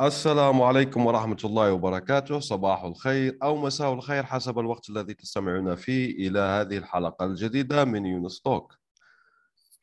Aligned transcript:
السلام 0.00 0.62
عليكم 0.62 1.06
ورحمة 1.06 1.36
الله 1.44 1.72
وبركاته. 1.72 2.40
صباح 2.40 2.84
الخير 2.84 3.38
أو 3.42 3.56
مساء 3.56 3.92
الخير 3.92 4.22
حسب 4.22 4.58
الوقت 4.58 4.90
الذي 4.90 5.14
تستمعون 5.14 5.74
فيه 5.74 6.28
إلى 6.28 6.38
هذه 6.38 6.78
الحلقة 6.78 7.24
الجديدة 7.26 7.84
من 7.84 8.06
يونس 8.06 8.40
توك. 8.40 8.74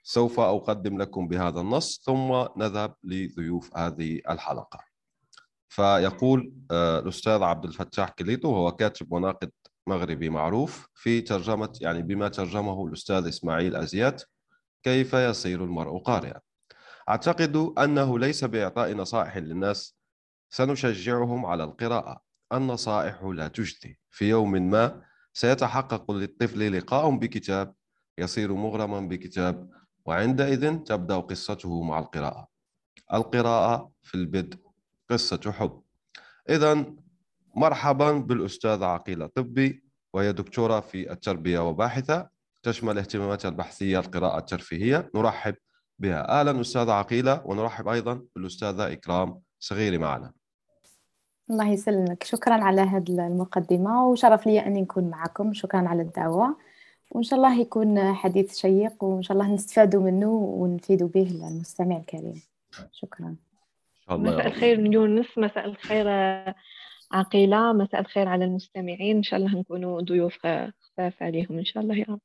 سوف 0.03 0.39
أقدم 0.39 1.01
لكم 1.01 1.27
بهذا 1.27 1.61
النص 1.61 2.01
ثم 2.05 2.45
نذهب 2.57 2.95
لضيوف 3.03 3.77
هذه 3.77 4.21
الحلقة. 4.29 4.79
فيقول 5.69 6.53
آه، 6.71 6.99
الأستاذ 6.99 7.43
عبد 7.43 7.65
الفتاح 7.65 8.09
كليتو 8.09 8.49
وهو 8.49 8.71
كاتب 8.71 9.11
وناقد 9.11 9.51
مغربي 9.87 10.29
معروف 10.29 10.87
في 10.93 11.21
ترجمة 11.21 11.77
يعني 11.81 12.01
بما 12.01 12.27
ترجمه 12.27 12.87
الأستاذ 12.87 13.27
إسماعيل 13.27 13.75
أزيات 13.75 14.23
كيف 14.83 15.13
يصير 15.13 15.63
المرء 15.63 15.97
قارئا. 15.97 16.39
أعتقد 17.09 17.73
أنه 17.77 18.19
ليس 18.19 18.43
بإعطاء 18.43 18.93
نصائح 18.93 19.37
للناس 19.37 20.02
سنشجعهم 20.53 21.45
على 21.45 21.63
القراءة. 21.63 22.21
النصائح 22.53 23.23
لا 23.23 23.47
تجدي. 23.47 23.99
في 24.09 24.29
يوم 24.29 24.51
ما 24.51 25.01
سيتحقق 25.33 26.11
للطفل 26.11 26.77
لقاء 26.77 27.09
بكتاب 27.09 27.73
يصير 28.17 28.53
مغرما 28.53 28.99
بكتاب 28.99 29.69
وعندئذ 30.05 30.77
تبدأ 30.77 31.15
قصته 31.15 31.83
مع 31.83 31.99
القراءة. 31.99 32.47
القراءة 33.13 33.91
في 34.01 34.15
البدء 34.15 34.57
قصة 35.09 35.51
حب. 35.51 35.81
إذا 36.49 36.85
مرحبا 37.55 38.11
بالأستاذة 38.11 38.85
عقيلة 38.85 39.27
طبي 39.27 39.83
وهي 40.13 40.33
دكتورة 40.33 40.79
في 40.79 41.11
التربية 41.11 41.69
وباحثة 41.69 42.29
تشمل 42.63 42.97
اهتماماتها 42.97 43.49
البحثية 43.49 43.99
القراءة 43.99 44.37
الترفيهية. 44.37 45.11
نرحب 45.15 45.55
بها. 45.99 46.39
أهلا 46.39 46.61
أستاذة 46.61 46.91
عقيلة 46.91 47.41
ونرحب 47.45 47.87
أيضا 47.87 48.21
بالأستاذة 48.35 48.91
إكرام 48.91 49.41
صغيري 49.59 49.97
معنا. 49.97 50.42
الله 51.49 51.69
يسلمك. 51.69 52.23
شكرا 52.23 52.53
على 52.53 52.81
هذه 52.81 53.27
المقدمة 53.27 54.07
وشرف 54.07 54.47
لي 54.47 54.59
أني 54.59 54.81
نكون 54.81 55.09
معكم. 55.09 55.53
شكرا 55.53 55.87
على 55.87 56.01
الدعوة. 56.01 56.57
وإن 57.11 57.23
شاء 57.23 57.37
الله 57.37 57.59
يكون 57.59 58.13
حديث 58.13 58.55
شيق 58.55 59.03
وإن 59.03 59.23
شاء 59.23 59.37
الله 59.37 59.53
نستفادوا 59.53 60.01
منه 60.01 60.29
ونفيدوا 60.31 61.07
به 61.07 61.21
المستمع 61.21 61.97
الكريم. 61.97 62.41
شكرا. 62.91 63.35
مساء 64.09 64.47
الخير 64.47 64.81
من 64.81 64.93
يونس 64.93 65.37
مساء 65.37 65.65
الخير 65.65 66.07
عقيلة 67.11 67.73
مساء 67.73 68.01
الخير 68.01 68.27
على 68.27 68.45
المستمعين. 68.45 69.17
إن 69.17 69.23
شاء 69.23 69.39
الله 69.39 69.59
نكونوا 69.59 70.01
ضيوف 70.01 70.37
خفاف 70.37 71.23
عليهم 71.23 71.57
إن 71.57 71.65
شاء 71.65 71.83
الله 71.83 71.95
يا 71.95 72.05
رب. 72.09 72.19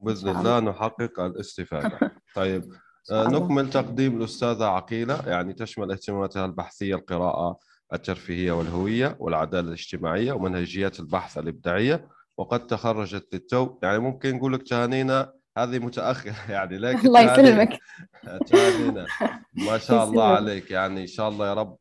بإذن 0.00 0.28
الله 0.28 0.60
نحقق 0.60 1.20
الاستفادة. 1.20 1.98
طيب 2.34 2.64
نكمل 3.12 3.70
تقديم 3.70 4.16
الأستاذة 4.16 4.64
عقيلة. 4.64 5.28
يعني 5.28 5.52
تشمل 5.52 5.90
اهتماماتها 5.90 6.44
البحثية 6.44 6.94
القراءة 6.94 7.58
الترفيهية 7.92 8.52
والهوية 8.52 9.16
والعدالة 9.18 9.68
الاجتماعية 9.68 10.32
ومنهجيات 10.32 11.00
البحث 11.00 11.38
الإبداعية 11.38 12.08
وقد 12.36 12.66
تخرجت 12.66 13.34
للتو. 13.34 13.78
يعني 13.82 13.98
ممكن 13.98 14.36
نقول 14.36 14.52
لك 14.52 14.62
تهانينا 14.62 15.32
هذه 15.58 15.78
متأخرة 15.78 16.34
يعني 16.52 16.78
لكن 16.78 17.06
الله 17.08 17.20
يسلمك. 17.20 17.78
تهانينا. 18.50 19.06
ما 19.52 19.78
شاء 19.78 20.04
الله 20.04 20.24
عليك. 20.24 20.70
يعني 20.70 21.02
إن 21.02 21.06
شاء 21.06 21.28
الله 21.28 21.48
يا 21.48 21.54
رب 21.54 21.76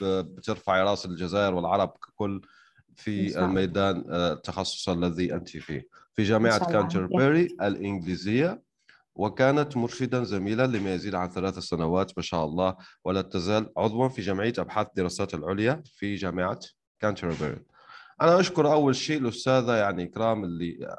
بترفعي 0.00 0.82
رأس 0.82 1.06
الجزائر 1.06 1.54
والعرب 1.54 1.88
ككل 1.88 2.40
في 2.96 3.38
الميدان 3.38 4.04
آه، 4.10 4.32
التخصص 4.32 4.88
الذي 4.88 5.34
أنت 5.34 5.48
فيه. 5.48 5.88
في 6.14 6.22
جامعة 6.22 6.72
كانتربري 6.72 7.48
الإنجليزية 7.62 8.62
وكانت 9.14 9.76
مرشدا 9.76 10.24
زميلا 10.24 10.66
لما 10.66 10.94
يزيد 10.94 11.14
عن 11.14 11.30
ثلاث 11.30 11.58
سنوات 11.58 12.12
ما 12.16 12.22
شاء 12.22 12.44
الله 12.44 12.76
ولا 13.04 13.22
تزال 13.22 13.72
عضوا 13.76 14.08
في 14.08 14.22
جمعية 14.22 14.52
أبحاث 14.58 14.86
الدراسات 14.86 15.34
العليا 15.34 15.82
في 15.84 16.14
جامعة 16.14 16.58
كانتربري. 17.00 17.62
أنا 18.22 18.40
أشكر 18.40 18.72
أول 18.72 18.96
شيء 18.96 19.18
الأستاذة 19.20 19.76
يعني 19.76 20.02
إكرام 20.04 20.44
اللي 20.44 20.96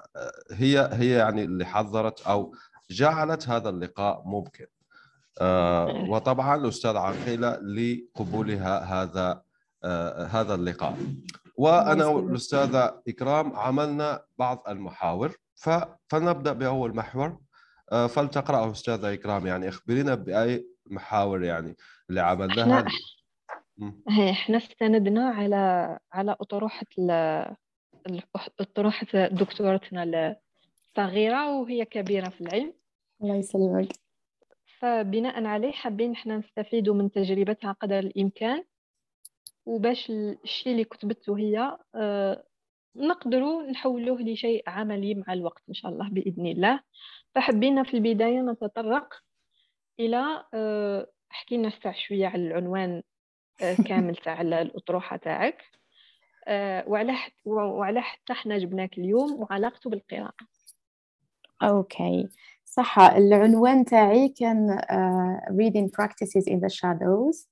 هي 0.52 0.90
هي 0.94 1.10
يعني 1.10 1.44
اللي 1.44 1.66
حضرت 1.66 2.22
أو 2.22 2.56
جعلت 2.92 3.50
هذا 3.50 3.70
اللقاء 3.70 4.24
ممكن. 4.26 4.66
آه 5.42 6.06
وطبعا 6.10 6.56
الأستاذ 6.56 6.96
عقيلة 6.98 7.56
لقبولها 7.56 8.80
هذا 8.84 9.42
آه 9.84 10.26
هذا 10.26 10.56
اللقاء. 10.56 10.98
وأنا 11.58 12.06
والأستاذة 12.06 13.02
إكرام 13.08 13.56
عملنا 13.56 14.24
بعض 14.38 14.64
المحاور 14.68 15.36
فنبدأ 16.10 16.54
بأول 16.54 16.96
محور. 16.96 17.38
آه، 17.92 18.08
فلتقرأه 18.08 18.72
أستاذة 18.72 19.14
إكرام 19.14 19.48
يعني 19.48 19.70
أخبرينا 19.70 20.16
بأي 20.16 20.68
محاور 20.86 21.44
يعني 21.44 21.76
اللي 22.10 22.22
عملناها. 22.22 22.86
إحنا, 24.10 24.30
إحنا 24.32 24.58
استندنا 24.58 25.30
على 25.30 26.00
على 26.12 26.36
أطروحة 26.42 26.86
أطروحة 28.60 29.28
دكتورتنا 29.28 30.36
الصغيرة 30.98 31.60
وهي 31.60 31.86
كبيرة 31.86 32.30
في 32.30 32.42
العلم. 32.42 32.74
الله 33.22 33.36
يسلمك. 33.36 33.88
فبناء 34.80 35.46
عليه 35.46 35.72
حابين 35.72 36.12
إحنا 36.12 36.38
نستفيدوا 36.38 36.96
من 36.96 37.12
تجربتها 37.12 37.72
قدر 37.72 38.00
الإمكان. 38.00 38.64
وباش 39.66 40.10
الشيء 40.44 40.72
اللي 40.72 40.84
كتبته 40.84 41.38
هي 41.38 41.78
آه، 41.96 42.44
نقدروا 42.96 43.64
نحولوه 43.64 44.22
لشيء 44.22 44.64
عملي 44.68 45.16
مع 45.16 45.34
الوقت 45.34 45.62
إن 45.70 45.74
شاء 45.74 45.92
الله 45.92 46.10
بإذن 46.10 46.48
الله. 46.48 46.80
فحبينا 47.36 47.84
في 47.84 47.94
البداية 47.94 48.42
نتطرق 48.42 49.14
إلى 50.00 50.46
آه، 50.54 51.08
حكينا 51.30 51.70
ساعة 51.84 51.96
شوية 51.98 52.28
على 52.28 52.48
العنوان 52.48 53.04
آه، 53.62 53.76
كامل 53.88 54.16
تاع 54.16 54.42
الأطروحة 54.42 55.18
تاعك. 55.18 55.64
آه، 56.48 56.84
وعلى 56.88 57.16
وعلى 57.46 58.02
حتى 58.02 58.34
حنا 58.34 58.58
جبناك 58.58 58.98
اليوم 58.98 59.42
وعلاقته 59.42 59.90
بالقراءة. 59.90 60.34
أوكي. 61.64 62.30
صح 62.66 63.00
العنوان 63.00 63.86
تاعي 63.86 64.30
كان 64.30 64.80
uh, 64.80 65.52
reading 65.52 65.90
practices 65.90 66.44
in 66.48 66.60
the 66.60 66.70
shadows. 66.70 67.48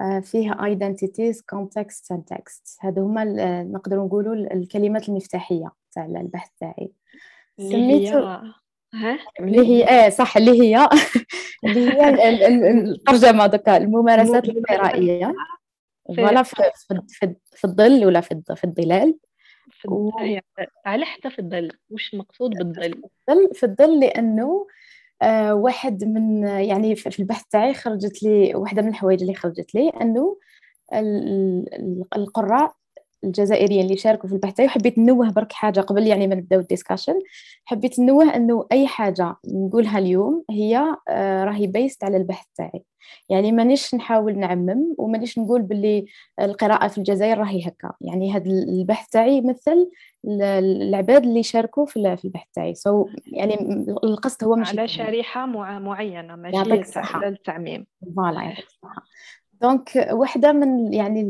uh, 0.00 0.20
فيه 0.20 0.52
identities 0.52 1.36
context 1.36 2.14
and 2.14 2.36
text. 2.36 2.78
هذو 2.80 3.04
هما 3.04 3.24
نقدر 3.62 3.96
نقولوا 4.04 4.34
الكلمات 4.34 5.08
المفتاحية 5.08 5.72
تاع 5.92 6.04
البحث 6.04 6.50
تاعي. 6.60 6.92
سميته 7.58 8.42
اللي 9.40 9.60
هي 9.60 9.88
إيه 9.88 10.10
صح 10.10 10.36
اللي 10.36 10.60
هي 10.60 10.88
اللي 11.64 11.90
هي 11.90 12.08
الترجمة 12.70 13.46
دوكا 13.46 13.76
الممارسات 13.76 14.48
القرائيه 14.48 15.34
فوالا 16.16 16.42
في, 16.42 16.56
في, 17.08 17.34
في 17.56 17.64
الظل 17.64 18.04
ولا 18.06 18.20
في 18.20 18.42
في 18.56 18.64
الظلال؟ 18.64 19.18
و... 19.88 20.10
على 20.86 21.04
حتى 21.04 21.30
في 21.30 21.38
الظل. 21.38 21.72
وش 21.90 22.14
المقصود 22.14 22.50
بالظل؟ 22.50 23.02
في 23.54 23.66
الظل 23.66 24.00
لأنه 24.00 24.66
آه 25.22 25.54
واحد 25.54 26.04
من 26.04 26.44
يعني 26.46 26.96
في 26.96 27.18
البحث 27.18 27.44
تاعي 27.44 27.74
خرجت 27.74 28.22
لي 28.22 28.54
واحدة 28.54 28.82
من 28.82 28.88
الحوايج 28.88 29.20
اللي 29.20 29.34
خرجت 29.34 29.74
لي 29.74 29.88
أنه 29.88 30.36
القراء 32.16 32.74
الجزائريين 33.24 33.84
اللي 33.84 33.96
شاركوا 33.96 34.28
في 34.28 34.34
البحث. 34.34 34.60
وحبيت 34.60 34.98
نوه 34.98 35.30
برك 35.30 35.52
حاجة 35.52 35.80
قبل 35.80 36.06
يعني 36.06 36.26
ما 36.26 36.34
نبداو 36.34 36.60
ال 36.60 36.65
discussion 36.65 37.14
حبيت 37.64 38.00
نوه 38.00 38.36
إنه 38.36 38.66
أي 38.72 38.86
حاجة 38.86 39.36
نقولها 39.46 39.98
اليوم 39.98 40.44
هي 40.50 40.96
آه 41.08 41.44
راهي 41.44 41.66
based 41.66 42.04
على 42.04 42.16
البحث 42.16 42.46
تاعي. 42.56 42.82
يعني 43.28 43.52
مانيش 43.52 43.94
نحاول 43.94 44.38
نعمم 44.38 44.94
ومانيش 44.98 45.38
نقول 45.38 45.62
باللي 45.62 46.04
القراءة 46.40 46.88
في 46.88 46.98
الجزائر 46.98 47.38
راهي 47.38 47.68
هكا. 47.68 47.92
يعني 48.00 48.32
هذا 48.32 48.50
البحث 48.50 49.08
تاعي 49.08 49.36
يمثل 49.36 49.90
العباد 50.24 51.24
اللي 51.24 51.42
شاركوا 51.42 51.86
في 51.86 51.96
البحث 52.24 52.46
تاعي. 52.54 52.74
so 52.74 53.08
يعني 53.26 53.54
القصد 54.04 54.44
هو 54.44 54.56
مش 54.56 54.68
على 54.68 54.88
شريحة 54.88 55.46
معينة 55.46 56.36
ماشي 56.36 56.84
التعميم. 57.26 57.86
voilà 58.16 58.54
donc 59.62 60.08
واحدة 60.10 60.52
من 60.52 60.94
يعني 60.94 61.20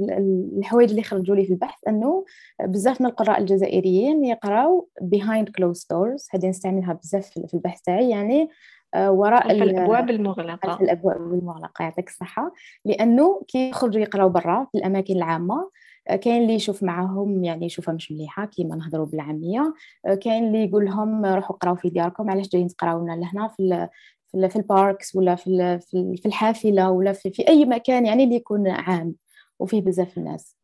الحوايج 0.58 0.90
اللي 0.90 1.02
خرجوا 1.02 1.36
لي 1.36 1.44
في 1.44 1.52
البحث 1.52 1.78
أنه 1.88 2.24
بزاف 2.64 3.00
من 3.00 3.06
القراء 3.06 3.40
الجزائريين 3.40 4.24
يقراو 4.24 4.88
behind 5.02 5.44
closed 5.44 5.86
doors. 5.92 6.28
هذه 6.34 6.46
نستعملها 6.48 6.92
بزاف 6.92 7.26
في 7.26 7.54
البحث 7.54 7.80
تاعي 7.80 8.10
يعني 8.10 8.48
آه، 8.94 9.10
وراء 9.10 9.50
الأبواب 9.52 10.10
المغلقة. 10.10 10.68
خلف 10.68 10.80
الأبواب 10.80 11.16
المغلقة 11.16 11.82
يعطيك 11.82 12.08
الصحة. 12.08 12.52
لأنه 12.84 13.42
كي 13.48 13.70
يخرجوا 13.70 14.00
يقراو 14.02 14.28
برا 14.28 14.66
في 14.72 14.78
الأماكن 14.78 15.16
العامة 15.16 15.70
آه، 16.08 16.16
كاين 16.16 16.42
اللي 16.42 16.54
يشوف 16.54 16.82
معاهم 16.82 17.44
يعني 17.44 17.66
يشوفها 17.66 17.94
مش 17.94 18.12
مليحة 18.12 18.46
كيما 18.46 18.76
نهضروا 18.76 19.06
بالعامية. 19.06 19.74
آه، 20.06 20.14
كاين 20.14 20.46
اللي 20.46 20.64
يقول 20.64 20.84
لهم 20.84 21.26
روحوا 21.26 21.56
قراو 21.56 21.74
في 21.74 21.90
دياركم 21.90 22.30
علاش 22.30 22.48
جايين 22.48 22.68
تقراو 22.68 23.02
لنا 23.02 23.12
لهنا؟ 23.12 23.48
في 23.48 23.88
في, 24.32 24.48
في 24.48 24.56
ال 24.56 24.66
parks 24.66 25.16
ولا 25.16 25.36
في 25.36 25.78
في 26.16 26.26
الحافلة 26.26 26.90
ولا 26.90 27.12
في, 27.12 27.30
في 27.30 27.48
أي 27.48 27.64
مكان 27.64 28.06
يعني 28.06 28.24
اللي 28.24 28.34
يكون 28.34 28.68
عام 28.68 29.14
وفيه 29.58 29.80
بزاف 29.80 30.18
الناس. 30.18 30.56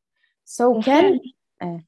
so 0.44 0.86
كان 0.86 1.20
آه. 1.62 1.80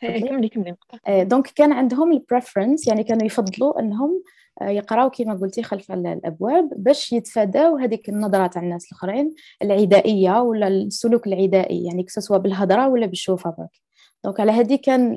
كملي 0.00 0.48
كملي. 0.48 0.76
donc 1.24 1.46
كان 1.46 1.72
عندهم 1.72 2.12
ال 2.12 2.19
preference 2.19 2.88
يعني 2.88 3.04
كانوا 3.04 3.26
يفضلوا 3.26 3.80
إنهم 3.80 4.22
آه، 4.62 4.68
يقراو 4.68 5.10
كما 5.10 5.34
قلتي 5.34 5.62
خلف 5.62 5.92
الأبواب 5.92 6.70
باش 6.76 7.12
يتفاداو 7.12 7.76
هذيك 7.76 8.08
النظرة 8.08 8.46
تاع 8.46 8.62
الناس 8.62 8.86
الآخرين 8.92 9.34
العدائية 9.62 10.40
ولا 10.40 10.68
السلوك 10.68 11.26
العدائي 11.26 11.84
يعني 11.84 12.04
سواء 12.08 12.38
بالهضرة 12.38 12.88
ولا 12.88 13.06
بالشوفة 13.06 13.50
برك. 13.58 13.80
دونك 14.24 14.40
على 14.40 14.52
هذه 14.52 14.76
كان 14.76 15.12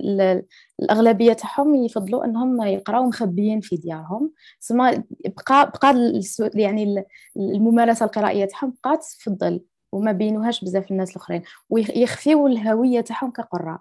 الأغلبية 0.82 1.34
تاعهم 1.34 1.76
يفضلوا 1.76 2.26
أنهم 2.26 2.62
يقراو 2.62 3.04
مخبيين 3.04 3.60
في 3.62 3.76
ديارهم. 3.76 4.32
سما 4.60 5.04
بقى 5.26 5.72
بقى 5.84 6.22
يعني 6.56 7.06
الممارسة 7.38 8.06
القرائية 8.06 8.46
تاعهم 8.46 8.74
بقات 8.84 9.04
في 9.04 9.28
الظل 9.30 9.62
وما 9.92 10.12
بينوهاش 10.12 10.64
بزاف 10.64 10.92
الناس 10.92 11.12
الأخرين 11.12 11.42
ويخفيو 11.70 12.48
الهوية 12.48 13.02
تاعهم 13.02 13.32
كقراء. 13.32 13.80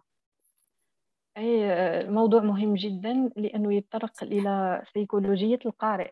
أي 1.36 2.10
موضوع 2.10 2.42
مهم 2.42 2.74
جدا 2.74 3.30
لأنه 3.36 3.74
يتطرق 3.74 4.22
إلى 4.22 4.82
سيكولوجية 4.94 5.58
القارئ. 5.66 6.10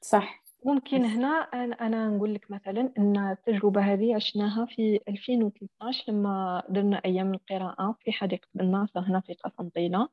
صح. 0.00 0.41
ممكن 0.64 1.04
هنا 1.04 1.28
أنا 1.80 2.08
نقول 2.08 2.34
لك 2.34 2.50
مثلا 2.50 2.92
أن 2.98 3.16
التجربة 3.16 3.80
هذه 3.80 4.14
عشناها 4.14 4.66
في 4.66 5.00
2013 5.08 6.12
لما 6.12 6.62
درنا 6.68 7.00
أيام 7.04 7.34
القراءة 7.34 7.96
في 8.00 8.12
حديقة 8.12 8.48
الناصر 8.60 9.00
هنا 9.00 9.20
في 9.20 9.34
قسنطينة. 9.34 10.08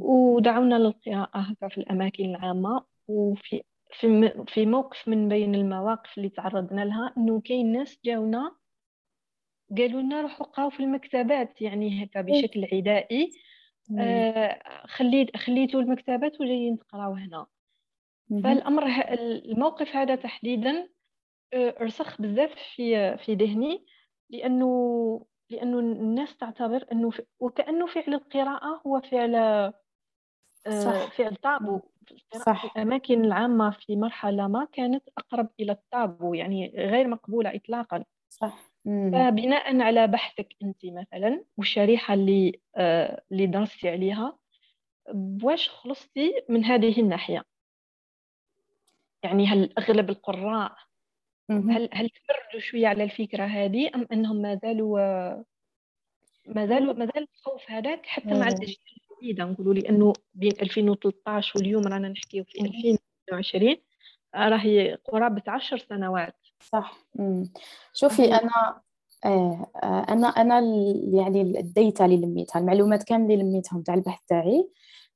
ودعونا 0.00 0.74
للقراءة 0.78 1.38
هكا 1.38 1.68
في 1.68 1.78
الأماكن 1.78 2.24
العامة. 2.24 2.84
وفي 3.08 3.62
في 4.00 4.32
في 4.48 4.66
موقف 4.66 5.08
من 5.08 5.28
بين 5.28 5.54
المواقف 5.54 6.18
اللي 6.18 6.28
تعرضنا 6.28 6.84
لها 6.84 7.14
إنه 7.18 7.40
كاين 7.40 7.72
ناس 7.72 7.98
جاونا 8.04 8.52
قالوا 9.78 10.00
لنا 10.00 10.20
روحوا 10.20 10.46
قراو 10.46 10.70
في 10.70 10.80
المكتبات 10.80 11.62
يعني 11.62 12.04
هكا 12.04 12.20
بشكل 12.20 12.68
عدائي. 12.72 13.30
آه 13.98 14.58
خليت 14.86 15.36
خليتوا 15.36 15.80
المكتبات 15.80 16.40
وجايين 16.40 16.78
تقراو 16.78 17.12
هنا. 17.12 17.46
فالأمر 18.30 18.86
الموقف 19.12 19.96
هذا 19.96 20.14
تحديدا 20.14 20.88
آه، 21.52 21.74
رسخ 21.80 22.22
بزاف 22.22 22.54
في 22.76 23.16
في 23.18 23.34
ذهني 23.34 23.86
لأنه 24.30 25.26
لأنه 25.50 25.78
الناس 25.78 26.36
تعتبر 26.36 26.84
أنه 26.92 27.10
وكأنه 27.40 27.86
فعل 27.86 28.14
القراءة 28.14 28.82
هو 28.86 29.00
فعل 29.00 29.34
آه، 29.34 29.72
صح. 30.68 31.10
فعل 31.16 31.36
طابو. 31.36 31.80
صح. 32.46 32.64
الأماكن 32.76 33.24
العامة 33.24 33.70
في 33.70 33.96
مرحلة 33.96 34.48
ما 34.48 34.68
كانت 34.72 35.08
أقرب 35.18 35.48
إلى 35.60 35.72
الطابو 35.72 36.34
يعني 36.34 36.72
غير 36.76 37.08
مقبولة 37.08 37.54
إطلاقا. 37.56 38.04
صح. 38.28 38.70
فبناء 38.84 39.80
على 39.80 40.06
بحثك 40.06 40.48
أنت 40.62 40.86
مثلا 40.86 41.44
والشريحة 41.56 42.14
اللي 42.14 42.60
آه 42.76 43.22
اللي 43.32 43.46
درستي 43.46 43.88
عليها 43.88 44.38
واش 45.42 45.68
خلصتي 45.68 46.44
من 46.48 46.64
هذه 46.64 47.00
الناحية؟ 47.00 47.44
يعني 49.22 49.46
هل 49.46 49.72
أغلب 49.78 50.10
القراء 50.10 50.76
هل 51.50 51.88
هل 51.92 52.10
تمردوا 52.10 52.60
شوية 52.60 52.86
على 52.88 53.04
الفكرة 53.04 53.44
هذه 53.44 53.90
أم 53.94 54.06
أنهم 54.12 54.36
ما 54.36 54.58
زالوا 54.62 54.98
ما 56.46 56.66
زالوا 56.66 56.92
ما 56.94 57.06
زال 57.14 57.28
الخوف 57.36 57.70
هذاك 57.70 58.06
حتى 58.06 58.28
مع 58.28 58.48
الأجيال 58.48 58.76
الجديدة 59.10 59.44
نقولوا 59.44 59.74
لأنه 59.74 60.12
بين 60.34 60.52
2013 60.62 61.52
واليوم 61.56 61.82
رانا 61.86 62.08
نحكيو 62.08 62.44
في 62.44 62.60
2022 62.60 63.76
راهي 64.34 64.94
قرابة 64.94 65.42
عشر 65.48 65.78
سنوات. 65.78 66.36
صح. 66.60 66.98
مم. 67.14 67.52
شوفي 67.94 68.24
أنا 68.24 68.82
آه 69.24 69.70
أنا 69.84 70.28
أنا 70.28 70.60
يعني 71.12 71.40
ال 71.42 71.54
data 71.54 72.04
اللي 72.04 72.16
لميتها 72.16 72.60
المعلومات 72.60 73.02
كاملة 73.02 73.34
اللي 73.34 73.44
لميتهم 73.44 73.82
تاع 73.82 73.94
البحث 73.94 74.20
تاعي 74.28 74.68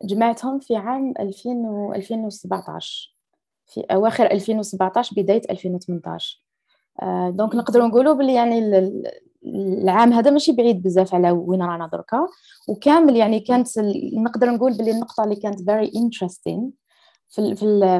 جمعتهم 0.02 0.58
في 0.58 0.76
عام 0.76 1.14
2000 1.20 1.50
و 1.50 1.94
2017 1.94 3.16
في 3.66 3.80
أواخر 3.80 4.26
2017 4.26 5.16
بداية 5.16 5.42
2018 5.50 6.42
آه 7.02 7.30
donc 7.30 7.54
نقدروا 7.54 7.86
نقولوا 7.86 8.14
بلي 8.14 8.34
يعني 8.34 8.58
العام 9.46 10.12
هذا 10.12 10.30
ماشي 10.30 10.52
بعيد 10.52 10.82
بزاف 10.82 11.14
على 11.14 11.30
وين 11.30 11.62
رانا 11.62 11.86
دركا. 11.86 12.28
وكامل 12.68 13.16
يعني 13.16 13.40
كانت 13.40 13.68
نقدر 14.14 14.50
نقول 14.50 14.76
بلي 14.76 14.90
النقطة 14.90 15.24
اللي 15.24 15.36
كانت 15.36 15.60
very 15.60 15.90
interesting 15.90 16.70
في 17.28 17.56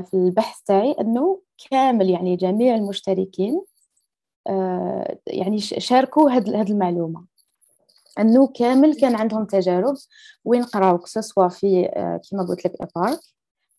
في 0.07 0.15
البحث 0.15 0.63
تاعي 0.63 0.93
إنه 1.01 1.41
كامل 1.71 2.11
يعني 2.11 2.37
جميع 2.37 2.75
المشتركين 2.75 3.63
آه، 4.47 5.19
يعني 5.27 5.59
شاركوا 5.61 6.31
هاد 6.31 6.49
المعلومة. 6.49 7.25
إنه 8.19 8.47
كامل 8.47 8.95
كان 8.95 9.15
عندهم 9.15 9.45
تجارب 9.45 9.95
وين 10.45 10.63
قراو 10.63 11.01
سواء 11.07 11.49
في 11.49 11.87
آه، 11.97 12.21
كما 12.31 12.43
قلت 12.43 12.65
لك 12.67 12.89
بارك 12.97 13.21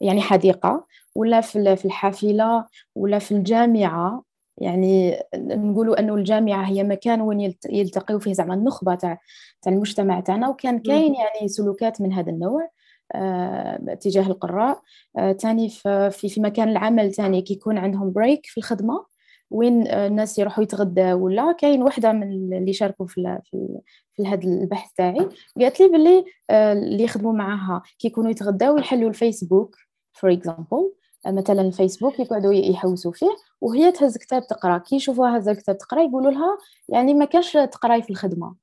يعني 0.02 0.22
حديقة 0.22 0.86
ولا 1.16 1.42
في 1.42 1.86
الحافلة 1.86 2.66
ولا 2.96 3.20
في 3.20 3.32
الجامعة. 3.32 4.24
يعني 4.58 5.20
نقولوا 5.36 6.00
أنه 6.00 6.16
الجامعة 6.16 6.64
هي 6.66 6.84
مكان 6.84 7.22
وين 7.22 7.54
يلتقيوا 7.70 8.20
فيه 8.20 8.34
زعما 8.34 8.54
النخبة 8.54 8.96
تاع 8.96 9.20
تاع 9.62 9.74
المجتمع 9.74 10.20
تاعنا 10.20 10.50
وكان 10.50 10.80
كاين 10.80 11.16
يعني 11.16 11.48
سلوكات 11.48 12.02
من 12.02 12.14
هذا 12.14 12.30
النوع 12.30 12.70
آه 13.16 13.94
تجاه 14.02 14.28
القراء. 14.28 14.82
آه 15.18 15.32
تاني 15.32 15.70
في, 15.70 16.10
في 16.12 16.42
مكان 16.42 16.70
العمل 16.70 17.12
تاني 17.14 17.42
كيكون 17.42 17.78
عندهم 17.78 18.12
بريك 18.12 18.46
في 18.46 18.58
الخدمة. 18.58 19.06
وين 19.54 19.88
الناس 19.88 20.40
يروحوا 20.40 20.64
يتغداو 20.64 21.26
ولا 21.26 21.52
كاين 21.52 21.84
وحدة 21.84 22.12
من 22.12 22.54
اللي 22.54 22.74
شاركوا 22.74 23.06
في 23.06 23.40
في, 23.44 23.80
في 24.14 24.28
هذا 24.28 24.44
البحث 24.44 24.92
تاعي. 24.94 25.30
قالت 25.60 25.80
لي 25.80 25.88
باللي 25.88 26.26
آه 26.50 26.74
اللي 26.74 27.04
يخدموا 27.04 27.34
معاها 27.34 27.82
كيكونوا 28.00 28.32
يتغداو 28.32 28.78
يحلوا 28.78 29.10
الفيسبوك 29.10 29.76
for 30.14 30.34
example 30.34 30.92
مثلا 31.28 31.62
الفيسبوك 31.62 32.20
يقعدوا 32.20 32.54
يحوسوا 32.54 33.12
فيه 33.12 33.36
وهي 33.62 33.92
تهز 33.92 34.18
كتاب 34.18 34.48
تقرأ. 34.48 34.78
كي 34.78 34.96
يشوفوها 34.96 35.38
هز 35.38 35.50
الكتاب 35.50 35.78
تقرأ 35.78 36.02
يقولوا 36.02 36.32
لها 36.32 36.58
يعني 36.90 37.14
ما 37.14 37.26
كانش 37.26 37.54
تقراي 37.54 38.02
في 38.02 38.10
الخدمة. 38.10 38.56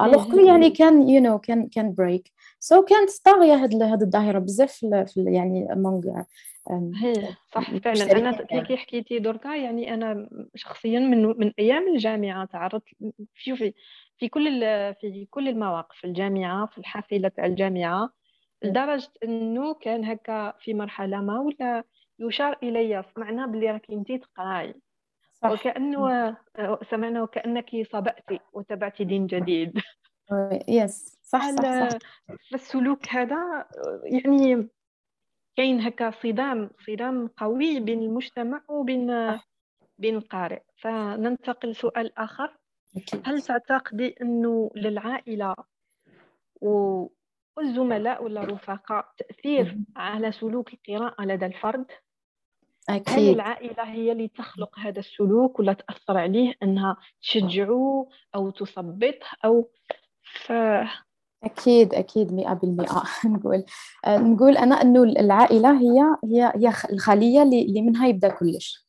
alors 0.00 0.40
يعني 0.40 0.70
كان 0.70 1.08
you 1.08 1.36
know, 1.36 1.40
كان 1.40 1.68
كان 1.68 1.94
break 1.94 2.32
so 2.60 2.84
كانت 2.84 3.10
طاغية 3.24 3.54
هاد 3.54 3.82
هاد 3.82 4.02
الظاهرة 4.02 4.38
بزاف 4.38 4.72
في 4.72 5.24
يعني 5.26 5.72
among 5.72 6.22
صح 7.54 7.76
فعلا. 7.76 8.04
أنا 8.18 8.60
كي 8.60 8.76
حكيتي 8.76 9.18
دركا 9.18 9.48
يعني 9.56 9.94
أنا 9.94 10.28
شخصيا 10.54 10.98
من 11.00 11.22
من 11.26 11.52
أيام 11.58 11.88
الجامعة 11.88 12.44
تعرضت 12.44 12.84
شوفي 13.34 13.74
في 14.18 14.28
كل 14.28 14.60
في 15.00 15.26
كل 15.30 15.48
المواقف 15.48 16.04
الجامعة 16.04 16.66
في 16.66 16.78
الحافلة 16.78 17.28
تاع 17.28 17.46
الجامعة 17.46 18.10
لدرجة 18.62 19.10
أنه 19.24 19.74
كان 19.74 20.04
هكا 20.04 20.52
في 20.60 20.74
مرحلة 20.74 21.20
ما 21.20 21.40
ولا 21.40 21.84
يشار 22.18 22.58
إلي 22.62 23.04
سمعنا 23.14 23.46
بلي 23.46 23.70
راكي 23.70 23.92
أنتي 23.92 24.18
تقراي. 24.18 24.74
وكأنه 25.44 26.36
سمعنا 26.90 27.22
وكأنك 27.22 27.70
صبأتي 27.92 28.40
وتبعتي 28.52 29.04
دين 29.04 29.26
جديد. 29.26 29.78
يس 30.68 31.18
صح 31.22 31.50
صح, 31.50 31.62
صح. 31.62 31.98
فالسلوك 32.52 33.08
هذا 33.08 33.66
يعني 34.04 34.68
كاين 35.60 35.80
هكا 35.80 36.10
صدام 36.10 36.70
صدام 36.86 37.28
قوي 37.28 37.80
بين 37.80 38.02
المجتمع 38.02 38.62
وبين 38.68 39.38
بين 39.98 40.16
القارئ. 40.16 40.62
فننتقل 40.76 41.70
لسؤال 41.70 42.18
آخر. 42.18 42.56
هل 43.24 43.42
تعتقدي 43.42 44.14
أنه 44.22 44.70
للعائلة 44.76 45.54
والزملاء 47.56 48.24
ولا 48.24 48.42
الرفقاء 48.42 49.12
تأثير 49.18 49.78
على 49.96 50.32
سلوك 50.32 50.72
القراءة 50.72 51.24
لدى 51.24 51.46
الفرد؟ 51.46 51.86
أكيد. 52.88 53.08
هل 53.08 53.34
العائلة 53.34 53.82
هي 53.82 54.12
اللي 54.12 54.28
تخلق 54.28 54.78
هذا 54.78 54.98
السلوك 54.98 55.58
ولا 55.58 55.72
تأثر 55.72 56.18
عليه 56.18 56.54
أنها 56.62 56.96
تشجعه 57.22 58.08
أو 58.34 58.50
تثبطه 58.50 59.26
أو 59.44 59.70
ف... 60.22 60.52
أكيد 61.44 61.94
أكيد 61.94 62.32
مئة 62.32 62.52
بالمئة. 62.54 63.02
نقول 63.24 63.64
نقول 64.08 64.56
أنا 64.56 64.82
أنه 64.82 65.02
العائلة 65.02 65.80
هي 65.80 66.00
هي 66.24 66.52
هي 66.56 66.72
الخلية 66.92 67.42
اللي 67.42 67.82
منها 67.82 68.06
يبدأ 68.08 68.28
كلش. 68.28 68.86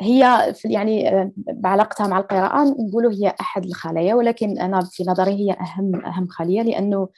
هي 0.00 0.54
يعني 0.64 1.10
بعلاقتها 1.36 2.06
مع 2.06 2.18
القراءة 2.18 2.64
نقولوا 2.64 3.12
هي 3.12 3.34
أحد 3.40 3.64
الخلايا 3.66 4.14
ولكن 4.14 4.58
أنا 4.58 4.80
في 4.92 5.04
نظري 5.08 5.32
هي 5.32 5.52
أهم 5.52 6.06
أهم 6.06 6.28
خلية 6.28 6.62
لأنه 6.62 7.08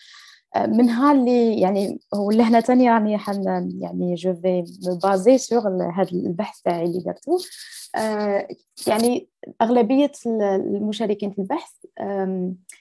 منها 0.57 1.13
اللي 1.13 1.61
يعني 1.61 2.01
واللي 2.15 2.43
هنا 2.43 2.61
تاني 2.61 2.91
راني 2.91 3.19
حن 3.19 3.71
يعني 3.81 4.15
je 4.15 4.35
vais 4.35 4.65
baser 5.03 5.39
sur 5.39 5.69
هذا 5.69 6.11
البحث 6.13 6.61
تاعي 6.63 6.85
اللي 6.85 7.01
درتو 7.01 7.39
يعني 8.87 9.29
أغلبية 9.63 10.13
المشاركين 10.27 11.31
في 11.31 11.39
البحث 11.39 11.73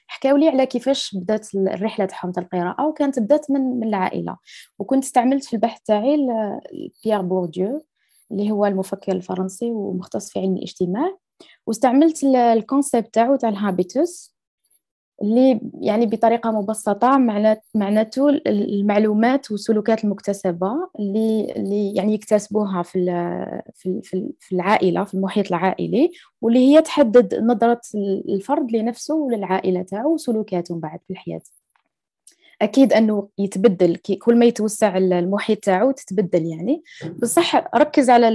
حكاو 0.07 0.37
لي 0.37 0.49
على 0.49 0.65
كيفاش 0.65 1.15
بدات 1.15 1.55
الرحلة 1.55 2.05
تاعهم 2.05 2.31
تاع 2.31 2.43
القراءة 2.43 2.87
وكانت 2.87 3.19
بدات 3.19 3.51
من 3.51 3.61
من 3.61 3.87
العائلة. 3.87 4.37
وكنت 4.79 5.03
استعملت 5.03 5.43
في 5.43 5.53
البحث 5.53 5.81
تاعي 5.81 6.27
بيير 7.03 7.21
بورديو 7.21 7.81
اللي 8.31 8.51
هو 8.51 8.65
المفكر 8.65 9.11
الفرنسي 9.11 9.71
ومختص 9.71 10.29
في 10.29 10.39
علم 10.39 10.57
الاجتماع. 10.57 11.17
واستعملت 11.67 12.23
concept 12.23 13.02
ال 13.02 13.13
تاعو 13.13 13.35
تاع 13.35 13.49
habitus 13.49 14.27
ال 14.27 14.38
اللي 15.21 15.61
يعني 15.81 16.05
بطريقة 16.05 16.51
مبسطة 16.51 17.17
معناته 17.75 18.29
المعلومات 18.47 19.51
والسلوكات 19.51 20.03
المكتسبة 20.03 20.71
اللي, 20.99 21.53
اللي 21.55 21.93
يعني 21.95 22.13
يكتسبوها 22.13 22.83
في 22.83 23.05
في 23.75 24.01
في 24.39 24.55
العائلة 24.55 25.03
في 25.03 25.13
المحيط 25.13 25.47
العائلي 25.47 26.11
واللي 26.41 26.59
هي 26.59 26.81
تحدد 26.81 27.35
نظرة 27.35 27.81
الفرد 28.29 28.71
لنفسه 28.71 29.15
وللعائلة 29.15 29.81
تاعو 29.81 30.13
وسلوكاته 30.13 30.79
بعد 30.79 30.99
في 31.07 31.13
الحياة. 31.13 31.41
أكيد 32.61 32.93
أنه 32.93 33.29
يتبدل. 33.37 33.95
كل 33.95 34.39
ما 34.39 34.45
يتوسع 34.45 34.97
المحيط 34.97 35.59
تاعو 35.59 35.91
تتبدل 35.91 36.45
يعني. 36.45 36.83
بصح 37.21 37.55
ركز 37.75 38.09
على 38.09 38.27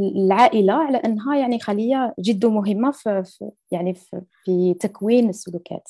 العائلة 0.00 0.72
على 0.72 0.98
أنها 0.98 1.36
يعني 1.36 1.60
خلية 1.60 2.14
جد 2.20 2.46
مهمة 2.46 2.90
في 2.90 3.50
يعني 3.70 3.94
في, 3.94 4.22
في 4.44 4.74
تكوين 4.74 5.28
السلوكات 5.28 5.88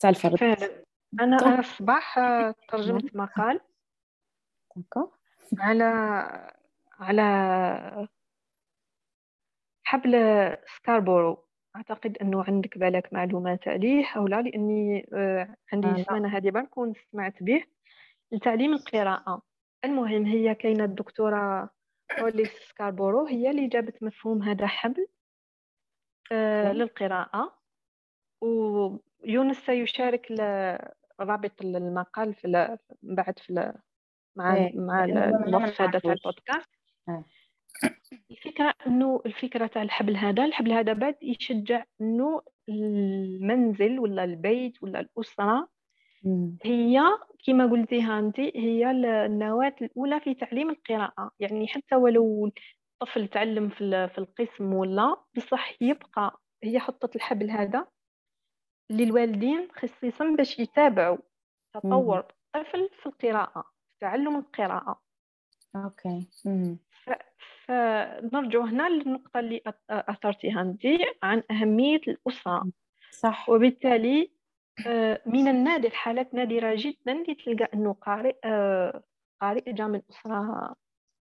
تاع 0.00 0.10
الفرد. 0.10 0.36
فعلا 0.36 0.84
أنا 1.20 1.36
أنا 1.36 1.58
الصباح 1.58 2.18
ترجمت 2.68 3.16
مقال. 3.16 3.60
على 5.58 5.84
على 6.98 8.08
حبل 9.84 10.12
سكاربورو 10.76 11.45
أعتقد 11.76 12.18
أنه 12.18 12.44
عندك 12.44 12.78
بالك 12.78 13.12
معلومات 13.12 13.68
عليه 13.68 14.04
أو 14.16 14.26
لا 14.26 14.42
لأني 14.42 15.06
آه، 15.14 15.56
عندي 15.72 15.88
السمانة 15.88 16.36
هذه 16.36 16.50
برك 16.50 16.78
سمعت 17.12 17.42
به. 17.42 17.64
لتعليم 18.32 18.72
القراءة. 18.72 19.42
المهم 19.84 20.26
هي 20.26 20.54
كاينة 20.54 20.84
الدكتورة 20.84 21.70
أوليس 22.18 22.50
سكاربورو 22.68 23.26
هي 23.26 23.50
اللي 23.50 23.66
جابت 23.66 24.02
مفهوم 24.02 24.42
هذا 24.42 24.66
حبل 24.66 25.06
آه، 26.32 26.72
للقراءة. 26.72 27.58
ويونس 28.40 29.56
سيشارك 29.56 30.30
رابط 31.20 31.62
المقال 31.62 32.34
في 32.34 32.78
بعد 33.02 33.38
في 33.38 33.72
مع 34.36 34.54
إيه، 34.54 34.78
مع 34.78 35.04
الوصف 35.04 35.82
هذا 35.82 35.98
تاع 35.98 36.12
البودكاست 36.12 36.70
الفكرة 38.30 38.74
إنه 38.86 39.20
الفكرة 39.26 39.66
تاع 39.66 39.82
الحبل 39.82 40.16
هذا 40.16 40.44
الحبل 40.44 40.72
هذا 40.72 40.92
بعد 40.92 41.16
يشجع 41.22 41.84
إنه 42.00 42.42
المنزل 42.68 43.98
ولا 43.98 44.24
البيت 44.24 44.82
ولا 44.82 45.00
الأسرة 45.00 45.68
هي 46.64 47.00
كما 47.46 47.66
قلتيها 47.66 48.18
انت 48.18 48.40
هي 48.40 48.90
النواة 48.90 49.74
الأولى 49.82 50.20
في 50.20 50.34
تعليم 50.34 50.70
القراءة. 50.70 51.30
يعني 51.40 51.68
حتى 51.68 51.96
ولو 51.96 52.50
الطفل 53.02 53.28
تعلم 53.28 53.68
في 53.68 54.08
في 54.08 54.18
القسم 54.18 54.74
ولا 54.74 55.16
بصح 55.36 55.82
يبقى 55.82 56.40
هي 56.62 56.78
حطت 56.78 57.16
الحبل 57.16 57.50
هذا 57.50 57.86
للوالدين 58.90 59.68
خصيصا 59.72 60.24
باش 60.36 60.58
يتابعوا 60.58 61.18
تطور 61.74 62.18
الطفل 62.18 62.90
في 63.02 63.06
القراءة 63.06 63.62
في 63.62 63.96
تعلم 64.00 64.36
القراءة. 64.36 65.02
أوكي. 65.76 66.26
فنرجع 67.68 68.64
هنا 68.64 68.88
للنقطة 68.88 69.40
اللي 69.40 69.62
أثرتيها 69.90 70.60
أنت 70.60 70.82
عن 71.22 71.42
أهمية 71.50 72.00
الأسرة. 72.08 72.64
صح. 73.10 73.48
وبالتالي 73.48 74.30
آه، 74.86 75.22
من 75.26 75.48
النادر 75.48 75.90
حالات 75.90 76.34
نادرة 76.34 76.74
جدا 76.76 77.12
اللي 77.12 77.34
تلقى 77.34 77.68
أنه 77.74 77.92
قارئ 77.92 78.36
آه، 78.44 79.02
قارئ 79.40 79.72
جاء 79.72 79.88
من 79.88 80.02
أسرة 80.10 80.74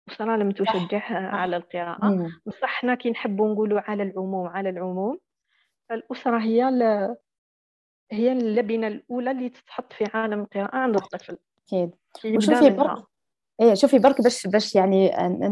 أسرة 0.09 0.37
لم 0.37 0.51
تشجعها 0.51 1.29
على 1.29 1.57
القراءة. 1.57 2.31
بصح 2.47 2.69
حنا 2.69 2.95
كي 2.95 3.11
نحبوا 3.11 3.53
نقولوا 3.53 3.81
على 3.81 4.03
العموم 4.03 4.47
على 4.47 4.69
العموم 4.69 5.19
الأسرة 5.91 6.39
هي 6.39 6.71
ل... 6.71 6.83
هي 8.13 8.33
اللبنة 8.33 8.87
الأولى 8.87 9.31
اللي 9.31 9.49
تتحط 9.49 9.93
في 9.93 10.05
عالم 10.15 10.41
القراءة 10.41 10.77
عند 10.77 10.95
الطفل. 10.97 11.39
أكيد. 11.67 11.95
وشوفي 12.37 12.71
برضه 12.71 13.09
إيه 13.61 13.75
شوفي 13.75 13.99
برك 13.99 14.21
باش 14.23 14.47
باش 14.47 14.75
يعني 14.75 15.11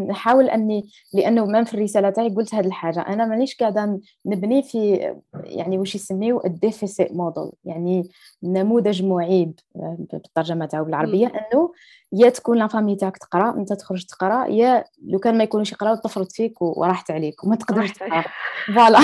نحاول 0.09 0.49
أني 0.49 0.89
لأنه 1.15 1.47
ما 1.47 1.65
في 1.65 1.75
الرسالة 1.75 2.11
تاعي 2.11 2.29
قلت 2.29 2.55
هذه 2.55 2.67
الحاجة. 2.67 3.01
أنا 3.01 3.27
مانيش 3.27 3.57
قاعدة 3.57 4.01
نبني 4.27 4.63
في 4.63 5.13
يعني 5.45 5.79
واش 5.79 5.95
يسميو 5.95 6.43
ال 6.45 6.53
deficit 6.53 7.13
model 7.13 7.51
يعني 7.65 8.09
نموذج 8.43 9.03
معيب 9.03 9.53
بالترجمة 9.75 10.67
تاعو 10.67 10.85
بالعربية. 10.85 11.27
أنه 11.27 11.73
يا 12.13 12.29
تكون 12.29 12.59
la 12.59 12.67
famille 12.67 12.97
تاعك 12.97 13.17
تقرأ 13.17 13.51
أنت 13.57 13.73
تخرج 13.73 14.05
تقرأ 14.05 14.47
يا 14.47 14.85
لو 15.07 15.19
كان 15.19 15.39
ما 15.39 15.45
يكونوش 15.45 15.73
يقراو 15.73 15.95
تفرط 15.95 16.33
فيك 16.33 16.63
وراحت 16.63 17.11
عليك 17.11 17.45
وما 17.45 17.57
تقدرش 17.57 17.93
تقرأ. 17.93 18.25
Voilà. 18.75 18.99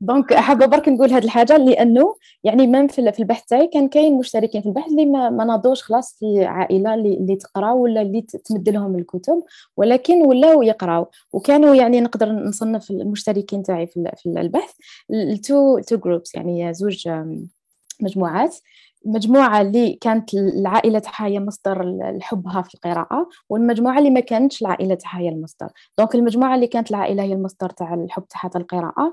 Donc 0.00 0.34
حابه 0.34 0.66
برك 0.66 0.88
نقول 0.88 1.10
هذه 1.10 1.24
الحاجة 1.24 1.56
لأنه 1.56 2.16
يعني 2.44 2.66
même 2.66 2.88
في 2.88 3.18
البحث 3.18 3.44
تاعي 3.44 3.66
كان 3.66 3.88
كاين 3.88 4.18
مشتركين 4.18 4.62
في 4.62 4.68
البحث 4.68 4.90
اللي 4.90 5.06
ما, 5.06 5.30
ما 5.30 5.44
ناضوش 5.44 5.82
خلاص 5.82 6.16
في 6.18 6.44
عائلة 6.44 6.94
اللي 6.94 7.36
تقرأ 7.36 7.72
ولا 7.72 8.02
اللي 8.02 8.22
تمد 8.30 8.68
لهم 8.68 8.96
الكتب 8.98 9.42
ولكن 9.76 10.22
ولاو 10.26 10.62
يقراو. 10.62 11.10
وكانوا 11.32 11.74
يعني 11.74 12.00
نقدر 12.00 12.32
نصنف 12.32 12.90
المشتركين 12.90 13.62
تاعي 13.62 13.86
في 13.86 14.26
البحث 14.26 14.74
ال 15.10 15.27
two 15.27 15.78
two 15.78 15.96
groups 15.96 16.34
يعني 16.34 16.74
زوج 16.74 17.08
مجموعات. 18.00 18.56
المجموعة 19.06 19.60
اللي 19.60 19.92
كانت 19.92 20.34
العائلة 20.34 20.98
تاعها 20.98 21.26
هي 21.26 21.40
مصدر 21.40 21.98
حبها 22.20 22.62
في 22.62 22.74
القراءة 22.74 23.28
والمجموعة 23.48 23.98
اللي 23.98 24.10
ما 24.10 24.20
كانتش 24.20 24.62
العائلة 24.62 24.94
تاعها 24.94 25.18
هي 25.18 25.28
المصدر. 25.28 25.68
Donc 25.98 26.14
المجموعة 26.14 26.54
اللي 26.54 26.66
كانت 26.66 26.90
العائلة 26.90 27.22
هي 27.22 27.32
المصدر 27.32 27.70
تاع 27.70 27.94
الحب 27.94 28.24
تاعها 28.28 28.50
القراءة. 28.56 29.12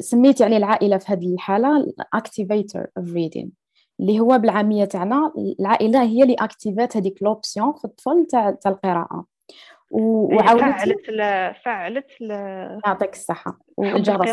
سميت 0.00 0.40
يعني 0.40 0.56
العائلة 0.56 0.98
في 0.98 1.12
هذه 1.12 1.34
الحالة 1.34 1.92
activator 2.16 2.84
of 3.00 3.04
reading. 3.04 3.59
اللي 4.00 4.20
هو 4.20 4.38
بالعامية 4.38 4.84
تاعنا 4.84 5.32
العائلة 5.60 6.02
هي 6.02 6.22
اللي 6.22 6.34
activat 6.34 6.96
هذيك 6.96 7.22
l'option 7.22 7.72
في 7.72 7.84
الطفل 7.84 8.26
تاع 8.30 8.58
القراءة. 8.66 9.26
وعاونت 9.90 10.62
فعلت 10.62 11.00
فعلت 11.64 12.06
يعطيك 12.86 13.12
الصحة. 13.12 13.58
والجرس 13.76 14.30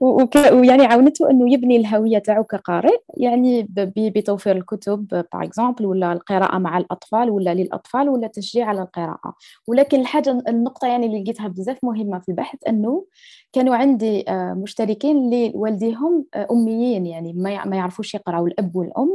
ويعني 0.52 0.86
عاونته 0.86 1.30
إنه 1.30 1.52
يبني 1.52 1.76
الهوية 1.76 2.18
تاعو 2.18 2.44
كقارئ 2.44 2.98
يعني 3.16 3.66
بتوفير 3.96 4.56
الكتب 4.56 5.06
par 5.08 5.24
exemple 5.34 5.86
ولا 5.86 6.12
القراءة 6.12 6.58
مع 6.58 6.78
الأطفال 6.78 7.30
ولا 7.30 7.54
للأطفال 7.54 8.08
ولا 8.08 8.26
تشجيع 8.26 8.66
على 8.66 8.82
القراءة. 8.82 9.34
ولكن 9.68 10.00
الحاجة 10.00 10.30
النقطة 10.48 10.88
يعني 10.88 11.06
اللي 11.06 11.22
لقيتها 11.22 11.48
بزاف 11.48 11.84
مهمة 11.84 12.18
في 12.18 12.28
البحث 12.28 12.58
إنه 12.68 13.04
كانوا 13.52 13.76
عندي 13.76 14.24
آه، 14.28 14.54
مشتركين 14.54 15.16
اللي 15.16 15.52
والديهم 15.54 16.24
آه، 16.34 16.46
أميين 16.50 17.06
يعني 17.06 17.32
ما 17.66 17.76
يعرفوش 17.76 18.14
يقرأوا 18.14 18.48
الأب 18.48 18.76
والأم. 18.76 19.10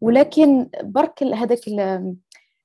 ولكن 0.00 0.68
برك 0.82 1.22
هذاك 1.22 1.58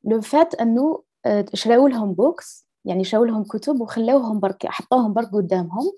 le 0.03 0.21
fait 0.21 0.55
انه 0.55 1.03
آه، 1.25 1.45
شراو 1.53 1.87
لهم 1.87 2.13
books 2.13 2.67
يعني 2.85 3.03
شراو 3.03 3.23
لهم 3.25 3.43
كتب 3.43 3.81
وخلاوهم 3.81 4.39
برك 4.39 4.67
حطوهم 4.67 5.13
برك 5.13 5.31
قدامهم 5.31 5.91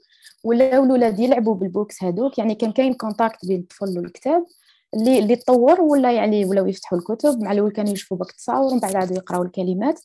ولاو 0.43 0.83
الاولاد 0.83 1.19
يلعبوا 1.19 1.55
بال 1.55 1.69
books 1.69 2.03
هذوك 2.03 2.37
يعني 2.37 2.55
كان 2.55 2.71
كاين 2.71 2.93
contact 2.93 3.45
بين 3.45 3.59
الطفل 3.59 3.99
والكتاب 3.99 4.45
اللي 4.93 5.19
اللي 5.19 5.35
تطور 5.35 5.81
ولا 5.81 6.11
يعني 6.11 6.45
ولاو 6.45 6.65
يفتحوا 6.65 6.97
الكتب 6.97 7.39
مع 7.43 7.51
الأول 7.51 7.71
كانوا 7.71 7.91
يشوفوا 7.91 8.17
برك 8.17 8.31
تصاور 8.31 8.71
ومن 8.71 8.79
بعد 8.79 8.95
عادوا 8.95 9.15
يقراوا 9.17 9.45
الكلمات. 9.45 9.99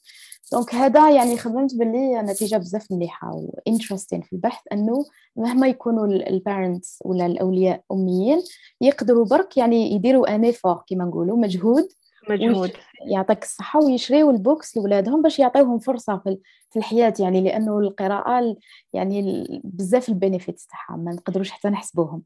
Donc 0.52 0.74
هذا 0.74 1.10
يعني 1.10 1.36
خممت 1.36 1.74
باللي 1.74 2.22
نتيجة 2.22 2.56
بزاف 2.56 2.92
مليحة 2.92 3.32
و 3.34 3.42
interesting 3.42 4.22
في 4.22 4.32
البحث 4.32 4.62
إنه 4.72 5.04
مهما 5.36 5.68
يكونوا 5.68 6.06
ال 6.06 6.18
parents 6.18 6.98
ولا 7.04 7.26
الأولياء 7.26 7.82
أميين 7.92 8.42
يقدروا 8.80 9.24
برك 9.24 9.56
يعني 9.56 9.92
يديروا 9.92 10.34
un 10.34 10.52
effort 10.52 10.82
كما 10.88 11.04
نقولوا 11.04 11.36
مجهود 11.36 11.88
مجهود. 12.28 12.72
يعطيك 13.06 13.42
الصحة 13.42 13.80
ويشريوا 13.84 14.32
ال 14.32 14.40
books 14.40 14.76
لولادهم 14.76 15.22
باش 15.22 15.38
يعطيوهم 15.38 15.78
فرصة 15.78 16.18
في 16.70 16.78
الحياة 16.78 17.14
يعني 17.20 17.40
لأنه 17.40 17.78
القراءة 17.78 18.56
يعني 18.92 19.46
بزاف 19.64 20.08
ال 20.08 20.15
benefits 20.15 20.66
تاعها 20.66 20.96
ما 20.96 21.12
نقدروش 21.12 21.50
حتى 21.50 21.68
نحسبوهم. 21.68 22.22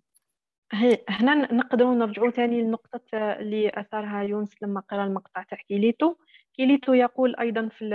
هنا 1.09 1.53
نقدروا 1.53 1.95
نرجعوا 1.95 2.31
ثاني 2.31 2.63
لنقطة 2.63 3.01
اللي 3.15 3.73
أثارها 3.75 4.23
يونس 4.23 4.63
لما 4.63 4.81
قرأ 4.81 5.05
المقطع 5.05 5.43
تاع 5.43 5.59
كيليتو. 5.69 6.15
كيليتو 6.55 6.93
يقول 6.93 7.37
أيضا 7.37 7.69
في 7.69 7.89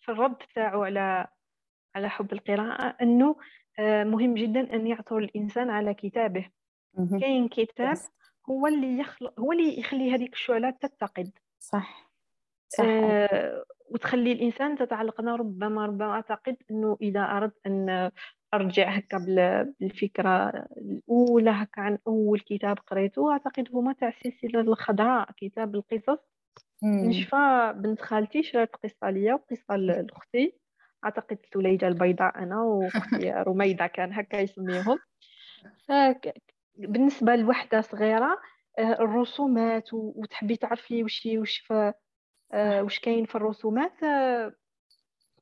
في 0.00 0.12
الرد 0.12 0.36
تاعو 0.54 0.82
على 0.82 1.26
على 1.94 2.08
حب 2.10 2.32
القراءة 2.32 2.96
أنه 3.02 3.36
آه، 3.78 4.04
مهم 4.04 4.34
جدا 4.34 4.74
أن 4.74 4.86
يعثر 4.86 5.18
الإنسان 5.18 5.70
على 5.70 5.94
كتابه. 5.94 6.48
كاين 7.20 7.48
كتاب 7.48 7.96
هو 8.50 8.66
اللي 8.66 8.98
يخلق 8.98 9.40
هو 9.40 9.52
اللي 9.52 9.78
يخلي 9.78 10.14
هذيك 10.14 10.32
الشعلة 10.32 10.70
تتقد. 10.70 11.30
صح. 11.60 12.10
صح. 12.68 12.84
آه 12.86 13.64
وتخلي 13.90 14.32
الإنسان 14.32 14.78
تتعلق 14.78 15.20
أنا 15.20 15.36
ربما 15.36 15.86
ربما 15.86 16.10
أعتقد 16.10 16.56
أنه 16.70 16.96
إذا 17.02 17.20
أردت 17.20 17.58
أن 17.66 18.10
أرجع 18.54 18.90
هكا 18.90 19.18
بالفكرة 19.80 20.48
الأولى 20.76 21.50
هكا 21.50 21.80
عن 21.82 21.98
أول 22.06 22.40
كتاب 22.40 22.78
قريته 22.86 23.32
أعتقد 23.32 23.68
هما 23.72 23.92
تاع 23.92 24.08
السلسله 24.08 24.60
الخضراء 24.60 25.30
كتاب 25.36 25.74
القصص. 25.74 26.18
نشفى 27.02 27.74
بنت 27.76 28.00
خالتي 28.02 28.42
شرات 28.42 28.76
قصة 28.76 29.10
ليا 29.10 29.34
وقصة 29.34 29.76
لأختي. 29.76 30.58
أعتقد 31.04 31.38
ثليجه 31.54 31.88
البيضاء 31.88 32.38
أنا 32.42 32.62
وأختي 32.62 33.30
رميدة 33.48 33.86
كان 33.86 34.12
هكا 34.12 34.36
يسميهم. 34.36 35.00
بالنسبة 36.76 37.36
لوحدة 37.36 37.80
صغيرة 37.80 38.38
آه، 38.78 38.92
الرسومات 38.92 39.88
وتحبي 39.92 40.56
تعرفي 40.56 41.04
وش 41.04 41.58
ف 41.66 41.72
آه، 42.52 42.82
وش 42.82 42.98
كاين 42.98 43.26
في 43.26 43.34
الرسومات 43.34 44.02
آه، 44.02 44.54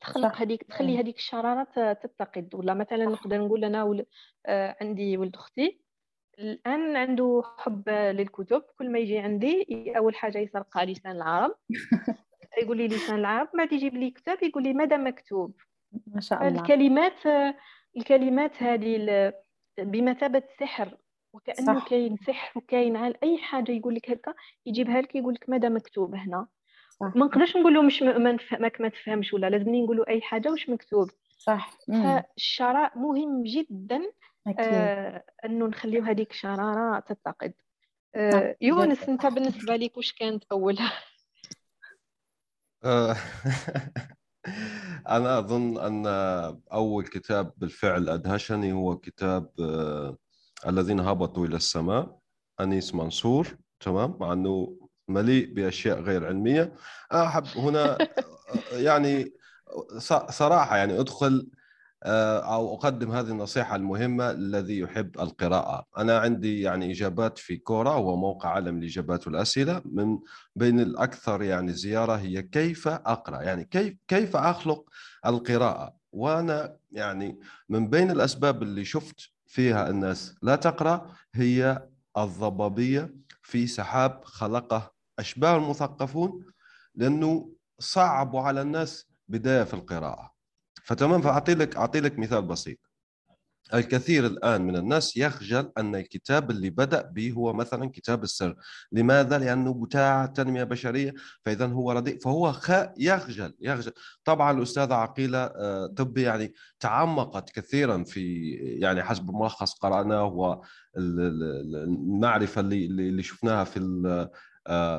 تخلق. 0.00 0.36
هذيك 0.36 0.62
تخلي 0.62 0.98
هذيك 0.98 1.16
الشرارة 1.16 1.64
تتقد. 1.92 2.54
ولا 2.54 2.74
مثلا 2.74 3.04
نقدر 3.04 3.38
نقول 3.44 3.64
أنا 3.64 3.82
ول... 3.82 4.06
عندي 4.80 5.16
ولد 5.16 5.36
أختي 5.36 5.80
الآن 6.38 6.96
عنده 6.96 7.42
حب 7.58 7.88
للكتب. 7.88 8.62
كل 8.78 8.92
ما 8.92 8.98
يجي 8.98 9.18
عندي 9.18 9.66
أول 9.96 10.14
حاجة 10.14 10.38
يسرق 10.38 10.84
لسان 10.84 11.16
العرب. 11.16 11.54
يقول 12.62 12.76
لي 12.76 12.88
لسان 12.88 13.18
العرب 13.18 13.48
بعد 13.54 13.72
يجيب 13.72 13.94
لي 13.94 14.10
كتاب 14.10 14.42
يقول 14.42 14.62
لي 14.62 14.72
ماذا 14.72 14.96
مكتوب. 14.96 15.54
ما 16.06 16.20
شاء 16.20 16.48
الله. 16.48 16.60
الكلمات 16.60 17.26
الكلمات 17.96 18.62
هذه 18.62 19.32
بمثابة 19.78 20.42
سحر 20.60 20.98
وكأنه 21.32 21.78
صح. 21.80 21.88
كاين 21.88 22.16
سحر 22.26 22.58
وكاين 22.58 22.96
عال 22.96 23.24
أي 23.24 23.38
حاجة 23.38 23.72
يقول 23.72 23.94
لك 23.94 24.10
هكا 24.10 24.34
يجيبها 24.66 25.00
لك 25.00 25.14
يقول 25.14 25.34
لك 25.34 25.48
ماذا 25.48 25.68
مكتوب 25.68 26.14
هنا. 26.14 26.46
صح. 26.90 27.16
ما 27.16 27.26
نقدرش 27.26 27.56
نقول 27.56 27.74
له 27.74 27.82
مش 27.82 28.02
ما 28.02 28.32
نفهمك 28.32 28.80
ما 28.80 28.88
تفهمش 28.88 29.34
ولا 29.34 29.50
لازمني 29.50 29.82
نقول 29.82 29.96
له 29.96 30.04
أي 30.08 30.20
حاجة 30.20 30.50
واش 30.50 30.68
مكتوب. 30.68 31.10
صح. 31.38 31.70
فالشراء 31.86 32.98
مهم 32.98 33.42
جدا 33.42 34.02
أكيد. 34.46 34.66
آه 34.66 35.24
أنه 35.44 35.66
نخليو 35.66 36.02
هذيك 36.02 36.30
الشرارة 36.30 37.00
تتقد 37.00 37.52
آه 38.14 38.56
يونس 38.60 39.02
جد. 39.02 39.08
أنت 39.10 39.26
بالنسبة 39.26 39.76
لك 39.76 39.96
واش 39.96 40.12
كانت 40.12 40.44
أولها؟ 40.52 40.92
آه، 42.84 43.16
أنا 45.16 45.38
أظن 45.38 45.78
أن 45.78 46.06
أول 46.72 47.04
كتاب 47.04 47.52
بالفعل 47.56 48.08
أدهشني 48.08 48.72
هو 48.72 48.96
كتاب 48.96 49.50
آه، 49.60 50.16
الذين 50.66 51.00
هبطوا 51.00 51.46
إلى 51.46 51.56
السماء 51.56 52.18
أنيس 52.60 52.94
منصور 52.94 53.56
تمام؟ 53.80 54.16
مع 54.20 54.32
أنه 54.32 54.76
مليء 55.08 55.54
بأشياء 55.54 56.00
غير 56.00 56.26
علمية. 56.26 56.72
أنا 57.12 57.26
أحب 57.26 57.44
هنا 57.56 57.98
يعني 58.72 59.32
ص- 59.98 60.30
صراحة 60.30 60.76
يعني 60.76 61.00
أدخل 61.00 61.48
آه، 62.04 62.54
أو 62.54 62.74
أقدم 62.74 63.10
هذه 63.12 63.28
النصيحة 63.30 63.76
المهمة 63.76 64.30
الذي 64.30 64.78
يحب 64.78 65.20
القراءة. 65.20 65.84
أنا 65.98 66.18
عندي 66.18 66.60
يعني 66.60 66.90
إجابات 66.92 67.38
في 67.38 67.56
كورا 67.56 67.90
هو 67.90 68.16
موقع 68.16 68.48
عالم 68.48 68.78
الإجابات 68.78 69.26
والأسئلة 69.26 69.82
من 69.84 70.18
بين 70.56 70.80
الأكثر 70.80 71.42
يعني 71.42 71.72
زيارة 71.72 72.12
هي 72.16 72.42
كيف 72.42 72.88
أقرأ؟ 72.88 73.42
يعني 73.42 73.64
كيف 73.64 73.94
كيف 74.08 74.36
أخلق 74.36 74.84
القراءة؟ 75.26 75.96
وأنا 76.12 76.76
يعني 76.92 77.40
من 77.68 77.90
بين 77.90 78.10
الأسباب 78.10 78.62
اللي 78.62 78.84
شفت 78.84 79.20
فيها 79.52 79.90
الناس. 79.90 80.34
لا 80.42 80.56
تقرأ 80.56 81.14
هي 81.34 81.88
الضبابية 82.18 83.14
في 83.42 83.66
سحاب 83.66 84.24
خلقه. 84.24 84.92
أشباه 85.18 85.56
المثقفون 85.56 86.44
لأنه 86.94 87.52
صعبوا 87.78 88.40
على 88.40 88.62
الناس 88.62 89.06
بداية 89.28 89.64
في 89.64 89.74
القراءة. 89.74 90.32
فتمام 90.84 91.22
فأعطي 91.22 91.54
لك 91.54 91.76
أعطي 91.76 92.00
لك 92.00 92.18
مثال 92.18 92.42
بسيط. 92.42 92.78
الكثير 93.74 94.26
الآن 94.26 94.62
من 94.62 94.76
الناس 94.76 95.16
يخجل 95.16 95.72
أن 95.78 95.94
الكتاب 95.94 96.50
اللي 96.50 96.70
بدأ 96.70 97.02
به 97.02 97.32
هو 97.32 97.52
مثلا 97.52 97.90
كتاب 97.90 98.22
السر. 98.22 98.56
لماذا؟ 98.92 99.38
لأنه 99.38 99.74
بتاع 99.74 100.26
تنمية 100.26 100.64
بشرية 100.64 101.14
فإذا 101.44 101.66
هو 101.66 101.92
رديء 101.92 102.18
فهو 102.18 102.52
خ... 102.52 102.70
يخجل 102.98 103.54
يخجل. 103.60 103.92
طبعا 104.24 104.58
الأستاذة 104.58 104.94
عقيلة 104.94 105.38
آه، 105.38 105.86
طبي 105.86 106.22
يعني 106.22 106.52
تعمقت 106.80 107.50
كثيرا 107.50 108.04
في 108.04 108.50
يعني 108.54 109.02
حسب 109.02 109.30
ملخص 109.30 109.72
قرأناه 109.74 110.24
والمعرفة 110.96 112.60
اللي 112.60 112.86
اللي 112.86 113.22
شفناها 113.22 113.64
في 113.64 113.76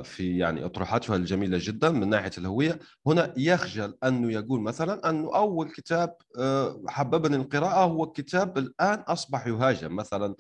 في 0.03 0.37
يعني 0.37 0.65
أطروحاتها 0.65 1.15
الجميلة 1.15 1.57
جدا 1.61 1.89
من 1.89 2.09
ناحية 2.09 2.31
الهوية. 2.37 2.79
هنا 3.07 3.33
يخجل 3.37 3.97
أنه 4.03 4.31
يقول 4.31 4.61
مثلا 4.61 5.09
أنه 5.09 5.35
أول 5.35 5.69
كتاب 5.71 6.15
آه، 6.39 6.81
حببني 6.87 7.35
القراءة 7.35 7.83
هو 7.83 8.11
كتاب 8.11 8.57
الآن 8.57 8.99
أصبح 8.99 9.47
يهاجم. 9.47 9.95
مثلا 9.95 10.35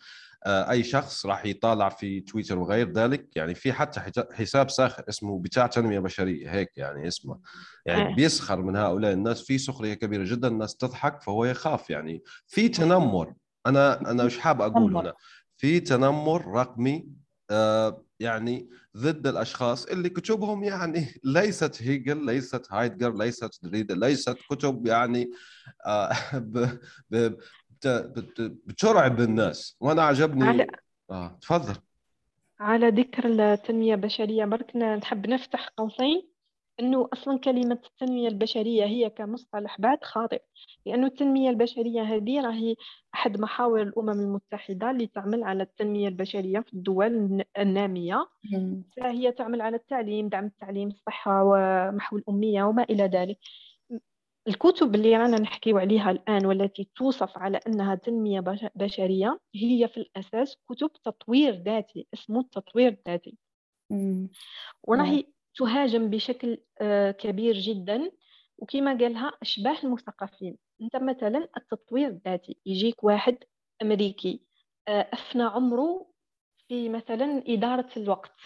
آه، 0.45 0.69
أي 0.71 0.83
شخص 0.83 1.25
راح 1.25 1.45
يطالع 1.45 1.89
في 1.89 2.19
تويتر 2.21 2.59
وغير 2.59 2.91
ذلك. 2.91 3.35
يعني 3.35 3.55
في 3.55 3.73
حتى 3.73 4.01
حساب 4.33 4.69
ساخر 4.69 5.03
اسمه 5.09 5.39
بتاع 5.39 5.67
تنمية 5.67 5.99
بشرية 5.99 6.51
هيك 6.51 6.77
يعني 6.77 7.07
اسمه. 7.07 7.39
يعني 7.85 8.11
آه. 8.11 8.15
بيسخر 8.15 8.61
من 8.61 8.75
هؤلاء 8.75 9.13
الناس. 9.13 9.41
في 9.41 9.57
سخرية 9.57 9.93
كبيرة 9.93 10.23
جدا 10.23 10.47
الناس 10.47 10.75
تضحك 10.75 11.21
فهو 11.21 11.45
يخاف. 11.45 11.89
يعني 11.89 12.23
في 12.47 12.69
تنمر. 12.69 13.33
أنا 13.65 14.11
أنا 14.11 14.23
مش 14.23 14.39
حاب 14.39 14.61
أقول. 14.61 14.97
هنا. 14.97 15.13
في 15.57 15.79
تنمر 15.79 16.47
رقمي 16.47 17.07
آه، 17.51 18.03
يعني 18.23 18.69
ضد 18.97 19.27
الأشخاص 19.27 19.85
اللي 19.85 20.09
كتبهم 20.09 20.63
يعني 20.63 21.05
ليست 21.23 21.81
هيجل 21.83 22.25
ليست 22.25 22.67
هايدجر 22.71 23.13
ليست 23.17 23.65
دريدا 23.65 23.95
ليست 23.95 24.37
كتب 24.49 24.87
يعني 24.87 25.31
آه، 25.85 26.09
بترعب 28.65 29.21
الناس 29.21 29.77
وأنا 29.79 30.01
عجبني. 30.03 30.63
على- 30.63 30.75
آه 31.11 31.37
تفضل. 31.41 31.75
على 32.59 32.89
ذكر 32.89 33.27
التنمية 33.27 33.93
البشرية 33.95 34.45
برك 34.45 34.75
نحب 34.75 35.27
نفتح 35.27 35.69
قوسين. 35.77 36.32
أنه 36.79 37.09
أصلا 37.13 37.39
كلمة 37.39 37.79
التنمية 37.85 38.27
البشرية 38.27 38.83
هي 38.85 39.09
كمصطلح 39.09 39.81
بعد 39.81 40.03
خاطئ 40.03 40.41
لأنه 40.85 41.07
التنمية 41.07 41.49
البشرية 41.49 42.01
هذه 42.01 42.41
راهي 42.41 42.75
أحد 43.15 43.39
محاور 43.39 43.81
الأمم 43.81 44.09
المتحدة 44.09 44.91
اللي 44.91 45.07
تعمل 45.07 45.43
على 45.43 45.63
التنمية 45.63 46.07
البشرية 46.07 46.59
في 46.59 46.73
الدول 46.73 47.05
الن- 47.07 47.43
النامية 47.59 48.27
مم. 48.53 48.83
فهي 48.97 49.31
تعمل 49.31 49.61
على 49.61 49.75
التعليم 49.75 50.29
دعم 50.29 50.45
التعليم 50.45 50.87
الصحة 50.87 51.43
ومحو 51.43 52.17
الأمية 52.17 52.63
وما 52.63 52.83
إلى 52.83 53.03
ذلك 53.03 53.37
الكتب 54.47 54.95
اللي 54.95 55.17
رانا 55.17 55.39
نحكيو 55.39 55.77
عليها 55.77 56.11
الآن 56.11 56.45
والتي 56.45 56.89
توصف 56.95 57.37
على 57.37 57.59
أنها 57.67 57.95
تنمية 57.95 58.39
بش- 58.39 58.65
بشرية 58.75 59.39
هي 59.55 59.87
في 59.87 59.97
الأساس 59.97 60.57
كتب 60.69 60.91
تطوير 61.03 61.53
ذاتي 61.55 62.07
اسمه 62.13 62.39
التطوير 62.39 62.87
الذاتي. 62.87 63.37
وراهي 64.83 65.23
تهاجم 65.55 66.09
بشكل 66.09 66.57
آه، 66.81 67.11
كبير 67.11 67.53
جدا 67.55 68.11
وكما 68.57 68.97
قالها 68.97 69.31
أشباه 69.41 69.77
المثقفين. 69.83 70.57
أنت 70.81 70.95
مثلا 70.95 71.49
التطوير 71.57 72.07
الذاتي 72.07 72.57
يجيك 72.65 73.03
واحد 73.03 73.37
أمريكي 73.81 74.41
آه، 74.87 75.09
أفنى 75.13 75.43
عمره 75.43 76.07
في 76.67 76.89
مثلا 76.89 77.43
إدارة 77.47 77.89
الوقت 77.97 78.39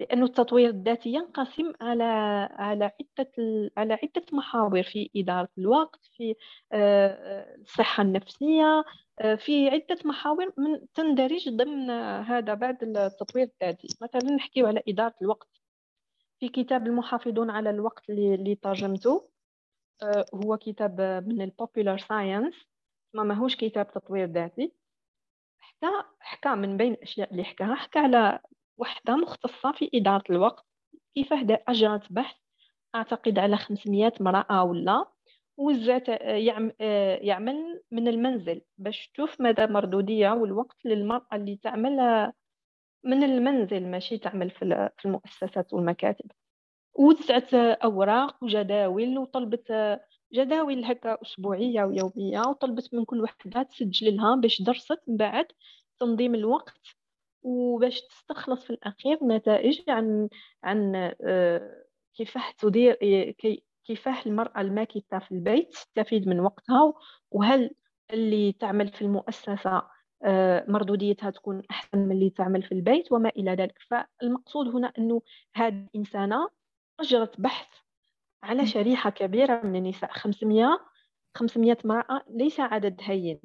لأن 0.00 0.22
التطوير 0.22 0.68
الذاتي 0.70 1.08
ينقسم 1.12 1.72
على 1.80 2.04
على 2.52 2.84
عدة 2.84 3.32
على 3.76 3.94
عدة 3.94 4.22
محاور 4.32 4.82
في 4.82 5.10
إدارة 5.16 5.48
الوقت 5.58 6.00
في 6.16 6.34
آه، 6.72 7.56
الصحة 7.60 8.02
النفسية 8.02 8.84
في 9.36 9.68
عدة 9.68 9.98
محاور 10.04 10.52
من 10.58 10.92
تندرج 10.94 11.48
ضمن 11.48 11.90
هذا 12.20 12.54
بعد 12.54 12.82
التطوير 12.82 13.50
الذاتي. 13.62 13.88
مثلا 14.02 14.30
نحكي 14.30 14.60
على 14.62 14.82
إدارة 14.88 15.14
الوقت. 15.22 15.65
في 16.40 16.48
كتاب 16.48 16.86
المحافظون 16.86 17.50
على 17.50 17.70
الوقت 17.70 18.10
اللي, 18.10 18.54
ترجمته 18.54 19.28
آه، 20.02 20.24
هو 20.34 20.56
كتاب 20.56 21.00
من 21.26 21.42
ال 21.42 21.49
popular 21.49 21.98
science 21.98 22.54
ما 23.14 23.22
ماهوش 23.22 23.56
كتاب 23.56 23.90
تطوير 23.92 24.28
ذاتي. 24.28 24.72
حكى 25.58 25.90
حكى 26.20 26.48
من 26.48 26.76
بين 26.76 26.92
الأشياء 26.92 27.30
اللي 27.30 27.44
حكاها 27.44 27.74
حكى 27.74 27.98
على 27.98 28.40
وحدة 28.78 29.16
مختصة 29.16 29.72
في 29.72 29.90
إدارة 29.94 30.24
الوقت 30.30 30.66
كيف 31.14 31.32
هدا 31.32 31.54
أجرت 31.68 32.12
بحث 32.12 32.36
أعتقد 32.94 33.38
على 33.38 33.56
500 33.56 34.12
امرأة 34.20 34.64
ولا 34.64 35.06
وزات 35.56 36.08
يعم- 36.20 36.72
يعمل 37.20 37.82
من 37.90 38.08
المنزل 38.08 38.62
باش 38.78 39.08
تشوف 39.14 39.40
مدى 39.40 39.66
مردودية 39.66 40.30
والوقت 40.30 40.76
للمرأة 40.84 41.26
اللي 41.32 41.56
تعمل 41.56 42.32
من 43.06 43.22
المنزل 43.22 43.86
ماشي 43.86 44.18
تعمل 44.18 44.50
في 44.50 44.62
ال- 44.62 44.90
في 44.98 45.04
المؤسسات 45.04 45.72
والمكاتب 45.74 46.30
وزعت 46.94 47.54
أوراق 47.54 48.44
وجداول 48.44 49.18
وطلبت 49.18 49.98
جداول 50.32 50.84
هكا 50.84 51.18
أسبوعية 51.22 51.84
ويومية 51.84 52.40
وطلبت 52.40 52.94
من 52.94 53.04
كل 53.04 53.20
وحدة 53.20 53.62
تسجل 53.62 54.16
لها 54.16 54.36
باش 54.36 54.62
درست 54.62 54.98
من 55.08 55.16
بعد 55.16 55.46
تنظيم 56.00 56.34
الوقت 56.34 56.80
وباش 57.42 58.00
تستخلص 58.00 58.64
في 58.64 58.70
الأخير 58.70 59.18
نتائج 59.24 59.80
عن 59.88 60.28
عن 60.64 60.94
آه، 61.26 61.84
كيفاه 62.14 62.42
تدير 62.58 62.94
كيفاه 63.84 64.16
المرأة 64.26 64.60
الماكثة 64.60 65.18
في 65.18 65.32
البيت 65.32 65.68
تستفيد 65.72 66.28
من 66.28 66.40
وقتها 66.40 66.94
وهل 67.30 67.70
اللي 68.12 68.52
تعمل 68.52 68.88
في 68.88 69.02
المؤسسة 69.02 69.52
آه، 69.66 69.90
مردوديتها 70.68 71.30
تكون 71.30 71.62
أحسن 71.70 71.98
من 71.98 72.12
اللي 72.12 72.30
تعمل 72.30 72.62
في 72.62 72.72
البيت 72.72 73.12
وما 73.12 73.28
إلى 73.28 73.50
ذلك. 73.50 73.78
فالمقصود 73.90 74.68
هنا 74.68 74.92
أنه 74.98 75.22
هذه 75.54 75.86
الإنسانة 75.94 76.48
أجرت 77.00 77.40
بحث 77.40 77.68
على 78.42 78.66
شريحة 78.66 79.10
كبيرة 79.10 79.60
من 79.64 79.76
النساء 79.76 80.10
500 80.12 80.78
500 81.34 81.76
امرأة 81.84 82.22
ليس 82.30 82.60
عدد 82.60 83.00
هين. 83.02 83.40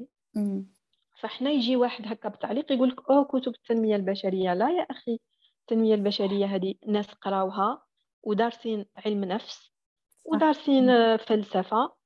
فإحنا 1.19 1.49
يجي 1.49 1.75
واحد 1.75 2.03
هكا 2.07 2.29
بتعليق 2.29 2.71
يقول 2.71 2.89
لك 2.89 3.09
أوه 3.09 3.23
كتب 3.23 3.53
التنمية 3.55 3.95
البشرية. 3.95 4.53
لا 4.53 4.69
يا 4.69 4.81
أخي 4.81 5.19
التنمية 5.61 5.95
البشرية 5.95 6.45
هذه 6.45 6.75
ناس 6.87 7.11
قراوها 7.13 7.83
ودارسين 8.23 8.85
علم 9.05 9.25
نفس 9.25 9.71
ودارسين 10.25 11.17
فلسفة 11.17 12.00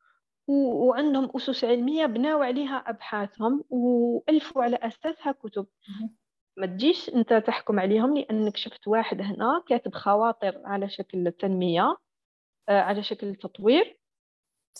وعندهم 0.48 1.32
أسس 1.36 1.64
علمية 1.64 2.06
بناو 2.06 2.42
عليها 2.42 2.76
أبحاثهم 2.76 3.64
وألفوا 3.70 4.64
على 4.64 4.76
أساسها 4.76 5.32
كتب. 5.32 5.68
ما 6.58 6.66
تجيش 6.66 7.10
أنت 7.10 7.34
تحكم 7.34 7.80
عليهم 7.80 8.18
لأنك 8.18 8.58
شفت 8.58 8.88
واحد 8.88 9.22
هنا 9.22 9.64
كاتب 9.68 9.94
خواطر 9.94 10.62
على 10.66 10.90
شكل 10.90 11.32
تنمية 11.32 11.98
آه، 12.70 12.82
على 12.82 13.04
شكل 13.04 13.36
تطوير 13.36 14.00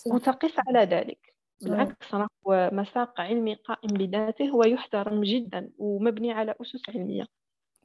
وتقف 0.06 0.54
على 0.68 0.78
ذلك. 0.78 1.34
بالعكس 1.62 2.14
هو 2.46 2.70
مساق 2.72 3.20
علمي 3.20 3.54
قائم 3.54 3.88
بذاته 3.90 4.56
ويحترم 4.56 5.24
جدا 5.24 5.70
ومبني 5.78 6.32
على 6.32 6.54
أسس 6.60 6.82
علمية. 6.88 7.26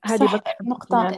هذه 0.06 0.26
صح. 0.26 0.44
نقطة. 0.62 1.10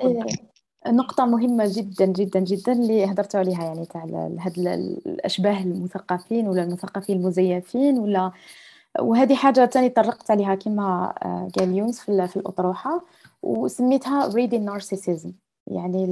نقطة 0.87 1.25
مهمة 1.25 1.71
جدا 1.75 2.05
جدا 2.05 2.39
جدا 2.39 2.71
اللي 2.71 3.05
هدرتوا 3.05 3.39
عليها 3.39 3.63
يعني 3.63 3.85
تاع 3.85 4.03
هاد 4.39 4.57
الأشباه 5.05 5.61
المثقفين 5.61 6.47
ولا 6.47 6.63
المثقفين 6.63 7.17
المزيفين 7.17 7.99
ولا 7.99 8.31
وهذه 8.99 9.35
حاجة 9.35 9.65
تاني 9.65 9.89
طرقت 9.89 10.31
عليها 10.31 10.55
كما 10.55 11.13
آه، 11.23 11.47
قال 11.59 11.77
يونس 11.77 11.99
في, 11.99 12.27
في 12.27 12.37
الأطروحة 12.37 13.01
وسميتها 13.41 14.29
reading 14.29 14.69
narcissism. 14.69 15.29
يعني 15.67 16.05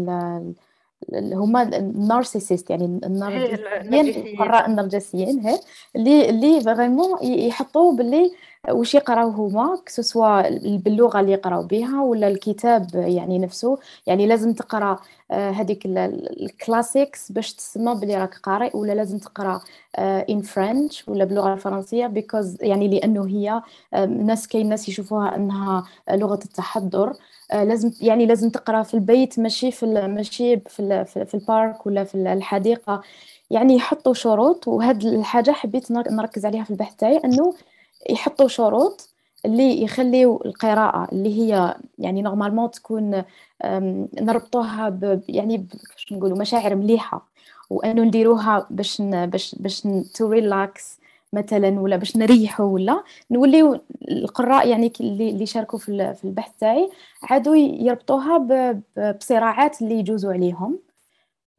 هما 1.13 1.77
النارسيسيست 1.77 2.69
يعني 2.69 2.85
النرجسيين 2.85 4.27
القراء 4.27 4.69
النرجسيين 4.69 5.39
هي 5.39 5.59
اللي 5.95 6.29
اللي 6.29 6.61
فريمون 6.61 7.23
يحطوا 7.23 7.93
باللي 7.93 8.31
وش 8.69 8.95
يقراو 8.95 9.29
هما 9.29 9.81
سواء 9.87 10.77
باللغة 10.77 11.19
اللي 11.19 11.31
يقراو 11.31 11.63
بها 11.63 12.03
ولا 12.03 12.27
الكتاب 12.27 12.87
يعني 12.95 13.39
نفسه. 13.39 13.77
يعني 14.07 14.27
لازم 14.27 14.53
تقرا 14.53 14.99
هذيك 15.31 15.81
ال 15.85 16.01
classics 16.01 17.31
باش 17.31 17.53
تسمى 17.53 17.95
بلي 17.95 18.17
راك 18.17 18.35
قارئ 18.43 18.77
ولا 18.77 18.93
لازم 18.93 19.17
تقرا 19.17 19.61
in 19.99 20.41
French 20.41 21.07
ولا 21.07 21.25
باللغة 21.25 21.53
الفرنسية 21.53 22.07
because 22.07 22.57
يعني 22.63 22.87
لأنه 22.87 23.27
هي 23.27 23.61
الناس 23.95 24.47
كاين 24.47 24.69
ناس 24.69 24.89
يشوفوها 24.89 25.35
أنها 25.35 25.83
لغة 26.11 26.39
التحضر. 26.45 27.13
لازم 27.53 27.91
يعني 28.01 28.25
لازم 28.25 28.49
تقرأ 28.49 28.83
في 28.83 28.93
البيت 28.93 29.39
ماشي 29.39 29.71
في 29.71 29.85
ماشي 29.85 30.59
في, 30.59 31.05
في 31.05 31.33
ال 31.33 31.44
park 31.44 31.85
ولا 31.85 32.03
في 32.03 32.15
الحديقة. 32.15 33.01
يعني 33.51 33.75
يحطوا 33.75 34.13
شروط 34.13 34.67
وهاد 34.67 35.03
الحاجة 35.05 35.51
حبيت 35.51 35.91
نركز 35.91 36.45
عليها 36.45 36.63
في 36.63 36.71
البحث 36.71 36.95
تاعي 36.95 37.21
إنه 37.25 37.53
يحطوا 38.09 38.47
شروط 38.47 39.09
اللي 39.45 39.83
يخليوا 39.83 40.45
القراءة 40.45 41.07
اللي 41.11 41.39
هي 41.39 41.75
يعني 41.99 42.21
normalement 42.21 42.71
تكون 42.71 43.23
نربطوها 44.21 44.89
ب 44.89 45.21
يعني 45.29 45.57
كيفاش 45.57 46.13
نقولوا 46.13 46.37
مشاعر 46.37 46.75
مليحة. 46.75 47.31
وإنه 47.69 48.03
نديروها 48.03 48.67
باش 48.69 49.01
باش 49.01 49.55
باش 49.59 49.87
to 50.15 50.29
relax 50.31 50.99
مثلا 51.33 51.79
ولا 51.79 51.97
باش 51.97 52.17
نريحوا 52.17 52.65
ولا 52.65 53.03
نوليو 53.31 53.79
القراء 54.11 54.67
يعني 54.67 54.93
اللي 54.99 55.45
شاركوا 55.45 55.79
في 55.79 56.19
البحث 56.23 56.51
تاعي 56.59 56.89
عادوا 57.23 57.55
يربطوها 57.55 58.37
بصراعات 58.97 59.81
اللي 59.81 59.95
يجوزوا 59.95 60.33
عليهم 60.33 60.79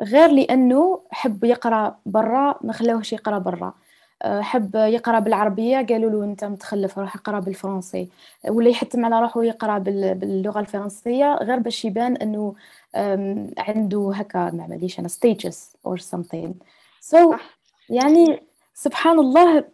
غير 0.00 0.30
لأنه 0.30 1.00
حب 1.11 1.44
يقرأ 1.44 1.98
برا 2.06 2.58
ما 2.61 2.72
خلاوهش 2.72 3.12
يقرأ 3.12 3.38
برا. 3.38 3.74
حب 4.24 4.74
يقرأ 4.74 5.18
بالعربية 5.18 5.87
قالوا 5.87 6.11
له 6.11 6.24
أنت 6.24 6.44
متخلف 6.44 6.98
روح 6.98 7.16
اقرأ 7.16 7.40
بالفرنسي. 7.40 8.08
ولا 8.48 8.70
يحتم 8.70 9.04
على 9.04 9.20
روحه 9.20 9.44
يقرأ 9.44 9.78
باللغة 9.78 10.61
الفرنسية 10.61 11.35
غير 11.35 11.58
باش 11.58 11.85
يبان 11.85 12.16
انه 12.16 12.54
عنده 13.58 14.12
هكا 14.14 14.50
ما 14.50 14.62
عمليش 14.64 14.98
أنا 14.98 15.08
stages 15.08 15.56
or 15.88 15.98
something. 16.00 16.52
So 17.14 17.37
يعني 17.90 18.42
سبحان 18.74 19.18
الله 19.18 19.64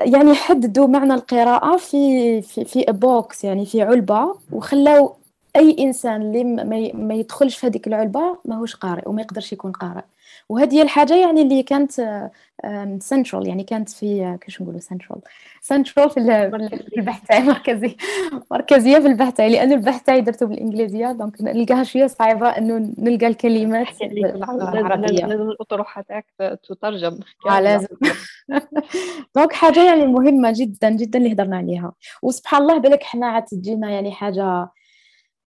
يعني 0.00 0.34
حددوا 0.34 0.86
معنى 0.86 1.14
القراءة 1.14 1.76
في 1.76 2.42
في 2.42 2.64
في 2.64 2.84
بوكس 2.88 3.44
يعني 3.44 3.66
في 3.66 3.82
علبة 3.82 4.34
وخلاو 4.52 5.16
أي 5.56 5.76
إنسان 5.78 6.22
اللي 6.22 6.44
ما 6.94 7.14
يدخلش 7.14 7.56
في 7.58 7.66
هذيك 7.66 7.86
العلبة 7.86 8.38
ماهوش 8.44 8.76
قارئ 8.76 9.08
وما 9.08 9.22
يقدرش 9.22 9.52
يكون 9.52 9.72
قارئ. 9.72 10.02
وهذه 10.50 10.74
هي 10.74 10.82
الحاجة 10.82 11.16
يعني 11.16 11.42
اللي 11.42 11.62
كانت 11.62 11.92
سنترال 13.00 13.48
يعني 13.48 13.64
كانت 13.64 13.88
في 13.88 14.38
كيفاش 14.40 14.62
نقولوا 14.62 14.80
central 14.80 15.20
central 15.60 16.10
في 16.10 16.20
البحث 16.98 17.26
تاعي 17.26 17.42
مركزي 17.42 17.96
مركزية. 18.50 18.98
في 18.98 19.06
البحث 19.06 19.34
تاعي 19.34 19.50
لأنه 19.50 19.74
البحث 19.74 20.02
تاعي 20.02 20.20
درته 20.20 20.46
بالإنجليزية 20.46 21.12
donc 21.12 21.40
نلقاها 21.40 21.84
شوية 21.84 22.06
صعيبة 22.06 22.48
إنه 22.48 22.94
نلقى 22.98 23.26
الكلمات 23.26 23.86
بالعربية. 24.02 25.26
لازم 25.26 25.42
الأطروحة 25.42 26.02
تاعك 26.02 26.26
تترجم 26.68 27.18
آه 27.50 27.60
لازم. 27.60 27.88
Donc 29.36 29.52
حاجة 29.52 29.84
يعني 29.84 30.06
مهمة 30.06 30.52
جدا 30.56 30.90
جدا 30.90 31.18
اللي 31.18 31.32
هضرنا 31.32 31.56
عليها. 31.56 31.92
وسبحان 32.22 32.62
الله 32.62 32.78
بالك 32.78 33.02
حنا 33.02 33.26
عاد 33.26 33.44
تجينا 33.44 33.90
يعني 33.90 34.12
حاجة 34.12 34.70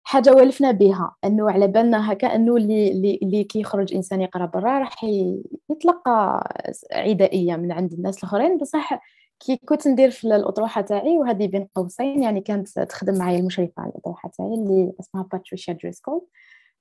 حاجة 0.09 0.31
والفنا 0.33 0.71
بها 0.71 1.17
إنه 1.25 1.51
على 1.51 1.67
بالنا 1.67 2.13
هكا 2.13 2.35
إنه 2.35 2.57
اللي 2.57 2.93
اللي, 2.93 3.19
اللي 3.23 3.45
كي 3.45 3.61
يخرج 3.61 3.95
إنسان 3.95 4.21
يقرأ 4.21 4.47
برا 4.47 4.79
راح 4.79 5.05
يتلقى 5.71 6.49
عدائية 6.93 7.57
من 7.57 7.73
عند 7.73 7.93
الناس 7.93 8.19
الآخرين. 8.19 8.59
بصح 8.59 9.01
كي 9.41 9.57
كنت 9.57 9.89
ندير 9.89 10.11
في 10.11 10.25
الأطروحة 10.25 10.81
تاعي 10.81 11.19
وهذه 11.19 11.47
بين 11.47 11.69
قوسين 11.75 12.23
يعني 12.23 12.41
كانت 12.41 12.79
تخدم 12.81 13.19
معايا 13.19 13.39
المشرفة 13.39 13.73
على 13.79 13.91
الأطروحة 13.91 14.31
تاعي 14.39 14.55
اللي 14.55 14.93
اسمها 15.01 15.23
باتريشيا 15.33 15.75
دريسكول 15.75 16.23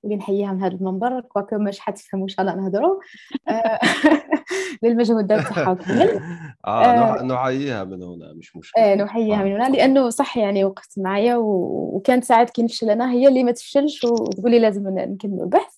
واللي 0.03 0.17
نحييها 0.17 0.51
من 0.51 0.63
هذا 0.63 0.75
المنبر 0.75 1.21
quoique 1.21 1.57
مش 1.57 1.79
حتفهموا 1.79 2.23
إن 2.23 2.29
شاء 2.29 2.41
الله 2.41 2.55
نهضروا 2.55 2.99
آه، 3.47 3.79
للمجهودات 4.83 5.47
تاعها 5.47 5.73
كامل 5.73 6.21
آه, 6.65 6.85
آه، 6.85 7.23
نحييها 7.23 7.83
من 7.83 8.03
هنا 8.03 8.33
مش 8.33 8.55
مشكله 8.55 8.83
إيه 8.83 8.95
نحييها 8.95 9.43
من 9.43 9.51
هنا 9.51 9.69
لأنه 9.69 10.09
صح 10.09 10.37
يعني 10.37 10.63
وقفت 10.63 10.99
معايا 10.99 11.35
وكانت 11.35 12.23
ساعات 12.23 12.49
كي 12.49 12.63
نفشل 12.63 12.89
أنا 12.89 13.11
هي 13.11 13.27
اللي 13.27 13.43
ما 13.43 13.51
تفشلش 13.51 14.03
وتقولي 14.03 14.59
لازم 14.59 14.83
نكمل 14.87 15.41
البحث. 15.41 15.77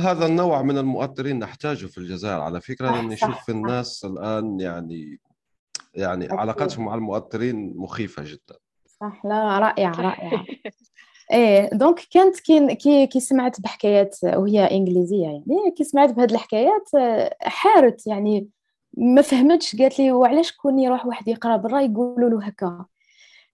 هذا 0.00 0.26
النوع 0.26 0.62
من 0.62 0.78
المؤثرين 0.78 1.38
نحتاجه 1.38 1.86
في 1.86 1.98
الجزائر 1.98 2.40
على 2.40 2.60
فكرة 2.60 2.90
لأن 2.90 3.08
نشوف 3.08 3.44
في 3.44 3.52
الناس 3.52 4.04
الآن 4.04 4.60
يعني 4.60 5.20
يعني 5.94 6.28
علاقاتهم 6.30 6.84
مع 6.84 6.94
المؤثرين 6.94 7.72
مخيفة 7.76 8.22
جدا. 8.26 8.56
صح 8.86 9.24
لا 9.24 9.58
رائعة 9.58 10.00
رائعة. 10.00 10.44
إيه 11.32 11.70
donc 11.72 12.00
كانت 12.10 12.40
كي 12.40 13.06
كي 13.06 13.20
سمعت 13.20 13.60
بحكايات 13.60 14.16
وهي 14.24 14.64
إنجليزية 14.70 15.22
يعني 15.24 15.70
كي 15.76 15.84
سمعت 15.84 16.12
بهاد 16.12 16.30
الحكايات 16.32 16.88
حارت 17.42 18.06
يعني 18.06 18.48
ما 18.96 19.22
فهمتش 19.22 19.76
قالت 19.76 19.98
لي 19.98 20.12
وعلاش 20.12 20.52
كون 20.52 20.78
يروح 20.78 21.06
واحد 21.06 21.28
يقرأ 21.28 21.56
برا 21.56 21.80
يقولوا 21.80 22.30
له 22.30 22.46
هكا. 22.46 22.84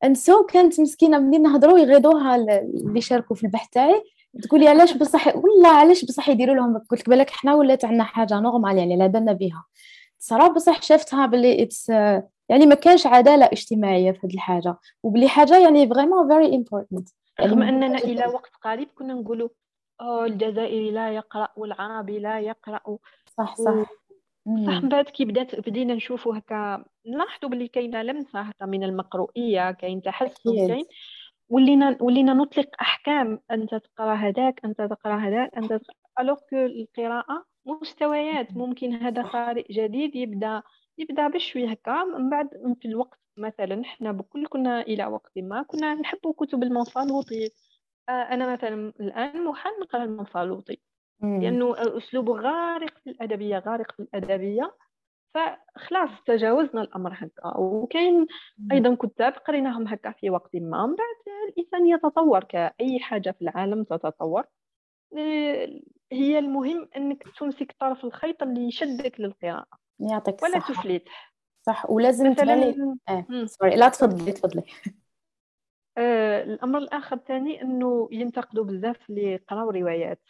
and 0.05 0.15
so 0.15 0.47
كانت 0.47 0.81
مسكينة 0.81 1.19
منين 1.19 1.43
نهضروا 1.43 1.79
يغيضوها 1.79 2.37
اللي 2.37 3.01
شاركوا 3.01 3.37
في 3.37 3.45
البحث 3.45 3.69
تاعي 3.71 4.03
تقول 4.43 4.61
لي 4.61 4.69
علاش 4.69 4.93
بصح 4.93 5.37
والله 5.37 5.69
علاش 5.69 6.05
بصح 6.05 6.29
يديروا 6.29 6.55
لهم 6.55 6.79
قلت 6.79 7.01
لك 7.01 7.09
بالك 7.09 7.31
حنا 7.31 7.55
ولات 7.55 7.85
عندنا 7.85 8.05
حاجة 8.05 8.41
normal 8.41 8.79
يعني 8.79 8.97
لا 8.97 9.07
بالنا 9.07 9.33
بها 9.33 9.65
صراحة 10.19 10.49
بصح 10.55 10.83
شفتها 10.83 11.27
باللي 11.27 11.63
it's 11.63 11.89
يعني 12.49 12.67
ما 12.67 12.75
كانش 12.75 13.07
عدالة 13.07 13.45
اجتماعية 13.53 14.13
في 14.13 14.19
هذه 14.27 14.35
الحاجة. 14.35 14.77
وبلي 15.03 15.29
حاجة 15.29 15.59
يعني 15.59 15.89
vraiment 15.89 16.29
very 16.29 16.57
important 16.57 17.09
رغم 17.41 17.63
أننا 17.63 17.99
إلى 17.99 18.27
وقت 18.27 18.57
قريب 18.63 18.89
كنا 18.95 19.15
نقولوا 19.15 19.49
الجزائري 20.03 20.91
لا 20.91 21.11
يقرأ 21.11 21.49
والعربي 21.57 22.19
لا 22.19 22.41
يقرأ. 22.41 22.81
صح 23.27 23.57
صح. 23.57 23.71
و... 23.71 23.85
صح 24.67 24.83
من 24.83 24.89
بعد 24.89 25.05
كي 25.05 25.25
بدات 25.25 25.69
بدينا 25.69 25.95
نشوفوا 25.95 26.39
هكا 26.39 26.85
نلاحظوا 27.07 27.51
باللي 27.51 27.69
كاينة 27.69 28.03
لمسه 28.03 28.41
هكا 28.41 28.67
من 28.67 28.85
المقروئيه 28.85 29.71
كاين 29.71 30.03
تحسن 30.03 30.67
كاين. 30.69 30.85
ولينا 31.49 31.97
ولينا 32.01 32.35
نطلق 32.35 32.69
أحكام 32.81 33.41
أنت 33.51 33.75
تقرأ 33.75 34.15
هذاك 34.15 34.61
أنت 34.65 34.83
تقرأ 34.83 35.17
هذاك 35.17 35.55
أنت 35.57 35.73
تقرأ 35.73 35.97
الوغ 36.21 36.39
القراءة 36.53 37.45
مستويات. 37.67 38.57
ممكن 38.57 38.93
هذا 38.93 39.23
قارئ 39.23 39.73
جديد 39.73 40.17
يبدأ 40.17 40.63
يبدأ 40.99 41.29
بشوي 41.29 41.73
هكا 41.73 42.05
من 42.05 42.31
بعد 42.31 42.49
في 42.81 42.89
الوقت 42.89 43.19
مثلا 43.37 43.85
حنا 43.85 44.13
بكل 44.13 44.47
كنا 44.47 44.81
إلى 44.81 45.07
وقت 45.07 45.33
ما 45.39 45.63
كنا 45.63 45.95
نحب 45.95 46.19
كتب 46.39 46.63
المنفلوطي 46.63 47.51
آه، 48.09 48.13
أنا 48.13 48.53
مثلا 48.53 48.93
الآن 49.01 49.45
محال 49.45 49.73
نقرأ 49.81 50.05
المنفلوطي 50.05 50.79
لأنه 51.43 51.75
اسلوبه 51.99 52.33
غارق 52.41 52.99
في 53.05 53.11
الأدبية 53.11 53.59
غارق 53.59 53.93
في 53.93 54.01
الأدبية. 54.03 54.75
فخلاص 55.35 56.11
تجاوزنا 56.27 56.81
الأمر 56.83 57.13
هكا. 57.15 57.57
وكاين 57.59 58.27
أيضا 58.73 58.95
كتاب 58.95 59.33
قريناهم 59.33 59.89
هكا 59.89 60.13
في 60.13 60.31
وقت 60.31 60.57
ما. 60.57 60.87
من 60.87 60.95
بعد 60.97 61.49
الإنسان 61.49 61.87
يتطور. 61.87 62.45
كأي 62.45 63.01
حاجة 63.01 63.31
في 63.31 63.43
العالم 63.43 63.85
تتطور. 63.85 64.45
آه، 65.19 65.81
هي 66.13 66.39
المهم 66.39 66.89
إنك 66.97 67.23
تمسك 67.39 67.77
طرف 67.81 68.05
الخيط 68.05 68.43
اللي 68.43 68.61
يشدك 68.69 69.21
للقراءة. 69.21 69.88
يعطيك 70.01 70.43
ولا 70.43 70.57
الصحة. 70.57 70.75
تفلت. 70.83 71.09
صح 71.67 71.91
ولازم 71.91 72.31
مثلا 72.31 72.71
تبالي 72.73 72.97
مم. 73.29 73.47
سوري 73.47 73.77
لا 73.77 73.89
تفضلي 73.89 74.33
تفضلي. 74.33 74.63
آه، 75.99 76.43
الأمر 76.43 76.79
الآخر 76.79 77.17
الثاني 77.17 77.63
إنه 77.63 78.09
ينتقدوا 78.13 78.65
بزاف 78.65 79.11
اللي 79.11 79.33
يقراو 79.33 79.71
روايات. 79.71 80.21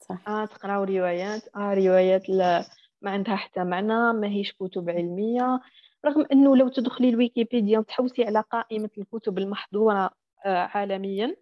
صح. 0.00 0.28
آه 0.28 0.44
تقراو 0.44 0.84
روايات. 0.84 1.56
آه 1.56 1.74
روايات 1.74 2.28
لا 2.28 2.64
ما 3.02 3.10
عندها 3.10 3.36
حتى 3.36 3.64
معنى 3.64 4.12
ما 4.12 4.28
هيش 4.28 4.52
كتب 4.52 4.90
علمية. 4.90 5.60
رغم 6.06 6.26
إنه 6.32 6.56
لو 6.56 6.68
تدخلي 6.68 7.08
الويكيبيديا 7.08 7.78
وتحوسي 7.78 8.24
على 8.24 8.40
قائمة 8.40 8.90
الكتب 8.98 9.38
المحظورة 9.38 10.10
آه، 10.44 10.58
عالميا 10.58 11.36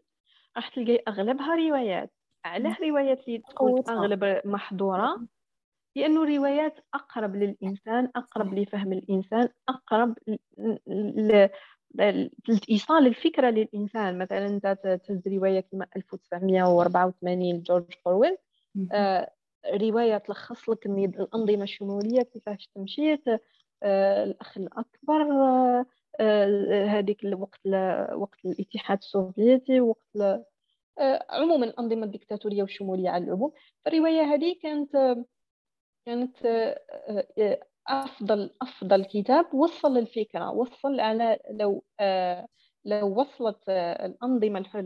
راح 0.57 0.69
تلقاي 0.69 1.03
أغلبها 1.09 1.55
روايات. 1.57 2.13
علاه 2.45 2.77
روايات 2.83 3.29
اللي 3.29 3.39
تكون. 3.39 3.83
أغلب 3.89 4.41
محظورة. 4.45 5.21
لأنه 5.99 6.37
روايات 6.37 6.75
أقرب 6.95 7.37
للإنسان 7.37 8.11
أقرب 8.17 8.55
لفهم 8.55 8.93
الإنسان 8.93 9.49
أقرب 9.69 10.15
ل- 10.27 10.37
ل- 10.87 11.49
ل- 11.95 12.31
لإيصال 12.49 13.07
الفكرة 13.07 13.51
للإنسان. 13.51 14.19
مثلا 14.19 14.47
أنت 14.47 14.79
تهز 15.09 15.29
رواية 15.29 15.61
كما 15.61 15.87
1984 15.97 17.63
جورج 17.63 17.85
أورويل. 18.07 18.37
آه، 18.93 19.31
رواية 19.75 20.19
تلخص 20.19 20.69
لك 20.69 20.87
الأنظمة 20.87 21.63
الشمولية 21.63 22.23
كيفاش 22.23 22.69
تمشيت. 22.75 23.25
آه، 23.83 24.25
الأخ 24.25 24.59
الأكبر 24.59 25.23
آه، 26.21 26.85
هذيك 26.87 27.25
الوقت 27.25 27.61
ل- 27.65 28.07
وقت 28.15 28.39
الاتحاد 28.45 28.99
السوفيتي 28.99 29.81
وقت 29.81 30.43
عموما 31.31 31.67
الأنظمة 31.67 32.05
الدكتاتوريه 32.05 32.63
والشمولية 32.63 33.11
على 33.11 33.25
العموم. 33.25 33.53
الروايه 33.87 34.23
هذه 34.23 34.57
كانت 34.63 35.17
كانت 36.09 36.47
آه، 36.47 36.81
آه، 37.38 37.61
أفضل 37.88 38.51
أفضل 38.62 39.05
كتاب 39.05 39.55
وصل 39.55 39.99
الفكرة 39.99 40.51
وصل 40.51 41.01
على 41.01 41.38
لو 41.51 41.85
آه، 42.01 42.47
لو 42.85 43.21
وصلت 43.21 43.68
الأنظمة 43.68 44.59
الح- 44.59 44.77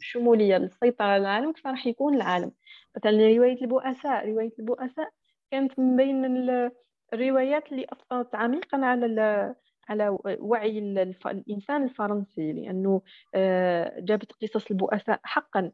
الشمولية 0.00 0.56
للسيطرة 0.56 1.04
على 1.06 1.20
العالم 1.22 1.52
فراح 1.52 1.86
يكون 1.86 2.14
العالم. 2.14 2.52
مثلا 2.96 3.10
رواية 3.12 3.60
البؤساء 3.62 4.28
رواية 4.28 4.52
البؤساء 4.58 5.08
كانت 5.50 5.78
من 5.78 5.96
بين 5.96 6.24
ال- 6.24 6.70
الروايات 7.12 7.72
اللي 7.72 7.86
أثرت 7.92 8.34
عميقا 8.34 8.78
على 8.78 9.54
على 9.88 10.18
وعي 10.40 10.78
الإنسان 11.26 11.84
الفرنسي 11.84 12.52
لأنه 12.52 13.02
آه، 13.34 14.00
جابت 14.00 14.32
قصص 14.42 14.70
البؤساء 14.70 15.20
حقا 15.22 15.72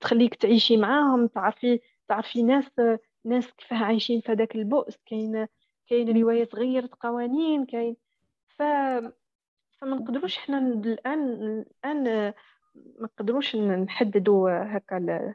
تخليك 0.00 0.34
تعيشي 0.34 0.76
معاهم 0.76 1.26
تعرفي 1.26 1.80
تعرفي 2.08 2.42
ناس 2.42 2.64
ناس 3.24 3.52
كيفاه 3.52 3.76
عايشين 3.84 4.20
في 4.20 4.32
هذاك 4.32 4.54
البؤس 4.56 4.96
كاين 5.06 5.46
كاين 5.86 6.22
روايات 6.22 6.54
غيرت 6.54 6.94
قوانين 6.94 7.66
كاين. 7.66 7.96
ف 8.48 8.62
فما 9.80 9.96
نقدروش 9.96 10.38
حنا 10.38 10.58
الآن 10.58 11.22
الآن 11.84 12.04
ما 12.04 12.34
نقدروش 13.00 13.56
نحددوا 13.56 14.50
هكا 14.76 15.34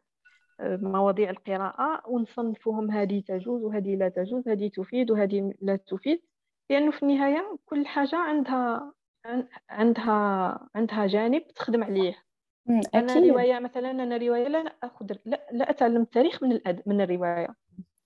مواضيع 0.62 1.30
القراءة 1.30 2.10
ونصنفوهم 2.10 2.92
هذه 2.92 3.24
تجوز 3.28 3.64
وهذه 3.64 3.96
لا 3.96 4.10
تجوز 4.10 4.48
هذه 4.48 4.68
تفيد 4.68 5.12
وهذه 5.12 5.54
لا 5.62 5.76
تفيد. 5.76 6.22
لأنه 6.70 6.92
في 6.92 7.04
النهاية 7.04 7.58
كل 7.66 7.86
حاجة 7.86 8.16
عندها 8.16 8.94
عن- 9.26 9.48
عندها 9.70 10.70
عندها 10.76 11.08
جانب 11.08 11.48
تخدم 11.48 11.84
عليه. 11.84 12.24
مم، 12.72 12.82
أنا 12.96 13.12
أكيد. 13.14 13.32
رواية 13.32 13.60
مثلا 13.60 13.92
أنا 13.92 14.18
رواية 14.18 14.48
لا 14.48 14.74
أخذ 14.84 15.06
لا, 15.26 15.48
لا 15.52 15.70
أتعلم 15.70 16.02
التاريخ 16.02 16.44
من 16.44 16.52
الأد... 16.52 16.82
من 16.86 17.02
الرواية. 17.02 17.48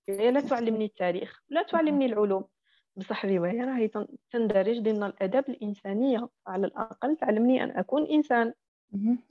الروايه 0.09 0.29
لا 0.29 0.39
تعلمني 0.41 0.85
التاريخ 0.85 1.41
لا 1.49 1.63
تعلمني 1.63 2.05
العلوم. 2.05 2.43
بصح 2.95 3.25
الرواية 3.25 3.65
راهي 3.65 3.87
تن- 3.87 4.07
تندرج 4.31 4.79
ضمن 4.79 5.03
الاداب 5.03 5.49
الإنسانية. 5.49 6.29
على 6.47 6.67
الأقل 6.67 7.15
تعلمني 7.15 7.63
أن 7.63 7.69
أكون 7.71 8.05
إنسان. 8.05 8.53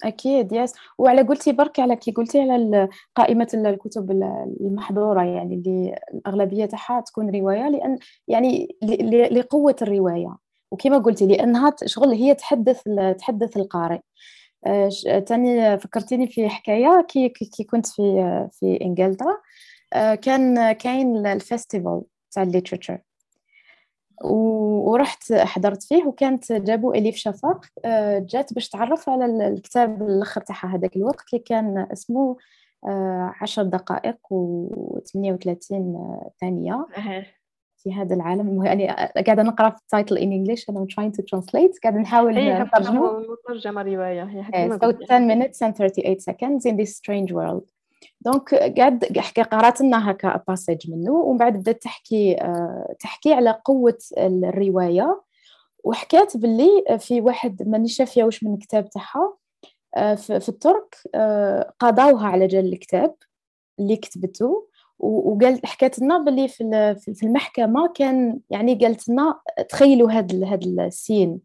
أكيد 0.05 0.53
يس 0.53 0.75
وعلى 0.99 1.23
قلتي 1.23 1.53
برك 1.53 1.81
على 1.81 1.97
كي 1.97 2.11
قلتي 2.11 2.41
على 2.41 2.57
ال- 2.57 2.89
الكتب 3.67 4.11
ال- 4.11 4.57
المحظورة 4.61 5.23
يعني 5.23 5.55
اللي 5.55 5.97
الأغلبية 6.15 6.65
تاعها 6.67 7.01
تكون 7.01 7.31
رواية 7.41 7.69
لأن 7.69 7.99
يعني 8.29 8.77
ل- 8.83 9.11
ل- 9.11 9.39
لقوة 9.39 9.77
الرواية. 9.83 10.37
وكما 10.71 10.99
قلتي 10.99 11.27
لأنها 11.27 11.71
ت- 11.71 11.85
شغل 11.87 12.09
هي 12.09 12.35
تحدث 12.35 12.83
تحدث 13.19 13.57
القارئ. 13.57 14.01
تاني 15.27 15.79
فكرتيني 15.79 16.27
في 16.27 16.49
حكاية 16.49 17.07
كي 17.09 17.29
كي 17.29 17.65
كنت 17.65 17.87
في 17.87 18.03
في 18.53 18.79
إنجلترا. 18.83 19.37
آه، 19.93 20.15
كان 20.15 20.73
كاين 20.73 21.39
ال 21.41 21.48
festival 21.48 22.03
تاع 22.31 22.43
ال 22.43 22.48
literature 22.48 22.99
و- 24.25 24.91
ورحت 24.91 25.33
حضرت 25.33 25.83
فيه 25.83 26.05
وكانت 26.07 26.53
جابوا 26.53 26.95
إليف 26.95 27.17
شفاق 27.17 27.65
آه، 27.85 28.19
جات 28.19 28.53
باش 28.55 28.69
تعرف 28.69 29.09
على 29.09 29.25
ال- 29.25 29.43
الكتاب 29.43 30.03
الأخر 30.03 30.41
تاعها 30.41 30.77
هذاك 30.77 30.97
الوقت 30.97 31.25
اللي 31.33 31.45
كان 31.47 31.87
اسمه 31.93 32.37
آه، 32.87 33.33
عشر 33.41 33.63
دقائق 33.63 34.17
و38 34.33 35.57
ثانية. 36.41 36.87
في 37.85 37.95
هذا 37.95 38.15
العالم 38.15 38.65
يعني 38.65 38.89
قاعدة 39.27 39.43
نقرأ 39.43 39.71
في 39.71 39.77
ال 39.77 39.84
title 39.84 40.17
English. 40.17 40.61
and 40.61 40.77
I'm 40.77 40.87
trying 40.87 41.13
to 41.13 41.23
translate. 41.23 41.81
قاعدة 41.83 41.99
نحاول 41.99 42.35
نترجمه 42.35 43.19
مترجمة 43.19 43.83
رواية. 43.83 44.25
هي 44.55 44.71
so 44.71 44.79
قلت. 44.79 45.03
10 45.03 45.29
minutes 45.29 45.59
and 45.63 45.77
38 45.77 46.19
seconds 46.21 46.67
in 46.67 46.77
this 46.77 46.97
strange 46.97 47.33
world. 47.33 47.71
donc 48.21 48.55
قاعد 48.55 49.05
قرأت 49.53 49.81
لنا 49.81 50.11
هكا 50.11 50.43
passage 50.49 50.91
منه 50.91 51.13
ومن 51.13 51.39
بعد 51.39 51.57
بدأت 51.57 51.83
تحكي 51.83 52.37
آه، 52.41 52.95
تحكي 53.01 53.33
على 53.33 53.61
قوة 53.65 53.99
الرواية. 54.19 55.23
وحكات 55.85 56.37
باللي 56.37 56.99
في 56.99 57.21
واحد 57.21 57.69
ماني 57.69 57.89
شافيه 57.89 58.25
واش 58.25 58.45
من 58.45 58.55
الكتاب 58.55 58.91
تاعها 58.91 59.37
آه، 59.97 60.15
في 60.15 60.49
ال 60.49 60.58
Turk 60.58 60.97
آه، 61.15 61.73
قضاوها 61.81 62.27
على 62.27 62.47
جال 62.47 62.73
الكتاب 62.73 63.15
اللي 63.81 63.97
كتبته. 63.97 64.69
وقال 64.99 65.61
حكات 65.67 65.99
لنا 65.99 66.19
باللي 66.19 66.49
في 66.49 66.95
في 67.15 67.27
المحكمة 67.27 67.89
كان 67.95 68.39
يعني 68.51 68.75
قالت 68.75 69.09
لنا 69.09 69.41
تخيلوا 69.69 70.11
هذا 70.11 70.47
هذا 70.47 70.87
السين. 70.87 71.41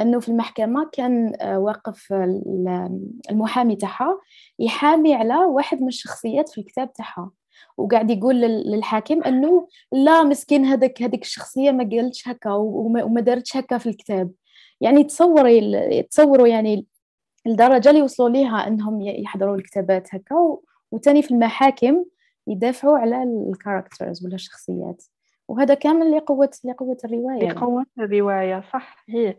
أنه 0.00 0.20
في 0.20 0.28
المحكمة 0.28 0.88
كان 0.92 1.32
آه، 1.40 1.58
واقف 1.58 2.12
ال- 2.12 3.00
المحامي 3.30 3.76
تاعها 3.76 4.20
يحامي 4.58 5.14
على 5.14 5.36
واحد 5.36 5.80
من 5.80 5.88
الشخصيات 5.88 6.48
في 6.48 6.58
الكتاب 6.58 6.92
تاعها. 6.92 7.30
وقاعد 7.76 8.10
يقول 8.10 8.34
لل- 8.40 8.70
للحاكم 8.70 9.22
أنه 9.22 9.68
لا 9.92 10.22
مسكين 10.22 10.64
هذاك 10.64 11.02
هذيك 11.02 11.22
الشخصية 11.22 11.70
ما 11.70 11.88
قالتش 11.92 12.28
هكا 12.28 12.50
وما 12.52 13.20
دارتش 13.20 13.56
هكا 13.56 13.78
في 13.78 13.88
الكتاب. 13.88 14.30
يعني 14.80 15.04
تصوري 15.04 16.02
تصوروا 16.02 16.46
يعني 16.48 16.86
الدرجه 17.46 17.90
اللي 17.90 18.02
وصلوا 18.02 18.28
ليها 18.28 18.66
أنهم 18.66 19.00
يحضروا 19.00 19.56
الكتابات 19.56 20.14
هكا 20.14 20.56
وتاني 20.92 21.22
في 21.22 21.30
المحاكم 21.30 22.04
يدافعوا 22.46 22.98
على 22.98 23.22
ال 23.22 23.31
characters 23.31 24.26
ولا 24.26 24.34
الشخصيات. 24.34 25.04
وهذا 25.48 25.74
كامل 25.74 26.10
لقوة 26.16 26.50
لقوة 26.64 26.96
الرواية. 27.04 27.48
لقوة 27.52 27.86
الرواية 27.98 28.60
صح 28.72 29.04
هي. 29.08 29.36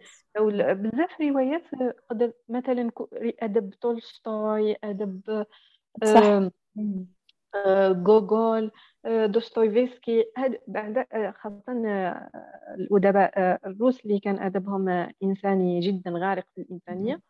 بزاف 0.74 1.22
روايات 1.22 1.62
قدر 2.10 2.32
مثلا 2.50 2.92
أدب 3.42 3.70
تولستوي 3.70 4.76
أدب 4.84 5.46
صح. 6.04 6.50
آه، 7.56 7.92
جوجول 7.92 8.72
آه، 9.06 9.26
دوستويفسكي. 9.26 10.26
هاد 10.38 10.60
بعد 10.68 10.98
آه، 10.98 11.32
خاصة 11.42 11.64
آه، 11.86 12.30
الأدباء 12.78 13.32
آه، 13.40 13.60
الروس 13.66 14.06
اللي 14.06 14.20
كان 14.20 14.40
أدبهم 14.40 14.90
آه، 14.90 15.12
إنساني 15.24 15.80
جدا 15.80 16.12
غارق 16.12 16.46
في 16.56 16.62
الإنسانية. 16.62 17.22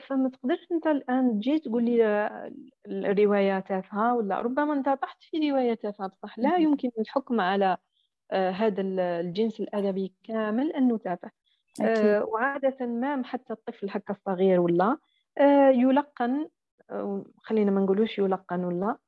فما 0.00 0.28
تقدرش 0.32 0.66
أنت 0.72 0.86
الآن 0.86 1.38
تجي 1.38 1.58
تقول 1.58 1.84
لي 1.84 2.06
آه، 2.06 2.52
الرواية 2.86 3.60
تافهة 3.60 4.14
ولا 4.14 4.40
ربما 4.40 4.72
أنت 4.72 4.88
طحت 4.88 5.22
في 5.22 5.50
رواية 5.50 5.74
تافهة 5.74 6.06
بصح 6.08 6.38
لا. 6.38 6.56
يمكن 6.56 6.90
الحكم 6.98 7.40
على 7.40 7.76
آه، 8.30 8.50
هذا 8.50 8.80
ال- 8.80 9.00
الجنس 9.00 9.60
الأدبي 9.60 10.14
كامل 10.24 10.72
أنه 10.72 10.98
تافه 10.98 11.30
أكيد. 11.80 12.04
آه، 12.04 12.24
وعادة 12.24 12.86
ما 12.86 13.24
حتى 13.24 13.52
الطفل 13.52 13.86
هكا 13.90 14.12
الصغير 14.14 14.60
ولا 14.60 14.98
آه، 15.38 15.68
يلقن 15.68 16.48
خلينا 17.42 17.70
ما 17.70 17.80
نقولوش 17.80 18.18
يلقن 18.18 18.64
ولا 18.64 18.98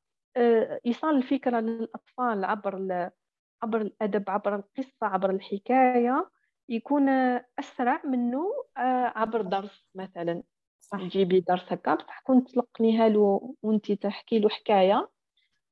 إيصال 0.85 1.15
الفكرة 1.17 1.59
للأطفال 1.59 2.45
عبر 2.45 3.09
عبر 3.63 3.81
الأدب 3.81 4.29
عبر 4.29 4.55
القصة 4.55 5.07
عبر 5.07 5.29
الحكاية 5.29 6.29
يكون 6.69 7.09
أسرع 7.59 8.01
منه 8.05 8.45
عبر 9.15 9.41
درس 9.41 9.85
مثلا. 9.95 10.43
صح. 10.91 10.99
تجيبي 10.99 11.39
درس 11.39 11.63
هكا 11.67 11.95
بصح 11.95 12.23
تلقنيها 12.53 13.09
له 13.09 13.55
وانت 13.63 13.91
تحكي 13.91 14.39
له 14.39 14.49
حكاية. 14.49 15.09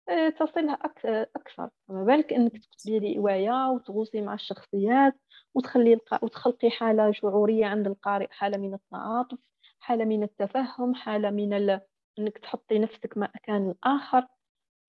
آه، 0.10 0.30
تصلها 0.30 0.74
أكثر. 0.74 1.70
ما 1.90 2.04
بالك 2.04 2.34
أنك 2.34 2.52
تكتبي 2.58 3.18
رواية 3.18 3.70
وتغوصي 3.70 4.22
مع 4.22 4.34
الشخصيات 4.34 5.14
وتخلي 5.54 5.98
وتخلقي 6.22 6.70
حالة 6.70 7.12
شعورية 7.12 7.66
عند 7.66 7.88
القارئ 7.88 8.28
حالة 8.32 8.58
من 8.58 8.74
التعاطف 8.74 9.38
حالة 9.80 10.06
من 10.06 10.24
التفهم 10.24 10.96
حالة 10.96 11.30
من 11.30 11.54
ال... 11.54 11.82
أنك 12.20 12.38
تحطي 12.38 12.80
نفسك 12.80 13.18
مكان 13.18 13.70
الآخر 13.70 14.28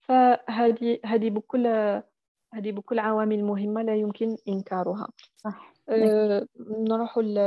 فهذه 0.01 0.99
هذه 1.05 1.31
بكل 1.31 1.67
هذه 2.55 2.73
بكل 2.73 2.99
عوامل 2.99 3.45
مهمة 3.45 3.83
لا 3.83 3.97
يمكن 3.97 4.37
إنكارها. 4.49 5.09
صح. 5.37 5.73
أه 5.89 6.47
نروح 6.59 7.19
ل 7.19 7.39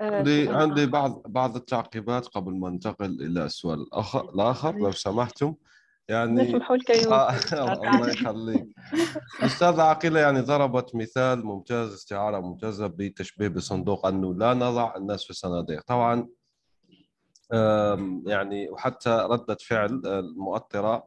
عندي 0.00 0.48
عندي 0.48 0.86
بعض 0.86 1.22
بعض 1.26 1.56
التعقيبات 1.56 2.26
قبل 2.26 2.52
ما 2.52 2.70
ننتقل 2.70 3.22
إلى 3.22 3.44
السؤال 3.44 3.80
الآخر 3.80 4.30
الآخر 4.34 4.78
لو 4.78 4.92
سمحتم. 4.92 5.54
يعني 6.08 6.42
نسمحوا 6.42 6.76
لك 6.76 6.90
آه 7.12 7.30
الله 7.72 8.10
يخليك. 8.10 8.66
الاستاذه 9.40 9.82
عقيله 9.82 10.20
يعني 10.20 10.40
ضربت 10.40 10.94
مثال 10.94 11.46
ممتاز 11.46 11.92
استعارة 11.92 12.40
ممتازة 12.40 12.86
بتشبيه 12.86 13.48
بصندوق 13.48 14.06
أنه 14.06 14.34
لا 14.34 14.54
نضع 14.54 14.96
الناس 14.96 15.24
في 15.24 15.30
الصناديق 15.30 15.82
طبعا 15.86 16.28
يعني 18.26 18.70
وحتى 18.70 19.26
ردة 19.30 19.56
فعل 19.66 20.02
المؤطرة 20.06 21.06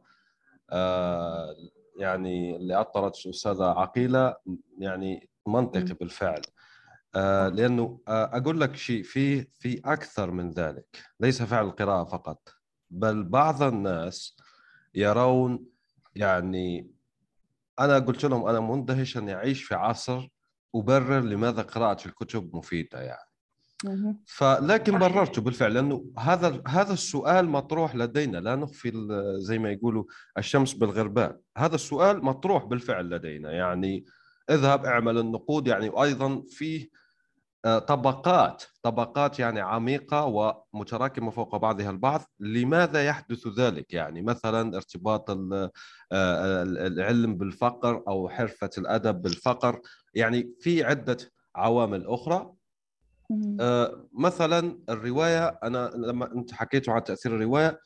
آه، 0.70 1.56
يعني 1.96 2.56
اللي 2.56 2.80
أطرت 2.80 3.26
الأستاذة 3.26 3.64
عقيلة 3.64 4.36
يعني 4.78 5.28
منطقي 5.46 5.94
بالفعل. 5.94 6.42
آه، 7.14 7.48
لأنه 7.48 8.00
آه، 8.08 8.36
أقول 8.36 8.60
لك 8.60 8.76
شيء 8.76 9.02
في 9.02 9.42
في 9.42 9.80
أكثر 9.84 10.30
من 10.30 10.50
ذلك. 10.50 11.02
ليس 11.20 11.42
فعل 11.42 11.64
القراءة 11.64 12.04
فقط 12.04 12.48
بل 12.90 13.24
بعض 13.24 13.62
الناس 13.62 14.36
يرون 14.94 15.66
يعني 16.16 16.90
أنا 17.80 17.98
قلت 17.98 18.24
لهم 18.24 18.46
أنا 18.46 18.60
مندهش 18.60 19.16
أن 19.16 19.28
أعيش 19.28 19.64
في 19.64 19.74
عصر 19.74 20.28
أبرر 20.74 21.20
لماذا 21.20 21.62
قراءة 21.62 22.06
الكتب 22.06 22.56
مفيدة 22.56 23.00
يعني. 23.02 23.30
فلكن 24.26 24.98
بررته 24.98 25.42
بالفعل 25.42 25.74
لأنه 25.74 26.04
هذا 26.18 26.62
هذا 26.66 26.92
السؤال 26.92 27.48
مطروح 27.48 27.94
لدينا. 27.96 28.38
لا 28.38 28.56
نخفي 28.56 28.92
زي 29.38 29.58
ما 29.58 29.70
يقولوا 29.70 30.04
الشمس 30.38 30.74
بالغربال. 30.74 31.40
هذا 31.56 31.74
السؤال 31.74 32.24
مطروح 32.24 32.64
بالفعل 32.64 33.10
لدينا 33.10 33.52
يعني 33.52 34.04
اذهب 34.50 34.84
اعمل 34.84 35.18
النقود 35.18 35.68
يعني 35.68 35.88
وأيضا 35.88 36.42
فيه 36.48 36.99
طبقات 37.64 38.64
طبقات 38.82 39.38
يعني 39.38 39.60
عميقة 39.60 40.24
ومتراكمة 40.74 41.30
فوق 41.30 41.56
بعضها 41.56 41.90
البعض. 41.90 42.20
لماذا 42.40 43.06
يحدث 43.06 43.46
ذلك؟ 43.58 43.92
يعني 43.94 44.22
مثلا 44.22 44.76
ارتباط 44.76 45.30
آه، 45.30 45.70
العلم 46.62 47.36
بالفقر 47.36 48.02
أو 48.08 48.28
حرفة 48.28 48.70
الأدب 48.78 49.22
بالفقر. 49.22 49.80
يعني 50.14 50.54
في 50.60 50.84
عدة 50.84 51.16
عوامل 51.56 52.06
أخرى. 52.06 52.52
آه 53.60 54.08
مثلا 54.12 54.78
الرواية 54.88 55.46
أنا 55.48 55.90
لما 55.94 56.32
أنت 56.34 56.52
حكيتوا 56.52 56.94
عن 56.94 57.04
تأثير 57.04 57.36
الرواية 57.36 57.78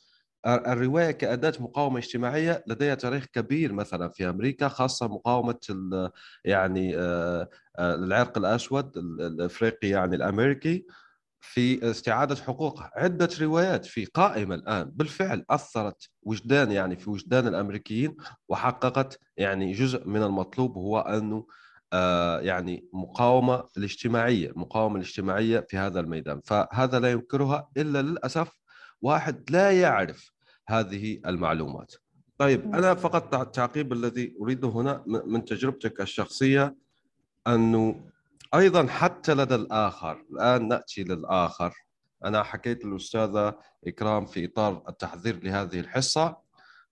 الرواية 0.47 1.11
كأداة 1.11 1.53
مقاومة 1.61 1.99
اجتماعية 1.99 2.65
لديها 2.67 2.95
تاريخ 2.95 3.25
كبير 3.25 3.73
مثلا 3.73 4.09
في 4.09 4.29
أمريكا 4.29 4.69
خاصة 4.69 5.09
مقاومة 5.09 5.59
يعني 6.45 6.97
آه 6.97 7.49
العرق 7.79 8.39
الأسود 8.39 8.97
الإفريقي 8.97 9.89
يعني 9.89 10.17
الأمريكي 10.17 10.87
في 11.41 11.91
استعادة 11.91 12.37
حقوقه 12.37 12.91
عدة 12.95 13.29
روايات 13.41 13.85
في 13.87 14.05
قائمة 14.05 14.55
الآن 14.55 14.85
بالفعل 14.85 15.45
أثرت 15.51 16.11
وجدان 16.23 16.73
يعني 16.73 16.97
في 16.97 17.11
وجدان 17.11 17.47
الأمريكيين 17.47 18.17
وحققت 18.49 19.19
يعني 19.37 19.73
جزء 19.73 20.09
من 20.09 20.23
المطلوب 20.23 20.79
هو 20.79 21.01
أنه 21.01 21.47
آه، 21.93 22.41
يعني 22.41 22.89
مقاومة 22.93 23.65
الاجتماعية 23.77 24.51
المقاومة 24.51 24.97
الاجتماعية 24.97 25.61
في 25.69 25.77
هذا 25.77 26.01
الميدان. 26.01 26.41
فهذا 26.45 27.01
لا 27.01 27.11
ينكرها 27.11 27.69
إلا 27.77 28.03
للأسف 28.03 28.49
واحد 29.03 29.51
لا 29.51 29.81
يعرف 29.81 30.34
هذه 30.69 31.21
المعلومات. 31.27 31.95
طيب 32.39 32.75
أنا 32.75 32.95
فقط 32.95 33.35
التعقيب 33.35 33.93
الذي 33.93 34.35
أريده 34.41 34.69
هنا 34.69 35.05
من 35.07 35.45
تجربتك 35.45 36.01
الشخصية 36.01 36.77
أنه 37.47 38.05
أيضا 38.55 38.87
حتى 38.87 39.35
لدى 39.35 39.55
الآخر 39.55 40.25
الآن 40.33 40.69
نأتي 40.69 41.05
للآخر. 41.05 41.73
أنا 42.25 42.43
حكيت 42.43 42.85
للأستاذة 42.85 43.59
إكرام 43.87 44.27
في 44.27 44.45
إطار 44.45 44.83
التحضير 44.89 45.45
لهذه 45.45 45.81
الحصة 45.81 46.37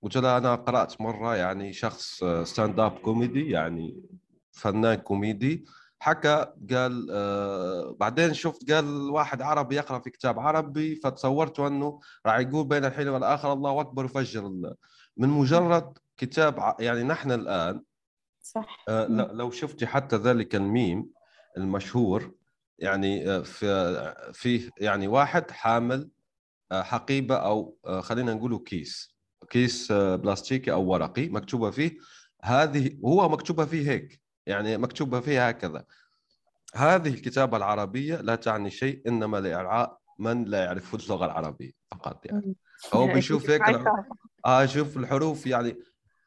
قلت 0.03 0.17
لها 0.17 0.39
أنا 0.39 0.55
قرأت 0.55 1.01
مرة 1.01 1.37
يعني 1.37 1.73
شخص 1.73 2.25
stand 2.43 2.81
up 2.81 2.91
comedy 2.91 3.51
يعني 3.51 4.03
فنان 4.53 4.95
كوميدي 4.95 5.65
حكى 6.03 6.47
قال 6.71 7.09
آه 7.11 7.97
بعدين 8.01 8.35
شفت 8.35 8.71
قال 8.73 9.11
واحد 9.11 9.43
عربي 9.43 9.77
يقرأ 9.77 9.99
في 9.99 10.11
كتاب 10.11 10.41
عربي 10.41 10.97
فتصورت 10.97 11.61
أنه 11.61 12.01
راح 12.27 12.39
يقول 12.39 12.67
بين 12.67 12.85
الحين 12.85 13.09
والآخر 13.09 13.53
الله 13.53 13.81
أكبر 13.81 14.05
وفجر 14.05 14.47
الله 14.47 14.75
من 15.17 15.29
مجرد 15.29 15.99
كتاب 16.17 16.75
يعني 16.81 17.03
نحن 17.03 17.33
الآن 17.33 17.83
صح. 18.41 18.85
آه 18.89 19.07
لو 19.07 19.51
شفتي 19.51 19.87
حتى 19.87 20.17
ذلك 20.17 20.55
الميم 20.55 21.11
المشهور 21.57 22.35
يعني 22.79 23.31
آه 23.31 23.43
في 23.43 24.15
فيه 24.33 24.71
يعني 24.81 25.09
واحد 25.09 25.51
حامل 25.51 26.11
آه 26.73 26.83
حقيبة 26.83 27.37
أو 27.37 27.77
آه 27.87 28.01
خلينا 28.01 28.35
نقوله 28.35 28.59
كيس 28.59 29.17
كيس 29.51 29.93
بلاستيكي 29.93 30.73
أو 30.73 30.85
ورقي 30.85 31.29
مكتوبة 31.29 31.71
فيه. 31.71 31.99
هذه 32.43 32.99
هو 33.05 33.29
مكتوبة 33.29 33.65
فيه 33.65 33.91
هيك. 33.91 34.22
يعني 34.47 34.77
مكتوبة 34.77 35.21
فيها 35.21 35.51
هكذا. 35.51 35.85
هذه 36.75 37.09
الكتابة 37.09 37.57
العربية 37.57 38.17
لا 38.17 38.35
تعني 38.35 38.71
شيء 38.71 39.03
إنما 39.09 39.41
لإرعاب 39.41 39.99
من 40.19 40.45
لا 40.45 40.65
يعرف 40.65 40.95
اللغة 40.95 41.25
العربية 41.25 41.71
فقط 41.91 42.27
يعني. 42.27 42.57
هو 42.95 43.07
بيشوف 43.07 43.51
هيك 43.51 43.63
شوف 44.65 44.97
الحروف 44.97 45.47
يعني 45.47 45.77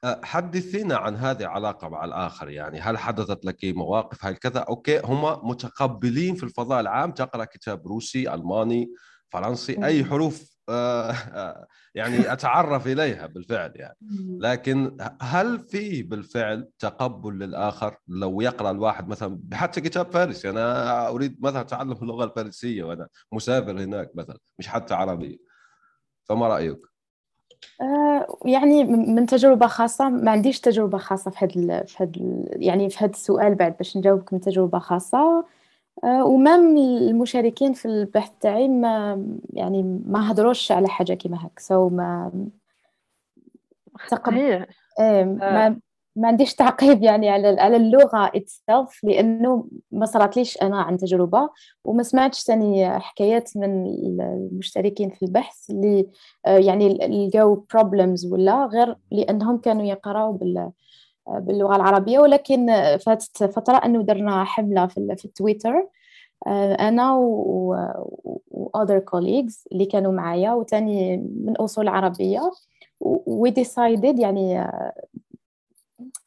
آه، 0.03 0.21
حدثينا 0.23 0.97
عن 0.97 1.15
هذه 1.15 1.41
العلاقة 1.41 1.89
مع 1.89 2.05
الآخر 2.05 2.49
يعني. 2.49 2.79
هل 2.79 2.97
حدثت 2.97 3.45
لك 3.45 3.57
مواقف؟ 3.63 4.25
هل 4.25 4.37
كذا؟ 4.37 4.59
okay 4.59 4.99
هم 4.99 5.49
متقبلين 5.49 6.35
في 6.35 6.43
الفضاء 6.43 6.79
العام 6.79 7.11
تقرأ 7.11 7.45
كتاب 7.45 7.87
روسي 7.87 8.33
ألماني 8.33 8.91
فرنسي 9.29 9.85
أي 9.85 10.05
حروف 10.05 10.54
يعني 11.95 12.33
أتعرف 12.33 12.87
إليها 12.87 13.25
بالفعل 13.27 13.71
يعني. 13.75 13.97
لكن 14.39 14.97
هل 15.21 15.59
في 15.59 16.03
بالفعل 16.03 16.69
تقبل 16.79 17.39
للآخر 17.39 17.97
لو 18.07 18.41
يقرأ 18.41 18.71
الواحد 18.71 19.07
مثلا 19.07 19.39
حتى 19.53 19.81
كتاب 19.81 20.11
فارسي 20.11 20.49
أنا 20.49 21.07
أريد 21.07 21.37
مثلا 21.41 21.61
اتعلم 21.61 21.91
اللغة 21.91 22.23
الفارسية 22.23 22.83
وأنا 22.83 23.07
مسافر 23.31 23.71
هناك 23.71 24.11
مثلا 24.15 24.37
مش 24.59 24.67
حتى 24.67 24.93
عربي 24.93 25.41
فما 26.23 26.47
رأيك؟ 26.47 26.79
آه، 27.81 28.37
يعني 28.45 28.83
من 28.83 29.25
تجربة 29.25 29.67
خاصة 29.67 30.09
ما 30.09 30.31
عنديش 30.31 30.59
تجربة 30.59 30.97
خاصة 30.97 31.31
في 31.31 31.45
هذا 31.45 31.83
في 31.83 32.03
هذا 32.03 32.11
يعني 32.55 32.89
في 32.89 32.97
هذا 32.97 33.11
السؤال 33.11 33.55
بعد 33.55 33.77
باش 33.77 33.97
نجاوبك 33.97 34.33
من 34.33 34.39
تجربة 34.39 34.79
خاصة. 34.79 35.45
و 36.03 36.18
même 36.18 36.77
المشاركين 36.77 37.73
في 37.73 37.85
البحث 37.85 38.31
تاعي 38.39 38.67
ما 38.67 39.25
يعني 39.53 40.01
ما 40.05 40.31
هضروش 40.31 40.71
على 40.71 40.87
حاجة 40.87 41.13
كيما 41.13 41.45
هك 41.45 41.59
so 41.59 41.89
ما 41.89 42.31
تقب... 44.09 44.33
إيه 44.33 45.23
ما 45.23 45.67
آه. 45.67 45.77
ما 46.15 46.27
عنديش 46.27 46.55
تعقيب 46.55 47.03
يعني 47.03 47.29
على 47.29 47.61
على 47.61 47.77
اللغة 47.77 48.31
itself 48.35 49.03
لأنه 49.03 49.67
ما 49.91 50.05
صراتليش 50.05 50.61
أنا 50.61 50.81
عن 50.81 50.97
تجربة 50.97 51.49
وما 51.85 52.03
سمعتش 52.03 52.43
ثاني 52.43 52.99
حكايات 52.99 53.57
من 53.57 53.85
المشتركين 54.21 55.09
في 55.09 55.25
البحث 55.25 55.69
اللي 55.69 56.07
آه، 56.45 56.57
يعني 56.57 56.89
لقاو 56.97 57.65
problems 57.73 58.25
ولا 58.25 58.65
غير 58.65 58.95
لأنهم 59.11 59.57
كانوا 59.57 59.83
يقراوا 59.83 60.33
بال 60.33 60.71
باللغة 61.27 61.75
العربية. 61.75 62.19
ولكن 62.19 62.67
فاتت 63.05 63.43
فترة 63.43 63.77
أنه 63.77 64.03
درنا 64.03 64.43
حملة 64.43 64.87
في, 64.87 65.15
في 65.17 65.25
التويتر 65.25 65.73
آه، 65.73 65.89
أنا 66.79 67.15
و 67.15 67.75
other 68.77 68.99
colleagues 68.99 69.67
اللي 69.71 69.85
كانوا 69.85 70.11
معايا 70.11 70.53
وتاني 70.53 71.17
من 71.17 71.57
أصول 71.57 71.87
عربيه 71.87 72.51
we 73.27 73.51
decided 73.51 74.19
يعني 74.19 74.59
آه، 74.59 74.93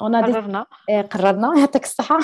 قررنا. 0.01 0.67
إيه، 0.89 1.03
قررنا 1.03 1.53
يعطيك 1.61 1.85
الصحة. 1.85 2.19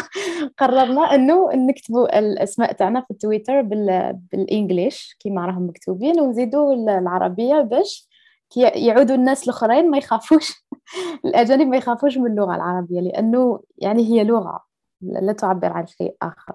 قررنا 0.58 1.14
إنه 1.14 1.50
نكتبوا 1.54 2.18
الاسماء 2.18 2.72
تاعنا 2.72 3.00
في 3.00 3.10
التويتر 3.10 3.62
بال... 3.62 4.18
بالإنجليش 4.32 5.16
كيما 5.20 5.46
راهم 5.46 5.66
مكتوبين 5.68 6.20
ونزيدوا 6.20 6.74
العربية 6.74 7.60
باش 7.60 8.08
يعودوا 8.56 9.16
الناس 9.16 9.44
الأخرين 9.44 9.90
ما 9.90 9.98
يخافوش 9.98 10.66
الأجانب 11.24 11.66
ما 11.68 11.76
يخافوش 11.76 12.18
من 12.18 12.26
اللغة 12.26 12.54
العربية 12.54 13.00
لأنه 13.00 13.60
يعني 13.78 14.02
هي 14.02 14.24
لغة 14.24 14.64
لا 15.02 15.32
تعبر 15.32 15.72
عن 15.72 15.86
شيء 15.86 16.16
آخر. 16.22 16.54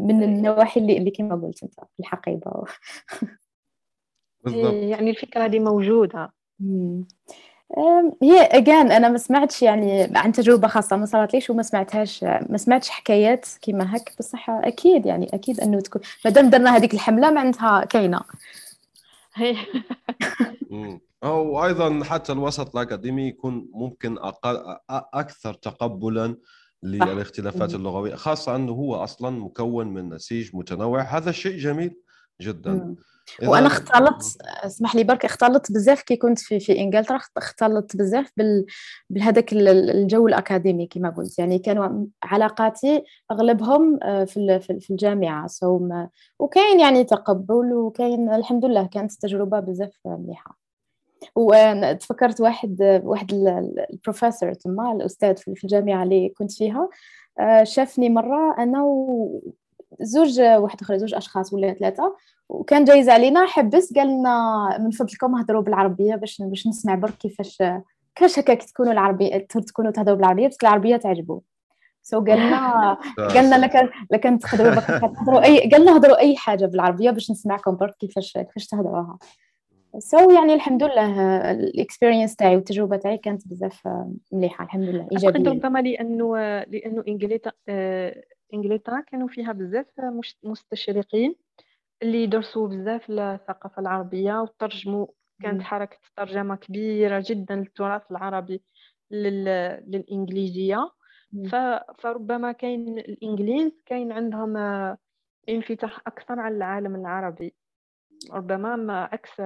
من 0.00 0.22
النواحي 0.22 0.80
اللي, 0.80 0.96
اللي 0.96 1.10
كما 1.10 1.34
قلت 1.34 1.62
أنت 1.62 1.74
في 1.74 2.00
الحقيبة. 2.00 2.64
بالضبط. 4.44 4.74
يعني 4.74 5.10
الفكرة 5.10 5.46
دي 5.46 5.58
موجودة. 5.58 6.32
هي 8.22 8.40
اجان 8.42 8.92
أنا 8.92 9.08
ما 9.08 9.18
سمعتش 9.18 9.62
يعني 9.62 10.02
عن 10.14 10.32
تجربة 10.32 10.68
خاصة 10.68 10.96
ما 10.96 11.06
صارت 11.06 11.34
ليش 11.34 11.50
وما 11.50 11.62
سمعتهاش 11.62 12.24
ما 12.24 12.56
سمعتش 12.56 12.90
حكايات 12.90 13.46
كيما 13.60 13.96
هك 13.96 14.12
بصح 14.18 14.50
أكيد 14.50 15.06
يعني 15.06 15.28
أكيد 15.34 15.60
أنه 15.60 15.80
تكون 15.80 16.02
ما 16.24 16.30
دام 16.30 16.50
درنا 16.50 16.76
هذيك 16.76 16.94
الحملة 16.94 17.30
معناتها 17.30 17.84
كاينة. 17.84 18.20
أو 21.24 21.64
أيضا 21.64 22.04
حتى 22.04 22.32
الوسط 22.32 22.76
الأكاديمي 22.76 23.28
يكون 23.28 23.68
ممكن 23.72 24.18
أقل 24.18 24.76
أكثر 24.90 25.54
تقبلا 25.54 26.36
للاختلافات 26.82 27.74
اللغوية 27.74 28.14
خاصة 28.14 28.56
إنه 28.56 28.72
هو 28.72 28.94
أصلا 28.94 29.30
مكون 29.30 29.86
من 29.86 30.14
نسيج 30.14 30.56
متنوع. 30.56 31.02
هذا 31.02 31.32
شيء 31.32 31.56
جميل 31.56 32.00
جدا. 32.42 32.94
وأنا 33.42 33.66
اختلطت 33.66 34.36
اسمح 34.42 34.96
لي 34.96 35.04
برك 35.04 35.24
اختلطت 35.24 35.72
بزاف 35.72 36.02
كي 36.02 36.16
كنت 36.16 36.38
في 36.38 36.60
في 36.60 36.78
إنجلترا 36.78 37.18
اختلطت 37.36 37.96
بزاف 37.96 38.30
بال 38.36 38.66
بهذاك 39.10 39.52
الجو 39.52 40.28
الأكاديمي 40.28 40.86
كما 40.86 41.10
قلت. 41.10 41.38
يعني 41.38 41.58
كانوا 41.58 42.06
علاقاتي 42.22 43.02
أغلبهم 43.32 43.98
آه، 44.02 44.24
في 44.24 44.60
في 44.60 44.90
الجامعة. 44.90 45.46
سو 45.46 45.88
وكاين 46.38 46.80
يعني 46.80 47.04
تقبل 47.04 47.72
وكاين 47.72 48.34
الحمد 48.34 48.64
لله 48.64 48.86
كانت 48.86 49.12
تجربة 49.12 49.60
بزاف 49.60 49.98
مليحة. 50.06 50.59
وتفكرت 51.36 52.40
واحد 52.40 53.00
واحد 53.04 53.32
البروفيسور 53.92 54.54
تما 54.54 54.92
الأستاذ 54.92 55.36
في 55.36 55.64
الجامعة 55.64 56.02
اللي 56.02 56.28
كنت 56.28 56.52
فيها 56.52 56.88
آه، 57.40 57.64
شافني 57.64 58.08
مرة 58.08 58.54
أنا 58.58 58.82
وزوج 60.00 60.40
واحد 60.40 60.80
آخر 60.82 60.96
زوج 60.96 61.14
أشخاص 61.14 61.52
ولا 61.52 61.74
ثلاثة 61.74 62.16
وكان 62.48 62.84
جايز 62.84 63.08
علينا 63.08 63.46
حبس 63.46 63.92
قال 63.92 64.08
لنا 64.08 64.78
من 64.80 64.90
فضلكم 64.90 65.34
هضروا 65.34 65.62
بالعربية 65.62 66.14
باش 66.14 66.42
باش 66.42 66.66
نسمع 66.66 66.94
برك 66.94 67.14
كيفاش 67.14 67.62
كيفاش 68.14 68.38
هكاك 68.38 68.62
تكونوا 68.62 68.92
العربية 68.92 69.38
تكونوا 69.38 69.90
تهضروا 69.90 70.16
بالعربية 70.16 70.48
بس 70.48 70.56
العربية 70.62 70.96
تعجبو. 70.96 71.40
so 72.02 72.24
قال 72.24 72.38
لنا 72.38 72.94
قال 73.34 73.46
لنا 73.46 73.56
لكن 73.56 73.88
لكن 74.10 74.38
تقدروا 74.38 74.74
تهضروا 74.74 75.44
أي 75.44 75.70
قال 75.70 75.82
لنا 75.82 75.96
هضروا 75.96 76.18
أي 76.18 76.36
حاجة 76.36 76.66
بالعربية 76.66 77.10
باش 77.10 77.30
نسمعكم 77.30 77.76
برك 77.76 77.96
كيفاش 77.96 78.32
كيفاش 78.32 78.66
تهضروها. 78.66 79.18
سو 79.98 80.18
so, 80.18 80.34
يعني 80.34 80.54
الحمد 80.54 80.82
لله 80.82 81.50
ال 81.50 81.58
experience 81.58 82.36
تاعي 82.36 82.56
والتجربة 82.56 82.96
تاعي 82.96 83.18
كانت 83.18 83.48
بزاف 83.48 83.88
مليحة 84.32 84.64
الحمد 84.64 84.88
لله 84.88 85.08
إيجابية. 85.12 85.50
ربما 85.50 85.78
لأنه 85.78 86.36
لأنه 86.62 87.04
انجلترا 87.08 87.52
انجلترا 88.54 89.00
كانوا 89.00 89.28
فيها 89.28 89.52
بزاف 89.52 89.86
مستشرقين 90.42 91.34
اللي 92.02 92.26
درسوا 92.26 92.68
بزاف 92.68 93.10
الثقافة 93.10 93.82
العربية 93.82 94.40
وترجموا 94.40 95.06
كانت 95.42 95.62
حركة 95.62 95.98
ترجمة 96.16 96.56
كبيرة 96.56 97.24
جدا 97.26 97.54
للتراث 97.54 98.02
العربي 98.10 98.62
لل... 99.10 99.44
للإنجليزية. 99.86 100.90
ف... 101.50 101.56
فربما 101.98 102.52
كاين 102.52 102.98
الإنجليز 102.98 103.72
كاين 103.86 104.12
عندهم 104.12 104.56
انفتاح 105.48 106.00
أكثر 106.06 106.40
على 106.40 106.56
العالم 106.56 106.94
العربي. 106.94 107.54
ربما 108.30 108.76
ما 108.76 109.08
عكس 109.12 109.40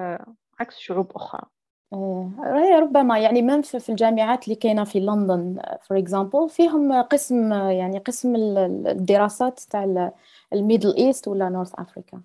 عكس 0.60 0.78
شعوب 0.78 1.12
أخرى. 1.14 1.42
إيه 1.94 2.78
ربما 2.78 3.18
يعني 3.18 3.42
من 3.42 3.62
في 3.62 3.88
الجامعات 3.88 4.44
اللي 4.44 4.54
كاينة 4.54 4.84
في 4.84 5.00
لندن 5.00 5.62
for 5.82 5.98
example 5.98 6.48
فيهم 6.48 7.02
قسم 7.02 7.52
يعني 7.52 7.98
قسم 7.98 8.36
الدراسات 8.36 9.60
تاع 9.60 10.10
ال 10.52 10.59
Middle 10.59 10.96
East 10.96 11.28
ولا 11.28 11.48
North 11.48 11.74
Africa 11.74 12.20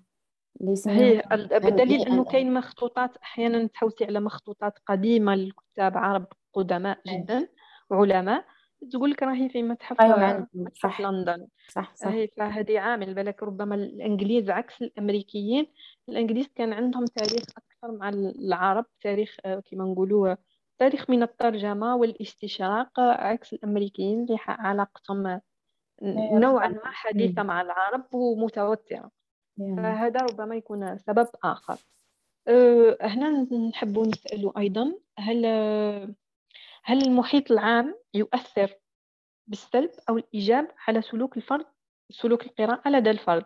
هي 0.88 1.22
بالدليل 1.58 2.00
إنه 2.00 2.24
كاين 2.24 2.54
مخطوطات 2.54 3.16
أحيانا 3.16 3.66
تحوسي 3.66 4.04
على 4.04 4.20
مخطوطات 4.20 4.78
قديمة 4.86 5.34
للكتاب 5.34 5.98
عرب 5.98 6.26
قدماء 6.52 6.98
جدا 7.06 7.48
وعلماء 7.90 8.44
تقول 8.92 9.10
لك 9.10 9.22
راهي 9.22 9.48
في 9.48 9.62
متحف 9.62 10.00
أيوة 10.00 10.48
متحف 10.54 11.00
لندن. 11.00 11.46
صح 11.68 11.94
صح. 11.94 12.08
هي 12.08 12.28
فهذه 12.36 12.80
عامل 12.80 13.14
بالك 13.14 13.42
ربما 13.42 13.74
الإنجليز 13.74 14.50
عكس 14.50 14.82
الأمريكيين. 14.82 15.66
الإنجليز 16.08 16.48
كان 16.54 16.72
عندهم 16.72 17.04
تاريخ 17.04 17.42
أكثر 17.56 17.92
مع 17.92 18.08
العرب 18.08 18.86
تاريخ 19.00 19.36
آه، 19.44 19.62
كما 19.70 19.84
نقولوا 19.84 20.34
تاريخ 20.78 21.10
من 21.10 21.22
الترجمة 21.22 21.96
والاستشراق 21.96 23.00
عكس 23.00 23.52
الأمريكيين 23.52 24.22
اللي 24.22 24.38
علاقتهم 24.48 25.26
أيوة، 25.26 26.38
نوعا 26.38 26.68
ما 26.68 26.90
حديثة 26.90 27.42
مع 27.42 27.60
العرب 27.60 28.14
ومتوترة. 28.14 29.10
فهذا 29.58 30.20
ربما 30.20 30.56
يكون 30.56 30.98
سبب 30.98 31.28
أه، 32.48 32.98
هنا 33.00 33.46
نحب 33.68 33.98
نسأل 33.98 34.58
أيضا 34.58 34.94
هل 35.18 35.46
هل 36.84 37.02
المحيط 37.06 37.50
العام 37.50 37.94
يؤثر 38.14 38.74
بالسلب 39.46 39.90
أو 40.08 40.18
الإيجاب 40.18 40.68
على 40.88 41.02
سلوك 41.02 41.36
الفرد 41.36 41.66
سلوك 42.10 42.46
القراءة 42.46 42.88
لدى 42.88 43.10
الفرد؟ 43.10 43.44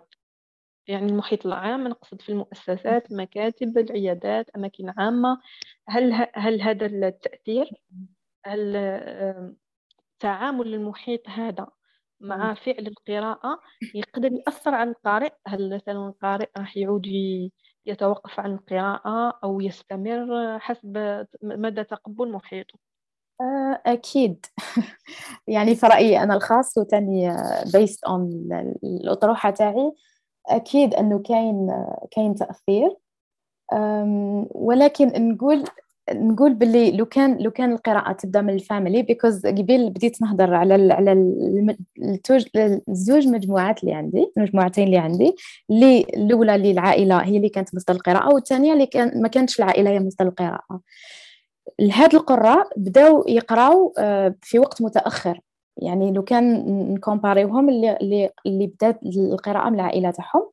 يعني 0.86 1.06
المحيط 1.06 1.46
العام 1.46 1.88
نقصد 1.88 2.20
في 2.20 2.28
المؤسسات 2.28 3.10
المكاتب 3.10 3.78
العيادات 3.78 4.50
أماكن 4.50 4.92
عامة. 4.98 5.40
هل 5.88 6.28
هل 6.34 6.62
هذا 6.62 6.86
التأثير؟ 6.86 7.70
هل 8.46 9.56
تعامل 10.20 10.74
المحيط 10.74 11.28
هذا 11.28 11.66
مع 12.20 12.54
فعل 12.54 12.86
القراءة 12.86 13.60
يقدر 13.94 14.32
يأثر 14.32 14.74
على 14.74 14.90
القارئ؟ 14.90 15.32
هل 15.46 15.74
مثلا 15.74 16.08
القارئ 16.08 16.48
راح 16.56 16.76
يعود 16.76 17.06
يتوقف 17.86 18.40
عن 18.40 18.52
القراءة 18.54 19.38
أو 19.44 19.60
يستمر 19.60 20.58
حسب 20.58 21.26
مدى 21.42 21.84
تقبل 21.84 22.32
محيطه؟ 22.32 22.78
أكيد. 23.86 24.46
يعني 25.46 25.74
في 25.74 25.86
رأيي 25.86 26.22
أنا 26.22 26.34
الخاص 26.34 26.78
وتاني 26.78 27.36
based 27.64 28.08
on 28.08 28.20
الأطروحة 28.84 29.50
تاعي 29.50 29.92
أكيد 30.48 30.94
أنه 30.94 31.18
كاين 31.18 31.84
كاين 32.10 32.34
تأثير. 32.34 32.96
ولكن 34.54 35.28
نقول 35.28 35.64
نقول 36.12 36.54
باللي 36.54 36.90
لو 36.92 37.06
كان 37.06 37.38
لو 37.38 37.50
كان 37.50 37.72
القراءة 37.72 38.12
تبدأ 38.12 38.42
من 38.42 38.54
ال 38.54 38.61
family 38.61 39.02
because 39.02 39.46
قبل 39.46 39.90
بديت 39.90 40.22
نهضر 40.22 40.54
على 40.54 40.92
على 40.92 41.12
الزوج 42.88 43.28
مجموعات 43.28 43.82
اللي 43.82 43.94
عندي 43.94 44.32
المجموعتين 44.36 44.86
اللي 44.86 44.98
عندي 44.98 45.36
اللي 45.70 46.00
الأولى 46.00 46.54
اللي 46.54 46.70
العائلة 46.70 47.18
هي 47.18 47.36
اللي 47.36 47.48
كانت 47.48 47.74
مصدر 47.74 47.94
القراءه 47.94 48.34
والثانيه 48.34 48.72
اللي 48.72 48.86
كان 48.86 49.22
ما 49.22 49.28
كانتش 49.28 49.58
العائلة 49.58 49.90
هي 49.90 50.00
مصدر 50.00 50.26
القراءه 50.28 50.80
هاد 51.80 52.14
القراء 52.14 52.68
بداو 52.76 53.24
يقراو 53.28 53.94
آه، 53.98 54.34
في 54.42 54.58
وقت 54.58 54.82
متأخر. 54.82 55.40
يعني 55.76 56.12
لو 56.12 56.22
كان 56.24 56.64
نكومباريوهم 56.94 57.68
اللي 57.68 58.30
اللي 58.46 58.66
بدات 58.66 59.00
القراءة 59.06 59.70
من 59.70 59.74
العائلة 59.74 60.10
تاعهم. 60.10 60.50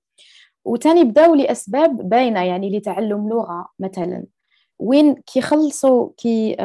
وثاني 0.65 1.03
بداو 1.03 1.35
لأسباب 1.35 2.09
باينة 2.09 2.43
يعني 2.43 2.77
لتعلم 2.77 3.29
لغة 3.29 3.67
مثلا. 3.79 4.25
وين 4.79 5.15
كيخلصوا 5.15 6.09
كي 6.17 6.55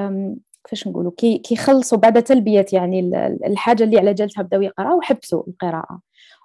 كيفاش 0.64 0.88
نقولوا 0.88 1.12
كي 1.16 1.38
كيخلصوا 1.38 1.98
بعد 1.98 2.22
تلبية 2.22 2.66
يعني 2.72 3.00
الحاجة 3.46 3.84
اللي 3.84 3.98
على 3.98 4.14
جالتها 4.14 4.42
بداو 4.42 4.62
يقراو 4.62 4.98
وحبسوا 4.98 5.42
القراءة. 5.48 6.00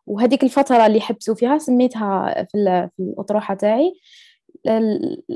وهذيك 0.07 0.43
الفترة 0.43 0.85
اللي 0.85 1.01
حبسوا 1.01 1.35
فيها 1.35 1.57
سميتها 1.57 2.33
في, 2.51 2.89
في 2.97 3.03
الأطروحة 3.03 3.53
تاعي 3.53 3.93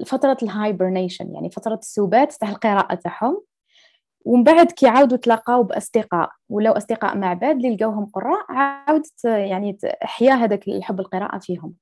فترة 0.06 0.38
ال 0.44 0.51
hibernation 0.51 1.34
يعني 1.34 1.50
فترة 1.50 1.76
السبات 1.76 2.34
تاع 2.34 2.50
القراءة 2.50 2.96
تاعهم. 2.96 3.42
ومن 4.26 4.44
بعد 4.44 4.72
كي 4.72 4.88
عاودوا 4.88 5.18
تلاقاو 5.18 5.64
بأصدقاء 5.64 6.30
ولو 6.50 6.72
أصدقاء 6.72 7.18
مع 7.18 7.34
بعض 7.34 7.56
اللي 7.56 7.76
لقاوهم 7.76 8.06
قراء 8.06 8.46
عاودت 8.50 9.26
يعني 9.26 9.78
احيا 10.04 10.34
هذاك 10.34 10.68
الحب 10.68 11.00
القراءة 11.00 11.40
فيهم. 11.40 11.74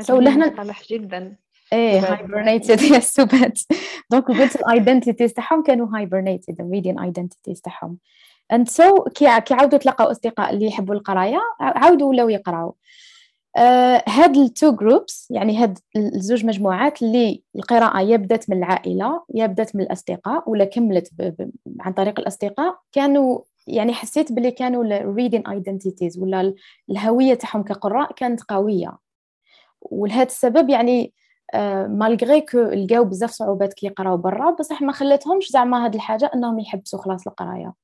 so 0.00 0.20
لهنا 0.20 0.74
جدا. 0.90 1.36
إيه 1.72 2.12
hibernated 2.12 2.82
يا 2.82 2.96
السبات 2.96 3.60
donc 4.10 4.24
قلت 4.24 4.56
ال 4.56 4.63
identities 4.63 5.32
تاعهم 5.32 5.62
كانوا 5.62 5.96
hibernated 5.96 6.60
ال 6.60 6.65
median 6.65 6.98
identities 6.98 7.60
تاعهم. 7.60 7.98
and 8.52 8.68
so 8.68 9.04
كي 9.04 9.40
كي 9.40 9.54
عاودوا 9.54 9.78
تلقاو 9.78 10.10
أصدقاء 10.10 10.50
اللي 10.50 10.66
يحبوا 10.66 10.94
القراية 10.94 11.40
عاودوا 11.60 12.08
ولاو 12.08 12.28
يقراو. 12.28 12.76
هاد 14.08 14.36
ال 14.36 14.45
two 14.45 14.72
groups 14.72 15.28
يعني 15.30 15.56
هاد 15.58 15.78
الزوج 15.96 16.44
مجموعات 16.46 17.02
اللي 17.02 17.42
القراءة 17.56 18.00
يا 18.00 18.16
بدات 18.16 18.50
من 18.50 18.56
العائلة 18.56 19.22
يا 19.34 19.46
بدات 19.46 19.76
من 19.76 19.82
الأصدقاء 19.82 20.50
ولا 20.50 20.64
كملت 20.64 21.10
عن 21.80 21.92
طريق 21.92 22.20
الأصدقاء 22.20 22.78
كانوا 22.92 23.40
يعني 23.66 23.92
حسيت 23.92 24.32
بلي 24.32 24.50
كانوا 24.50 24.84
ال 24.84 24.92
reading 24.92 25.46
identities 25.46 26.18
ولا 26.18 26.54
الهوية 26.90 27.34
تاعهم 27.34 27.62
كقراء 27.62 28.12
كانت 28.12 28.42
قوية. 28.42 28.98
ولهذا 29.82 30.22
السبب 30.22 30.70
يعني 30.70 31.12
malgré 31.88 32.40
que 32.40 32.58
لقاو 32.58 33.04
بزاف 33.04 33.30
صعوبات 33.30 33.74
كي 33.74 33.86
يقراو 33.86 34.16
برا 34.16 34.50
بصح 34.50 34.82
ما 34.82 34.92
خلاتهمش 34.92 35.50
زعما 35.52 35.84
هاد 35.84 35.94
الحاجة 35.94 36.30
إنهم 36.34 36.58
يحبسوا 36.58 36.98
خلاص 37.02 37.26
القراية. 37.26 37.74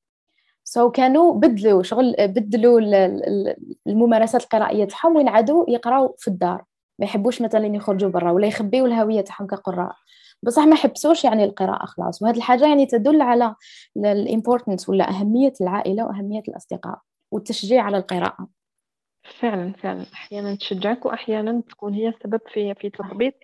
so 0.68 0.88
so 0.88 0.92
كانوا 0.92 1.34
بدلوا 1.34 1.82
شغل 1.82 2.14
بدلوا 2.18 2.80
الممارسات 3.86 4.42
القرائية 4.42 4.84
تاعهم 4.84 5.16
وين 5.16 5.28
عادوا 5.28 5.64
يقراو 5.68 6.14
في 6.18 6.28
الدار. 6.28 6.64
ما 6.98 7.06
يحبوش 7.06 7.42
مثلا 7.42 7.66
يخرجوا 7.66 8.10
برا 8.10 8.30
ولا 8.30 8.46
يخبيوا 8.46 8.86
الهوية 8.86 9.20
تاعهم 9.20 9.46
كقراء. 9.46 9.96
بصح 10.42 10.62
ما 10.62 10.76
حبسوش 10.76 11.24
يعني 11.24 11.44
القراءة 11.44 11.86
خلاص. 11.86 12.22
وهذه 12.22 12.36
الحاجة 12.36 12.66
يعني 12.68 12.86
تدل 12.86 13.20
على 13.20 13.54
ال 13.96 14.05
importance 14.05 14.88
ولا 14.88 15.10
أهمية 15.10 15.52
العائلة 15.60 16.04
وأهمية 16.04 16.42
الأصدقاء 16.48 16.98
والتشجيع 17.32 17.82
على 17.82 17.96
القراءة. 17.96 18.48
فعلا 19.40 19.72
فعلا. 19.72 20.06
أحيانا 20.14 20.54
تشجعك 20.54 21.06
وأحيانا 21.06 21.62
تكون 21.68 21.94
هي 21.94 22.08
السبب 22.08 22.40
في 22.52 22.74
في 22.74 22.90
تثبيط 22.90 23.34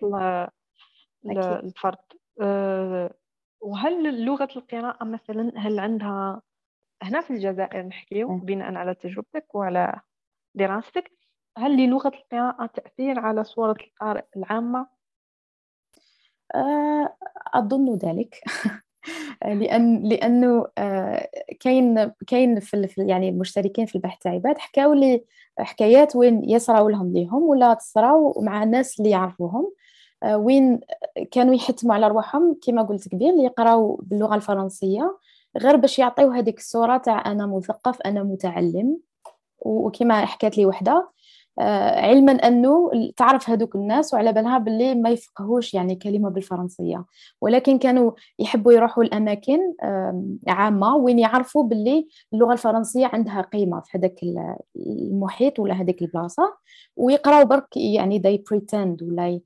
الفرد. 1.25 1.97
أه، 2.41 3.13
وهل 3.61 4.25
لغة 4.25 4.47
القراءة 4.55 5.05
مثلا 5.05 5.51
هل 5.55 5.79
عندها 5.79 6.41
هنا 7.01 7.21
في 7.21 7.31
الجزائر 7.31 7.81
نحكيو 7.81 8.37
بناء 8.37 8.75
على 8.75 8.95
تجربتك 8.95 9.55
وعلى 9.55 9.99
دراستك. 10.55 11.11
هل 11.57 11.77
للغة 11.77 12.07
القراءة 12.07 12.65
تأثير 12.65 13.19
على 13.19 13.43
صورة 13.43 13.75
القارئ 13.81 14.23
العامة؟ 14.37 14.87
آه، 16.55 17.15
أظن 17.53 17.95
ذلك. 17.95 18.41
لأن 19.45 20.03
لأنه 20.03 20.67
آه، 20.77 21.29
كاين 21.59 22.11
كاين 22.27 22.59
في 22.59 22.87
يعني 22.97 23.29
المشتركين 23.29 23.85
في 23.85 23.95
البحث 23.95 24.19
تاعي 24.19 24.39
بعد 24.39 24.57
حكاو 24.57 24.93
لي 24.93 25.23
حكايات 25.59 26.15
وين 26.15 26.49
يصراو 26.49 26.89
لهم 26.89 27.13
ليهم 27.13 27.43
ولا 27.43 27.73
تصراو 27.73 28.41
مع 28.41 28.63
الناس 28.63 28.99
اللي 28.99 29.09
يعرفوهم. 29.09 29.73
آه، 30.23 30.37
وين 30.37 30.79
كانوا 31.31 31.53
يحتموا 31.55 31.93
على 31.95 32.07
رواحهم 32.07 32.59
كما 32.63 32.81
قلت 32.81 33.13
قبيل 33.13 33.39
يقراو 33.39 33.95
باللغة 34.03 34.35
الفرنسية. 34.35 35.17
غير 35.57 35.75
باش 35.75 35.99
يعطيو 35.99 36.31
هذيك 36.31 36.57
الصورة 36.59 36.97
تاع 36.97 37.31
أنا 37.31 37.45
مثقف 37.45 38.01
أنا 38.01 38.23
متعلم. 38.23 38.97
وكما 39.59 40.25
حكات 40.25 40.57
لي 40.57 40.65
وحدة. 40.65 41.09
آه، 41.59 42.01
علما 42.05 42.31
أنه 42.31 42.91
تعرف 43.17 43.49
هذوك 43.49 43.75
الناس 43.75 44.13
وعلى 44.13 44.33
بالها 44.33 44.57
باللي 44.57 44.95
ما 44.95 45.09
يفقهوش 45.09 45.73
يعني 45.73 45.95
كلمة 45.95 46.29
بالفرنسية. 46.29 47.05
ولكن 47.41 47.77
كانوا 47.77 48.11
يحبوا 48.39 48.73
يروحوا 48.73 49.03
الأماكن 49.03 49.59
عامة 50.47 50.95
وين 50.95 51.19
يعرفوا 51.19 51.63
باللي 51.63 52.07
اللغة 52.33 52.53
الفرنسية 52.53 53.05
عندها 53.05 53.41
قيمة 53.41 53.81
في 53.81 53.97
هذاك 53.97 54.19
المحيط 54.75 55.59
ولا 55.59 55.73
هذيك 55.73 56.01
البلاصة. 56.01 56.57
ويقراوا 56.95 57.43
برك 57.43 57.77
يعني 57.77 58.19
they 58.19 58.53
pretend 58.53 59.03
ولا 59.03 59.39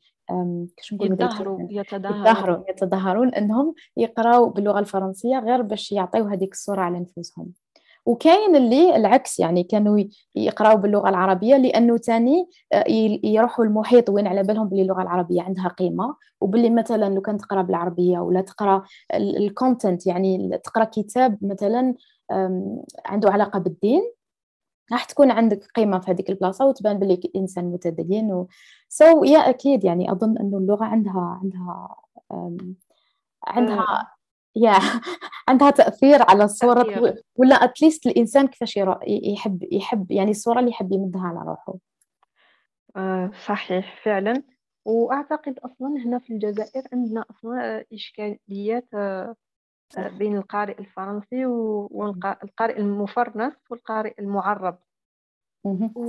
كيش 0.78 0.93
نقولوا 0.93 1.13
يتظاهروا 1.13 1.59
يتظاهروا 1.69 2.63
يتظاهرون 2.69 3.30
إنهم 3.30 3.73
يقراوا 3.97 4.49
باللغة 4.49 4.80
الفرنسية 4.80 5.39
غير 5.39 5.61
باش 5.61 5.91
يعطيو 5.91 6.25
هذيك 6.25 6.53
الصورة 6.53 6.82
على 6.82 6.99
نفوسهم. 6.99 7.51
وكاين 8.05 8.55
اللي 8.55 8.95
العكس 8.95 9.39
يعني 9.39 9.63
كانوا 9.63 10.03
يقراوا 10.36 10.75
باللغة 10.75 11.09
العربية 11.09 11.55
لأنه 11.55 11.97
تاني 11.97 12.49
آه، 12.73 12.84
يروحوا 13.23 13.65
المحيط 13.65 14.09
وين 14.09 14.28
على 14.28 14.43
بالهم 14.43 14.69
باللي 14.69 14.82
اللغة 14.82 15.01
العربية 15.01 15.41
عندها 15.41 15.67
قيمة. 15.67 16.15
وباللي 16.41 16.69
مثلا 16.69 17.09
لو 17.15 17.21
كان 17.21 17.38
تقرأ 17.38 17.61
بالعربية 17.61 18.19
ولا 18.19 18.41
تقرأ 18.41 18.84
ال 19.14 19.25
content 19.25 20.08
يعني 20.07 20.59
تقرأ 20.63 20.84
كتاب 20.84 21.38
مثلا 21.41 21.93
عنده 23.05 23.32
علاقة 23.32 23.59
بالدين 23.59 24.01
راح 24.92 25.06
تكون 25.06 25.32
عندك 25.32 25.66
قيمة 25.76 26.00
في 26.00 26.12
هذيك 26.12 26.30
البلاصة 26.30 26.66
وتبان 26.66 27.00
بلي 27.00 27.32
إنسان 27.36 27.66
متدين 27.66 28.34
و... 28.34 28.48
so 28.89 29.05
so, 29.06 29.28
yeah 29.28 29.39
yeah, 29.40 29.48
أكيد 29.48 29.84
يعني 29.84 30.12
أظن 30.12 30.38
أنه 30.38 30.58
اللغة 30.58 30.86
عندها 30.86 31.40
عندها 31.44 31.96
عندها 33.48 33.80
آه. 33.80 34.08
يا 34.56 34.74
عندها 35.50 35.70
تأثير 35.70 36.22
على 36.30 36.44
الصورة 36.44 36.84
تأثير. 36.84 37.24
ولا 37.36 37.56
at 37.55 37.70
least 37.70 38.05
الإنسان 38.06 38.48
كيفاش 38.48 38.80
يحب 39.08 39.64
يحب 39.72 40.12
يعني 40.12 40.32
الصورة 40.32 40.60
اللي 40.60 40.72
يحب 40.72 40.92
يمدها 40.92 41.22
على 41.22 41.40
روحه 41.40 41.76
آه 42.96 43.32
صحيح 43.46 44.04
فعلا 44.04 44.44
وأعتقد 44.86 45.60
أصلا 45.60 45.88
هنا 46.06 46.20
في 46.20 46.34
الجزائر 46.34 46.84
عندنا 46.94 47.26
أصلا 47.32 47.86
إشكاليات 47.94 48.88
آه، 48.94 48.98
آه، 48.98 49.36
بين 49.96 50.38
القارئ 50.38 50.80
الفرنسي 50.80 51.46
والقارئ 51.46 52.78
المفرنس 52.78 53.54
والقارئ 53.70 54.22
المعرب. 54.22 54.80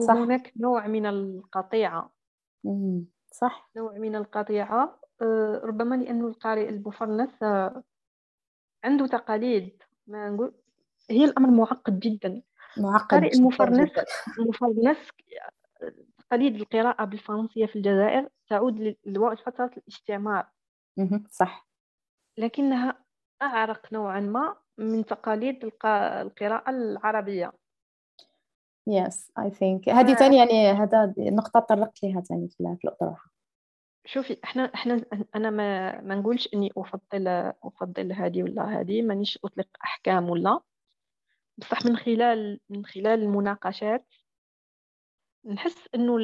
صح. 0.06 0.14
وهناك 0.14 0.52
نوع 0.56 0.86
من 0.86 1.06
القطيعة. 1.06 2.12
صح. 3.32 3.70
نوع 3.76 3.92
من 3.92 4.16
القطيعة. 4.16 5.00
آه، 5.22 5.60
ربما 5.64 5.94
لأن 5.94 6.20
القارئ 6.20 6.68
المفرنس 6.68 7.42
عنده 8.84 9.06
تقاليد. 9.06 9.82
ما 10.06 10.30
نقول 10.30 10.54
هي 11.10 11.24
الأمر 11.24 11.50
معقد 11.50 12.00
جدا. 12.00 12.42
معقد 12.76 13.08
قارئ 13.08 13.34
المفرنس 13.34 13.90
المفرنس 14.38 14.98
تقاليد 16.18 16.54
القراءة 16.54 17.04
بالفرنسية 17.04 17.66
في 17.66 17.76
الجزائر 17.76 18.28
تعود 18.48 18.96
لفترة 19.06 19.70
الاستعمار. 19.76 20.46
صح. 21.30 21.68
لكنها 22.38 23.07
أعرق 23.42 23.92
نوعا 23.92 24.20
ما 24.20 24.56
من 24.78 25.06
تقاليد 25.06 25.64
القراءة 25.84 26.70
العربية. 26.70 27.52
يس 28.86 29.32
اي 29.38 29.50
ثينك 29.50 29.88
هذه 29.88 30.14
ثاني 30.14 30.36
يعني 30.36 30.70
هذا 30.70 31.14
نقطة 31.18 31.60
طرقت 31.60 32.02
لها 32.02 32.20
ثاني 32.20 32.48
في 32.48 32.84
الأطروحة 32.84 33.30
شوفي 34.04 34.38
إحنا 34.44 34.64
إحنا 34.74 35.04
أنا 35.36 35.50
ما 35.50 36.00
ما 36.00 36.14
نقولش 36.14 36.48
إني 36.54 36.70
أفضل 36.76 37.28
أفضل 37.64 38.12
هذه 38.12 38.42
ولا 38.42 38.80
هذه 38.80 39.02
مانيش 39.02 39.38
أطلق 39.44 39.68
أحكام 39.84 40.30
ولا. 40.30 40.60
بصح 41.58 41.86
من 41.86 41.96
خلال 41.96 42.60
من 42.68 42.86
خلال 42.86 43.22
المناقشات 43.22 44.06
نحس 45.44 45.88
إنه 45.94 46.16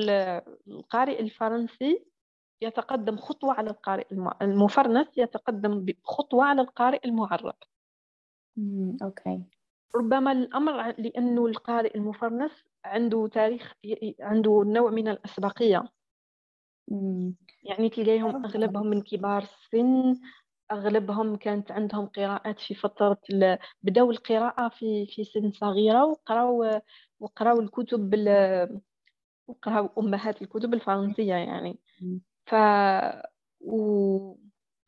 القارئ 0.68 1.20
الفرنسي 1.20 2.04
يتقدم 2.64 3.16
خطوة 3.16 3.54
على 3.54 3.70
القارئ 3.70 4.06
المفرنس 4.42 5.18
يتقدم 5.18 5.84
بخطوة 5.84 6.44
على 6.44 6.62
القارئ 6.62 7.00
المعرب 7.04 7.54
أوكي. 9.02 9.42
ربما 9.96 10.32
الأمر 10.32 10.94
لأنه 10.98 11.46
القارئ 11.46 11.96
المفرنس 11.96 12.64
عنده 12.84 13.28
تاريخ 13.32 13.72
عنده 14.20 14.62
نوع 14.66 14.90
من 14.90 15.08
الأسبقية. 15.08 15.84
يعني 17.62 17.88
تلقاهم 17.88 18.44
أغلبهم 18.44 18.86
من 18.86 19.02
كبار 19.02 19.42
السن 19.42 20.20
أغلبهم 20.72 21.36
كانت 21.36 21.72
عندهم 21.72 22.06
قراءات 22.06 22.60
في 22.60 22.74
فترة 22.74 23.20
بدأوا 23.82 24.12
القراءة 24.12 24.68
في 24.68 25.06
في 25.06 25.24
سن 25.24 25.52
صغيرة 25.52 26.04
وقرأوا 26.04 26.80
وقرأوا 27.20 27.62
الكتب 27.62 28.10
بال 28.10 28.28
وقرأوا 29.48 29.88
أمهات 29.98 30.42
الكتب 30.42 30.74
الفرنسية 30.74 31.34
يعني. 31.34 31.78
ف 32.46 32.54
و 33.60 34.34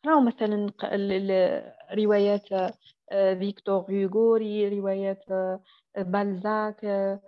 قراوا 0.05 0.21
مثلا 0.21 0.73
روايات 1.95 2.53
آه، 3.13 3.35
فيكتور 3.35 3.85
هيغو 3.91 4.37
روايات 4.37 5.25
آه، 5.31 5.61
بالزاك 5.97 6.85
آه، 6.85 7.21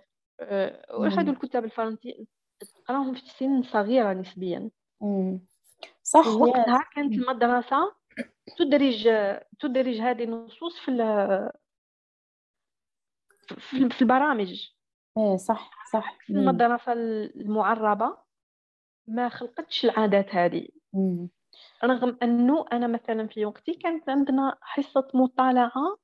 وأحد 0.94 1.28
الكتاب 1.28 1.64
الفرنسيين. 1.64 2.26
تقراهم 2.60 3.14
في 3.14 3.20
سن 3.20 3.62
صغيرة 3.62 4.12
نسبيا. 4.12 4.70
صح 6.02 6.26
وقتها 6.26 6.84
كانت 6.94 7.12
المدرسة 7.14 7.94
تدرج 8.58 9.08
تدرج 9.60 10.00
هذه 10.00 10.24
النصوص 10.24 10.78
في 10.78 10.90
في 13.90 14.02
البرامج. 14.02 14.66
إيه 15.18 15.36
صح 15.36 15.70
صح. 15.92 16.18
المدرسة 16.30 16.92
المعربة. 16.92 18.27
ما 19.08 19.28
خلقتش 19.28 19.84
العادات 19.84 20.34
هذه. 20.34 20.68
رغم 21.84 22.18
أنه 22.22 22.64
أنا 22.72 22.86
مثلا 22.86 23.26
في 23.28 23.44
وقتي 23.46 23.74
كانت 23.74 24.08
عندنا 24.08 24.58
حصة 24.60 25.08
مطالعة 25.14 25.98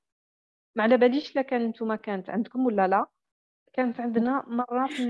ما 0.77 0.83
على 0.83 0.97
باليش 0.97 1.37
لا 1.37 1.43
كان 1.43 1.67
نتوما 1.69 1.97
كانت 1.97 2.31
عندكم 2.31 2.67
ولا 2.67 2.89
لا؟ 2.89 3.07
كانت 3.73 4.01
عندنا 4.01 4.45
مرة 4.47 4.87
في 4.87 5.03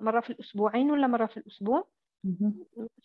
مرة 0.00 0.20
في 0.20 0.30
الأسبوعين 0.30 0.90
ولا 0.90 1.06
مرة 1.06 1.26
في 1.26 1.36
الأسبوع. 1.36 1.88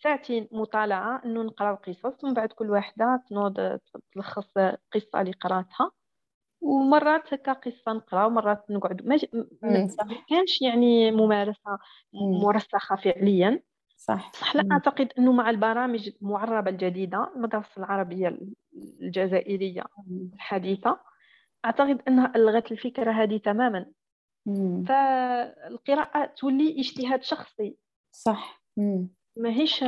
ساعتين 0.02 0.48
مطالعة 0.52 1.22
إنه 1.24 1.42
نقراو 1.42 1.74
قصص 1.74 2.24
ومن 2.24 2.34
بعد 2.34 2.48
كل 2.52 2.70
واحدة 2.70 3.22
تنوض 3.28 3.78
تلخص 4.14 4.48
قصة 4.92 5.20
اللي 5.20 5.32
قرأتها. 5.32 5.90
ومرات 6.60 7.34
هكا 7.34 7.52
قصة 7.52 7.92
نقرأ 7.92 8.24
ومرات 8.26 8.70
نقعد 8.70 9.06
ما, 9.06 9.16
ما 9.62 10.16
كانش 10.30 10.62
يعني 10.62 11.10
ممارسة 11.10 11.78
مرسخة 12.14 12.96
فعليا. 12.96 13.62
صح. 14.02 14.32
صح 14.34 14.56
لا 14.56 14.64
أعتقد 14.72 15.12
أنه 15.18 15.32
مع 15.32 15.50
البرامج 15.50 16.10
المعربة 16.22 16.70
الجديدة 16.70 17.30
المدرسة 17.36 17.68
العربية 17.78 18.38
الجزائرية 19.00 19.84
الحديثة 20.34 20.98
أعتقد 21.64 22.02
أنها 22.08 22.32
ألغت 22.36 22.72
الفكرة 22.72 23.12
هذه 23.12 23.36
تماما. 23.36 23.86
فالقراءة 24.88 26.26
تولي 26.36 26.80
اجتهاد 26.80 27.22
شخصي. 27.22 27.76
صح. 28.12 28.62
ماهيش 29.36 29.84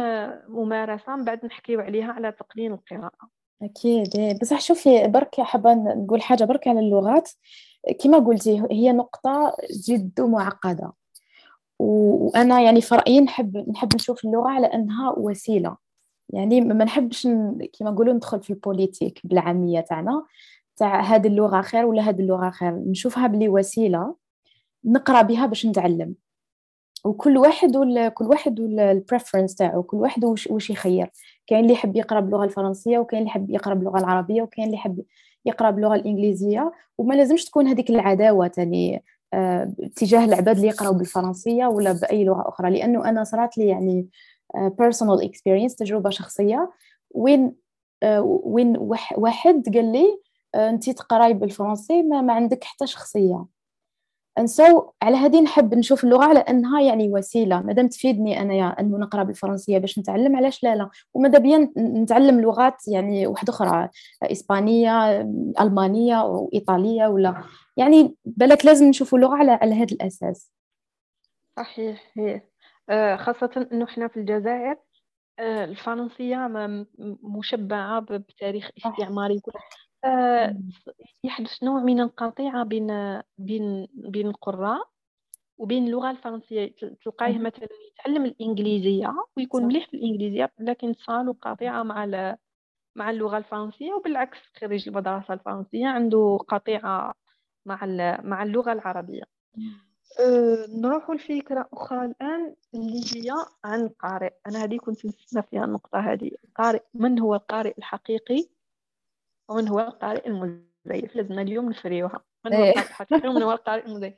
ممارسة 0.48 1.16
من 1.16 1.24
بعد 1.24 1.46
نحكيو 1.46 1.80
عليها 1.80 2.12
على 2.12 2.32
تقنين 2.32 2.72
القراءة. 2.72 3.28
أكيد. 3.62 4.16
إيه. 4.16 4.38
بصح 4.38 4.60
شوفي 4.60 5.08
برك 5.08 5.40
حابة 5.40 5.74
نقول 5.74 6.22
حاجة 6.22 6.44
برك 6.44 6.68
على 6.68 6.80
اللغات. 6.80 7.30
كما 8.00 8.18
قلتي 8.18 8.62
هي 8.70 8.92
نقطة 8.92 9.56
جد 9.88 10.20
معقدة. 10.20 10.92
وأنا 11.78 12.60
يعني 12.60 12.80
في 12.80 12.94
رأيي 12.94 13.20
نحب 13.20 13.56
نحب 13.70 13.94
نشوف 13.94 14.24
اللغة 14.24 14.48
على 14.48 14.66
أنها 14.66 15.14
وسيلة. 15.18 15.76
يعني 16.30 16.60
ما 16.60 16.84
نحبش 16.84 17.22
كما 17.78 17.90
نقولوا 17.90 18.14
ندخل 18.14 18.42
في 18.42 18.50
ال 18.50 18.57
politique 18.57 19.20
بالعامية 19.24 19.80
تاعنا 19.80 20.24
تاع 20.76 21.00
هذه 21.00 21.26
اللغة 21.26 21.60
خير 21.62 21.86
ولا 21.86 22.02
هذه 22.02 22.20
اللغة 22.20 22.50
خير. 22.50 22.72
نشوفها 22.72 23.26
بلي 23.26 23.48
وسيلة 23.48 24.14
نقرأ 24.84 25.22
بها 25.22 25.46
باش 25.46 25.66
نتعلم. 25.66 26.14
وكل 27.04 27.38
واحد. 27.38 27.72
كل 28.14 28.24
واحد 28.24 28.60
وال 28.61 28.76
preference 28.76 29.55
تاعو 29.54 29.82
كل 29.82 29.96
واحد 29.96 30.24
وش, 30.24 30.46
وش 30.46 30.70
يخير. 30.70 31.10
كاين 31.46 31.60
اللي 31.60 31.72
يحب 31.72 31.96
يقرأ 31.96 32.20
باللغة 32.20 32.44
الفرنسية 32.44 32.98
وكاين 32.98 33.20
اللي 33.20 33.30
يحب 33.30 33.50
يقرأ 33.50 33.74
باللغة 33.74 33.98
العربية 33.98 34.42
وكاين 34.42 34.66
اللي 34.66 34.76
يحب 34.76 35.02
يقرأ 35.46 35.70
باللغة 35.70 35.94
الإنجليزية. 35.94 36.72
وما 36.98 37.14
لازمش 37.14 37.44
تكون 37.44 37.66
هذيك 37.68 37.90
العداوة 37.90 38.46
تاني 38.46 39.04
تجاه 39.97 40.24
العباد 40.24 40.57
اللي 40.57 40.68
يقراو 40.68 40.93
بالفرنسية 40.93 41.66
ولا 41.66 41.93
بأي 41.93 42.24
لغة 42.24 42.49
أخرى؟ 42.49 42.70
لأنه 42.70 43.09
أنا 43.09 43.24
صرات 43.24 43.59
لي 43.59 43.68
يعني 43.68 44.09
personal 44.55 45.22
آه، 45.22 45.26
experience 45.26 45.76
تجربة 45.76 46.11
شخصية. 46.11 46.72
وين 47.11 47.55
آه، 48.03 48.20
وين 48.45 48.76
واحد 49.16 49.62
قال 49.74 49.93
لي 49.93 50.20
انت 50.55 50.91
تقراي 50.91 51.35
بالفرنسي 51.35 52.03
ما, 52.03 52.20
ما 52.20 52.32
عندك 52.32 52.64
حتى 52.64 52.87
شخصية. 52.87 53.47
So 54.41 54.82
على 55.03 55.16
هذه 55.16 55.41
نحب 55.41 55.74
نشوف 55.74 56.05
اللغة 56.05 56.24
على 56.24 56.39
انها 56.39 56.80
يعني 56.80 57.09
وسيلة. 57.09 57.61
مادام 57.61 57.89
تفيدني 57.89 58.41
انايا 58.41 58.80
انه 58.80 58.99
نقرأ 58.99 59.22
بالفرنسية 59.22 59.78
باش 59.78 59.99
نتعلم 59.99 60.37
علاش 60.37 60.62
لا 60.62 60.76
لا. 60.76 60.91
وماذا 61.14 61.39
بيا 61.39 61.72
نتعلم 61.78 62.41
لغات 62.41 62.89
يعني 62.89 63.26
واحدة 63.26 63.53
أخرى 63.53 63.89
إسبانية 64.22 65.20
ألمانية 65.61 66.24
وايطاليه 66.24 67.07
ولا 67.07 67.43
يعني 67.76 68.16
بالك 68.24 68.66
لازم 68.66 68.86
نشوف 68.86 69.14
اللغة 69.14 69.36
على 69.36 69.52
على 69.52 69.74
هذا 69.74 69.92
الأساس. 69.92 70.52
صحيح 71.56 72.12
هي. 72.14 72.42
آه، 72.90 73.16
خاصة 73.16 73.68
إنه 73.72 73.84
إحنا 73.84 74.08
في 74.08 74.16
الجزائر 74.16 74.76
آه، 75.38 75.64
الفرنسية 75.64 76.46
مشبعة 77.22 78.00
بتاريخ 78.00 78.70
استعماري 78.78 79.40
آه، 80.04 80.56
يحدث 81.24 81.62
نوع 81.62 81.82
من 81.82 82.00
القطيعة 82.00 82.64
بين 82.64 83.20
بين 83.38 83.86
بين 83.94 84.26
القراء 84.26 84.88
وبين 85.58 85.86
اللغة 85.86 86.10
الفرنسية. 86.10 86.74
تلقايه 87.04 87.38
مثلا 87.38 87.68
يتعلم 87.92 88.24
الإنجليزية 88.24 89.14
ويكون 89.36 89.64
مليح 89.64 89.86
في 89.90 89.96
الإنجليزية 89.96 90.52
لكن 90.58 90.94
صار 90.94 91.30
قطيعة 91.30 91.82
مع 91.82 92.36
مع 92.96 93.10
اللغة 93.10 93.38
الفرنسية 93.38 93.92
وبالعكس 93.92 94.38
خريج 94.60 94.88
المدرسة 94.88 95.34
الفرنسية 95.34 95.86
عنده 95.86 96.38
قطيعة 96.48 97.14
مع 97.66 97.86
مع 98.24 98.42
اللغة 98.42 98.72
العربية. 98.72 99.22
أه 100.20 100.66
نروح 100.68 101.10
لفكرة 101.10 101.68
أخرى 101.72 102.04
الآن 102.04 102.54
اللي 102.74 103.00
هي 103.14 103.30
عن 103.64 103.80
القارئ 103.80 104.32
أنا 104.46 104.64
هذه 104.64 104.76
كنت 104.76 105.06
نستنى 105.06 105.42
فيها 105.42 105.64
النقطة 105.64 105.98
هذه. 105.98 106.30
القارئ 106.44 106.82
من 106.94 107.18
هو 107.20 107.34
القارئ 107.34 107.74
الحقيقي؟ 107.78 108.48
ومن 109.48 109.68
هو 109.68 109.80
القارئ 109.80 110.28
المزيف؟ 110.28 111.16
لازمنا 111.16 111.42
اليوم 111.42 111.70
نفريوها. 111.70 112.24
من 112.44 112.54
هو 112.54 112.62
إيه. 112.62 112.68
القارئ 112.70 112.88
الحقيقي 112.88 113.28
ومن 113.28 113.42
هو 113.42 113.52
القارئ 113.52 113.86
المزيف؟ 113.86 114.14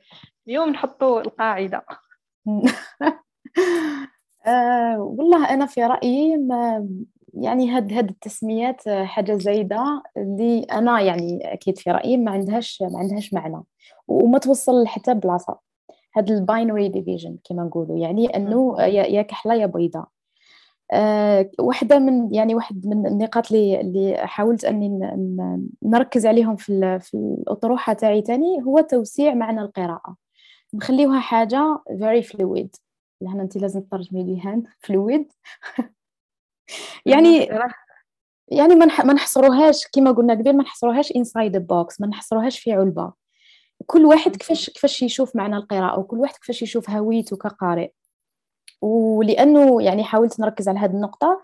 اليوم 0.47 0.69
نحطوا 0.69 1.21
القاعدة. 1.21 1.85
أه 4.47 4.99
والله 4.99 5.53
أنا 5.53 5.65
في 5.65 5.83
رأيي 5.83 6.37
ما 6.37 6.89
يعني 7.41 7.69
هاد 7.71 7.93
هاد 7.93 8.09
التسميات 8.09 8.89
حاجة 8.89 9.33
زايدة 9.33 10.03
اللي 10.17 10.63
أنا 10.63 11.01
يعني 11.01 11.53
أكيد 11.53 11.77
في 11.77 11.91
رأيي 11.91 12.17
ما 12.17 12.31
عندهاش 12.31 12.81
ما 12.81 12.99
عندهاش 12.99 13.33
معنى 13.33 13.63
وما 14.07 14.37
توصل 14.39 14.87
حتى 14.87 15.13
بلاصة. 15.13 15.59
هاد 16.17 16.31
ال 16.31 16.39
binary 16.39 16.89
division 16.89 17.37
كما 17.49 17.63
نقولوا 17.63 17.97
يعني 17.97 18.27
أنه 18.27 18.81
يا 18.83 19.21
كحلة 19.21 19.55
يا 19.55 19.65
بيضاء 19.65 20.07
أه 20.91 21.51
واحدة 21.59 21.99
من 21.99 22.33
يعني 22.33 22.55
واحد 22.55 22.87
من 22.87 23.07
النقاط 23.07 23.51
اللي 23.51 23.81
اللي 23.81 24.17
حاولت 24.27 24.65
أني 24.65 24.99
نركز 25.83 26.25
عليهم 26.25 26.55
في 26.55 26.99
في 26.99 27.13
الأطروحة 27.17 27.93
تاعي 27.93 28.21
تاني 28.21 28.63
هو 28.63 28.79
توسيع 28.79 29.33
معنى 29.33 29.61
القراءة. 29.61 30.15
نخليوها 30.73 31.19
حاجة 31.19 31.79
very 31.91 32.23
fluid. 32.23 32.69
لهنا 33.21 33.43
انت 33.43 33.57
لازم 33.57 33.81
تترجمي 33.81 34.23
لي 34.23 34.41
هان 34.41 34.63
fluid. 34.87 35.25
يعني 37.05 37.49
يعني 38.47 38.75
ما 38.75 39.13
نحصروهاش 39.13 39.87
كما 39.93 40.11
قلنا 40.11 40.33
قبل 40.33 40.57
ما 40.57 40.63
نحصروهاش 40.63 41.13
the 41.13 41.59
box 41.59 41.95
ما 41.99 42.07
نحصروهاش 42.07 42.59
في 42.59 42.71
علبة. 42.71 43.13
كل 43.85 44.05
واحد 44.05 44.35
كيفاش 44.35 44.69
كيفاش 44.69 45.01
يشوف 45.01 45.35
معنى 45.35 45.55
القراءة 45.55 45.99
وكل 45.99 46.17
واحد 46.17 46.35
كيفاش 46.35 46.61
يشوف 46.61 46.89
هويته 46.89 47.37
كقارئ. 47.37 47.89
ولأنه 48.81 49.81
يعني 49.81 50.03
حاولت 50.03 50.39
نركز 50.39 50.69
على 50.69 50.79
هذه 50.79 50.91
النقطة 50.91 51.41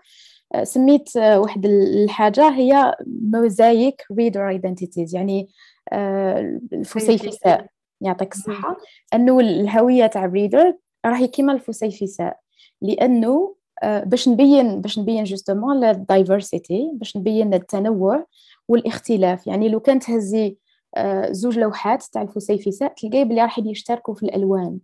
آه، 0.54 0.64
سميت 0.64 1.16
آه، 1.16 1.40
واحد 1.40 1.66
الحاجة 1.66 2.48
هي 2.48 2.94
mosaic 3.06 4.02
reader 4.18 4.48
identities 4.48 5.14
يعني 5.14 5.48
آه، 5.92 6.60
الفسيفساء 6.72 7.66
يعطيك 8.00 8.32
الصحة. 8.32 8.76
أنه 9.14 9.40
الهوية 9.40 10.06
تاع 10.06 10.24
ال 10.24 10.31
reader 10.31 10.76
راهي 11.06 11.28
كيما 11.28 11.52
الفسيفساء 11.52 12.40
لأنه 12.82 13.56
باش 13.82 14.28
نبين 14.28 14.80
باش 14.80 14.98
نبين 14.98 15.24
justement 15.24 15.84
ال 15.84 15.95
diversity 15.95 16.90
باش 16.94 17.16
نبين 17.16 17.54
التنوع 17.54 18.26
والاختلاف. 18.68 19.46
يعني 19.46 19.68
لو 19.68 19.80
كانت 19.80 20.10
هزي 20.10 20.56
زوج 21.30 21.58
لوحات 21.58 22.02
تاع 22.02 22.22
الفسيفساء 22.22 22.94
تلقاي 22.96 23.24
بلي 23.24 23.42
راح 23.42 23.58
يشتركوا 23.58 24.14
في 24.14 24.22
الألوان 24.22 24.78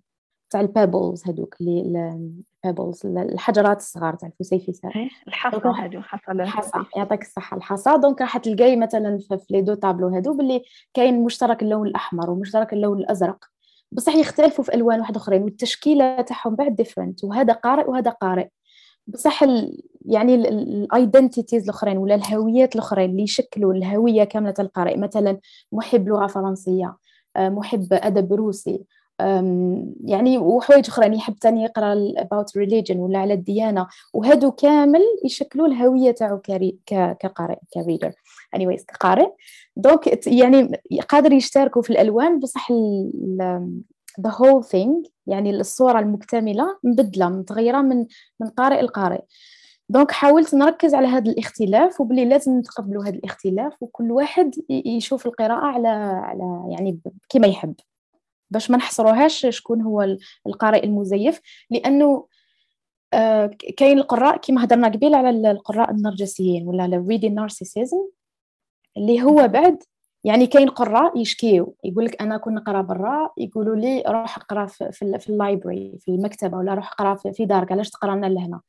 تاع 0.51 0.61
ال 0.61 0.68
pebbles 0.69 1.23
هذوك 1.29 1.57
اللي 1.61 2.17
ال 2.65 2.70
pebbles 2.70 3.07
الحجرات 3.07 3.79
الصغار 3.79 4.15
تاع 4.15 4.29
الفسيفساء. 4.29 4.93
الحصى 5.29 5.57
هادو 5.65 6.01
الحصى 6.31 6.79
يعطيك 6.97 7.23
الصحة. 7.23 7.57
الحصى 7.57 7.99
donc 7.99 8.21
راح 8.21 8.39
تلقاي 8.39 8.77
مثلا 8.77 9.19
في 9.19 9.47
les 9.51 9.63
deux 9.63 9.75
tableaux 9.75 10.09
هادو 10.09 10.37
باللي 10.37 10.63
كاين 10.95 11.25
مشترك 11.25 11.63
اللون 11.63 11.87
الأحمر 11.87 12.31
ومشترك 12.31 12.73
اللون 12.73 12.99
الأزرق. 12.99 13.45
بصح 13.93 14.15
يختلفوا 14.15 14.65
في 14.65 14.75
ألوان 14.75 15.01
واحدة 15.01 15.17
أخرين 15.17 15.43
والتشكيلة 15.43 16.21
تاعهم 16.21 16.55
بعد 16.55 16.75
different 16.75 17.25
وهذا 17.25 17.53
قارئ 17.53 17.91
وهذا 17.91 18.11
قارئ. 18.11 18.49
بصح 19.13 19.43
ال 19.43 19.83
يعني 20.07 20.35
ال 20.35 20.46
identities 20.46 21.63
الأخرين 21.65 21.99
ولا 21.99 22.15
الهويات 22.15 22.75
الأخرين 22.75 23.11
اللي 23.11 23.23
يشكلوا 23.23 23.73
الهوية 23.75 24.25
كاملة 24.25 24.55
القارئ. 24.59 24.97
مثلا 24.97 25.39
محب 25.73 26.09
لغة 26.09 26.27
فرنسية 26.27 26.97
آه، 27.37 27.49
محب 27.49 27.89
أدب 27.93 28.33
روسي 28.33 28.85
يعني 30.05 30.39
وحوايج 30.39 30.89
أخرى 30.89 31.05
يعني 31.05 31.17
يحب 31.17 31.35
ثاني 31.43 31.63
يقرأ 31.65 31.95
about 32.21 32.61
religion 32.63 32.97
ولا 32.97 33.19
على 33.19 33.35
الديانة. 33.35 33.87
وهادو 34.15 34.51
كامل 34.51 35.01
يشكلوا 35.25 35.67
الهوية 35.67 36.11
تاعو 36.11 36.41
كقارئ 37.21 37.59
ك 37.75 37.80
reader 37.80 38.13
anyways 38.57 38.85
كقارئ. 38.89 39.29
donc 39.77 40.27
يعني 40.27 40.81
قادر 41.09 41.33
يشتركوا 41.33 41.83
في 41.83 41.91
الألوان. 41.91 42.39
بصح 42.39 42.73
the 44.21 44.31
whole 44.31 44.63
thing 44.63 45.09
يعني 45.31 45.51
الصورة 45.51 45.99
المكتملة 45.99 46.79
مبدلة 46.85 47.29
متغيرة 47.29 47.83
من 47.83 48.07
من 48.41 48.49
قارئ 48.49 48.83
لقارئ. 48.83 49.21
donc 49.89 50.11
حاولت 50.11 50.55
نركز 50.55 50.95
على 50.95 51.07
هذا 51.07 51.31
الاختلاف 51.31 52.01
وبلي 52.01 52.25
لازم 52.25 52.59
نتقبلوا 52.59 53.05
هذا 53.05 53.15
الاختلاف 53.17 53.83
وكل 53.83 54.13
واحد 54.13 54.55
يشوف 54.71 55.27
القراءة 55.27 55.67
على 55.67 55.89
على 55.89 56.67
يعني 56.71 57.01
كما 57.29 57.47
يحب. 57.47 57.75
باش 58.51 58.71
ما 58.71 58.77
نحصروهاش 58.77 59.47
شكون 59.51 59.83
هو 59.83 60.17
القارئ 60.47 60.85
المزيف 60.85 61.41
لأنه 61.71 62.27
آه، 63.15 63.51
كاين 63.77 63.99
القراء 63.99 64.37
كما 64.37 64.65
هضرنا 64.65 64.89
قبيل 64.89 65.15
على 65.15 65.51
القراء 65.51 65.91
النرجسيين 65.91 66.69
ولا 66.69 66.83
على 66.83 66.97
ال 66.97 67.01
reading 67.01 67.29
narcissism 67.29 68.09
اللي 68.97 69.23
هو 69.23 69.49
بعد 69.49 69.83
يعني 70.25 70.47
كاين 70.47 70.69
قراء 70.69 71.19
يشكيو 71.19 71.75
يقول 71.85 72.05
لك 72.05 72.23
أنا 72.23 72.37
كنت 72.37 72.55
نقرأ 72.55 72.81
برا 72.81 73.31
يقولوا 73.39 73.77
لي 73.77 74.03
روح 74.09 74.37
اقرأ 74.37 74.67
في, 74.67 74.93
في, 74.93 75.29
ال 75.29 75.38
library 75.38 75.99
في 76.01 76.11
المكتبة 76.11 76.59
ولا 76.59 76.75
روح 76.75 76.93
اقرأ 76.93 77.15
في 77.15 77.45
دارك 77.45 77.73
علاش 77.73 77.91
تقرأ 77.91 78.17
لنا 78.17 78.27
لهنا؟ 78.27 78.61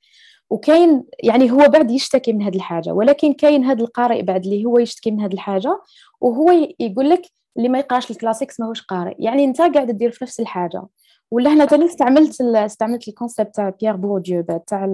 وكاين 0.49 1.03
يعني 1.23 1.51
هو 1.51 1.57
بعد 1.57 1.91
يشتكي 1.91 2.33
من 2.33 2.41
هذه 2.41 2.55
الحاجة 2.55 2.91
ولكن 2.93 3.33
كاين 3.33 3.63
هذا 3.65 3.83
القارئ 3.83 4.21
بعد 4.21 4.43
اللي 4.45 4.65
هو 4.65 4.79
يشتكي 4.79 5.11
من 5.11 5.21
هذه 5.21 5.33
الحاجة 5.33 5.81
وهو 6.21 6.51
يقول 6.79 7.09
لك 7.09 7.21
اللي 7.57 7.69
ما 7.69 7.79
يقراش 7.79 8.11
ال 8.11 8.16
classics 8.16 8.59
ماهوش 8.59 8.81
قارئ. 8.81 9.15
يعني 9.19 9.45
أنت 9.45 9.61
قاعد 9.61 9.91
دير 9.91 10.11
في 10.11 10.23
نفس 10.23 10.39
الحاجة. 10.39 10.83
ولا 11.31 11.53
هنا 11.53 11.65
تاني 11.65 11.85
استعملت 11.85 12.41
استعملت 12.41 13.07
ال 13.07 13.13
concept 13.13 13.55
تاع 13.55 13.69
بيير 13.69 13.95
بورديو 13.95 14.41
تاع 14.67 14.85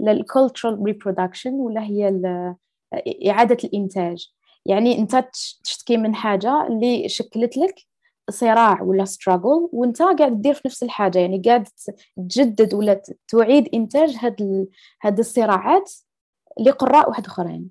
ال 0.00 0.09
cultural 0.09 0.82
reproduction 0.84 1.52
ولا 1.54 1.82
هي 1.82 2.08
إعادة 3.30 3.56
الإنتاج. 3.64 4.32
يعني 4.66 4.98
انت 4.98 5.24
تشتكي 5.64 5.96
من 5.96 6.14
حاجة 6.14 6.66
اللي 6.66 7.08
شكلت 7.08 7.56
لك 7.56 7.74
صراع 8.30 8.82
ولا 8.82 9.04
struggle 9.04 9.68
وانت 9.72 10.02
قاعد 10.02 10.42
دير 10.42 10.54
في 10.54 10.62
نفس 10.66 10.82
الحاجة. 10.82 11.18
يعني 11.18 11.42
قاعد 11.44 11.68
تجدد 12.16 12.74
ولا 12.74 13.02
تعيد 13.28 13.68
إنتاج 13.74 14.16
هاد 14.20 14.68
هاد 15.02 15.18
الصراعات 15.18 15.92
لقراء 16.60 17.08
واحد 17.08 17.26
آخرين. 17.26 17.70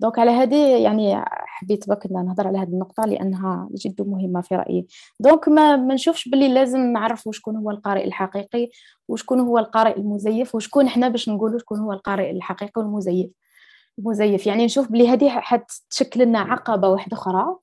donc 0.00 0.18
على 0.18 0.30
هذه 0.30 0.82
يعني 0.82 1.24
حبيت 1.28 1.88
بك 1.88 2.06
نهضر 2.12 2.46
على 2.46 2.58
هذه 2.58 2.68
النقطة 2.68 3.02
لأنها 3.06 3.68
جد 3.74 4.02
مهمة 4.02 4.40
في 4.40 4.54
رأيي. 4.56 4.86
دونك 5.20 5.48
ما, 5.48 5.76
ما 5.76 5.94
نشوفش 5.94 6.28
باللي 6.28 6.48
لازم 6.48 6.80
نعرف 6.80 7.28
شكون 7.32 7.56
هو 7.56 7.70
القارئ 7.70 8.04
الحقيقي 8.04 8.70
وشكون 9.08 9.40
هو 9.40 9.58
القارئ 9.58 9.96
المزيف 9.96 10.54
وشكون 10.54 10.86
إحنا 10.86 11.08
باش 11.08 11.28
نقولوا 11.28 11.58
شكون 11.58 11.78
هو 11.78 11.92
القارئ 11.92 12.30
الحقيقي 12.30 12.82
والمزيف. 12.82 13.30
المزيف 13.98 14.46
يعني 14.46 14.64
نشوف 14.64 14.92
بلي 14.92 15.08
هذه 15.08 15.28
حتشكل 15.28 16.20
لنا 16.20 16.38
عقبة 16.38 16.88
واحدة 16.88 17.16
أخرى. 17.16 17.56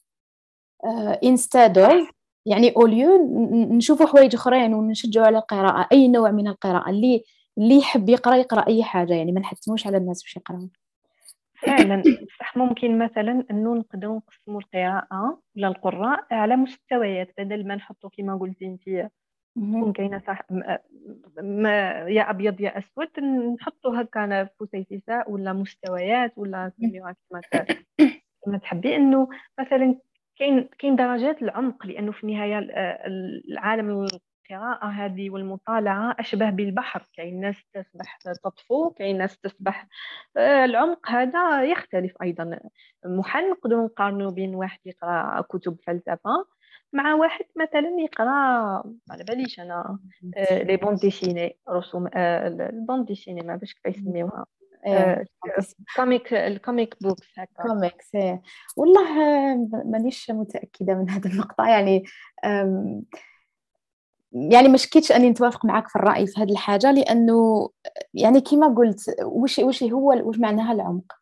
انستاد 1.24 1.86
uh, 1.86 2.14
يعني 2.46 2.74
اوليو 2.78 3.28
نشوفوا 3.52 4.06
حوايج 4.06 4.36
أخرين 4.36 4.74
ونشجعوا 4.74 5.26
على 5.26 5.38
القراءة. 5.38 5.88
أي 5.92 6.08
نوع 6.08 6.32
من 6.32 6.48
القراءة؟ 6.48 6.90
اللي 6.90 7.24
اللي 7.58 7.78
يحب 7.78 8.10
يقرأ 8.10 8.36
يقرأ 8.36 8.68
أي 8.68 8.84
حاجة. 8.84 9.14
يعني 9.14 9.32
ما 9.32 9.40
نحتموش 9.40 9.88
على 9.88 9.98
الناس 9.98 10.24
باش 10.24 10.38
يقراو. 10.38 10.70
فعلا. 11.62 12.04
صح 12.40 12.58
ممكن 12.58 13.00
مثلا 13.00 13.46
إنه 13.52 13.76
نقدروا 13.76 14.18
نقسموا 14.18 14.62
القراءة 14.62 15.42
ولا 15.56 15.68
القراء 15.68 16.26
على 16.32 16.56
مستويات 16.56 17.34
بدل 17.38 17.68
ما 17.68 17.76
نحطوا 17.76 18.10
كما 18.18 18.38
قلتي 18.38 18.66
انت 18.66 19.10
تكون 19.56 19.94
كاينة 19.94 20.20
صح 20.28 20.42
ما 21.44 21.90
يا 22.10 22.30
أبيض 22.30 22.62
يا 22.62 22.78
أسود 22.78 23.20
نحطوا 23.60 24.02
هكا 24.02 24.50
فسيفساء 24.60 25.32
ولا 25.32 25.54
مستويات 25.54 26.34
ولا 26.38 26.72
سميوها 26.78 27.16
كما 28.46 28.58
تحبي. 28.58 28.96
إنه 28.96 29.30
مثلا 29.60 30.00
كاين 30.40 30.70
كاين 30.80 30.96
درجات 30.96 31.42
العمق 31.42 31.86
لأنه 31.86 32.12
في 32.12 32.24
النهاية 32.24 32.60
العالم 33.50 33.90
القراءة 34.52 34.86
هذه 34.88 35.30
والمطالعة 35.30 36.16
أشبه 36.20 36.50
بالبحر. 36.50 37.08
كاين 37.14 37.42
ناس 37.42 37.56
تسبح 37.74 38.18
تطفو 38.44 38.90
كاين 38.90 39.18
ناس 39.18 39.40
تسبح 39.40 39.88
آه، 40.38 40.66
العمق 40.66 41.10
هذا 41.10 41.64
يختلف 41.64 42.14
أيضا. 42.22 42.60
محال 43.06 43.50
نقدروا 43.50 43.86
نقارنوا 43.86 44.32
بين 44.32 44.56
واحد 44.56 44.80
يقرأ 44.86 45.42
كتب 45.42 45.78
فلسفة 45.88 46.46
مع 46.94 47.14
واحد 47.14 47.46
مثلا 47.56 47.96
يقرا 48.00 48.30
على 49.12 49.24
باليش 49.24 49.60
أنا 49.60 50.00
آه، 50.38 50.64
les 50.64 50.78
bandes 50.78 50.96
dessinées 50.96 51.58
رسوم 51.70 52.08
آه، 52.14 52.48
ال 52.48 52.56
bandes 52.56 53.06
dessinées 53.06 53.42
ما 53.42 53.56
باش 53.56 53.74
كيف 53.74 53.98
يسميوها 53.98 54.46
comic 55.96 56.34
ال 56.34 56.44
comic 56.44 56.96
books 57.02 57.28
هكا. 57.38 57.64
كوميكس 57.64 58.12
والله 58.78 59.16
مانيش 59.86 60.32
متأكدة 60.32 60.94
من 60.94 61.10
هذه 61.10 61.26
النقطة. 61.28 61.68
يعني 61.68 62.04
يعني 64.34 64.68
ما 64.68 64.78
شكيتش 64.78 65.12
أني 65.12 65.30
نتوافق 65.30 65.66
معك 65.66 65.88
في 65.90 65.96
الرأي 65.96 66.28
في 66.28 66.42
هذه 66.42 66.52
الحاجة 66.52 66.92
لأنه 66.92 67.70
يعني 68.14 68.42
كما 68.42 68.68
قلت 68.68 69.16
وش 69.24 69.60
وش 69.60 69.84
هو 69.84 70.14
وش 70.24 70.40
معناها 70.40 70.74
العمق؟ 70.74 71.14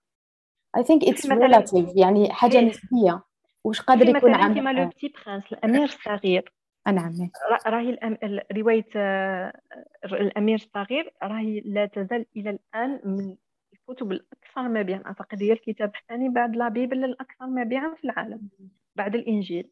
I 0.78 0.84
think 0.84 1.04
it's 1.04 1.26
relative 1.26 1.90
يعني 1.96 2.34
حاجة 2.34 2.58
إيه. 2.58 2.70
نسبية. 2.70 3.24
وش 3.64 3.82
قادر 3.82 4.18
يكون 4.18 4.36
عمق 4.36 4.56
كما 4.56 4.74
لو 4.74 4.88
Petit 4.88 5.14
Prince 5.26 5.54
الأمير 5.54 5.84
الصغير. 5.84 6.54
نعم 6.88 7.30
راهي 7.68 8.18
رواية 8.52 8.86
آه، 8.96 9.62
الأمير 10.06 10.56
الصغير 10.56 11.14
راهي 11.24 11.60
لا 11.60 11.86
تزال 11.86 12.26
إلى 12.36 12.50
الآن 12.50 13.02
من 13.06 13.36
الكتب 13.74 14.12
الأكثر 14.12 14.62
مبيعا. 14.62 15.04
أعتقد 15.06 15.44
هي 15.44 15.52
الكتاب 15.52 15.92
الثاني 16.02 16.30
بعد 16.30 16.56
la 16.56 16.70
Bible 16.70 17.04
الأكثر 17.04 17.48
مبيعا 17.48 17.96
في 17.96 18.04
العالم 18.04 18.50
بعد 18.96 19.16
الإنجيل. 19.16 19.70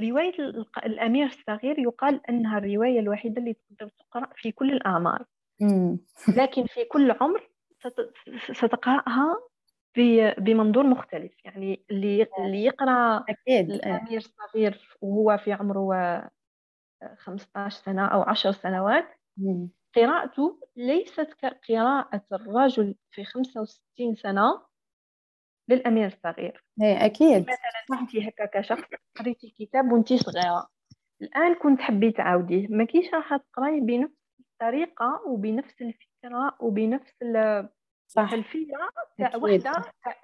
رواية 0.00 0.34
الأمير 0.86 1.26
الصغير 1.26 1.78
يقال 1.78 2.20
أنها 2.28 2.58
الرواية 2.58 3.00
الوحيدة 3.00 3.40
اللي 3.40 3.54
تقدر 3.54 3.88
تقرأ 3.88 4.28
في 4.36 4.52
كل 4.52 4.72
الأعمار. 4.72 5.24
لكن 6.36 6.66
في 6.66 6.84
كل 6.84 7.10
عمر 7.20 7.48
ستقرأها 8.52 9.36
بمنظور 10.38 10.86
مختلف. 10.86 11.32
يعني 11.44 11.84
اللي 11.90 12.26
اللي 12.38 12.64
يقرأ 12.64 13.24
أكيد. 13.28 13.70
الأمير 13.70 14.16
الصغير 14.16 14.96
وهو 15.00 15.38
في 15.38 15.52
عمره 15.52 16.30
15 17.16 17.76
سنة 17.84 18.06
أو 18.06 18.22
10 18.22 18.52
سنوات 18.52 19.08
قراءته 19.96 20.60
ليست 20.76 21.32
كقراءة 21.38 22.22
الرجل 22.32 22.94
في 23.10 23.24
65 23.24 24.14
سنة 24.14 24.62
للأمير 25.68 26.06
الصغير. 26.06 26.64
إيه 26.82 27.04
أكيد. 27.04 27.42
مثلا 27.42 28.00
أنت 28.00 28.16
هكا 28.16 28.46
كشخص 28.60 28.88
قريتي 29.18 29.54
كتاب 29.58 29.92
وأنت 29.92 30.12
صغيرة. 30.12 30.68
الآن 31.22 31.54
كنت 31.54 31.80
حبيتي 31.80 32.16
تعاوديه. 32.16 32.68
ما 32.68 32.84
كيش 32.84 33.14
راح 33.14 33.36
تقراي 33.36 33.80
بنفس 33.80 34.12
الطريقة 34.40 35.22
وبنفس 35.26 35.82
الفكرة 35.82 36.56
وبنفس 36.60 37.14
الخلفية 38.18 38.76
تاع 39.18 39.36
وحده 39.36 39.72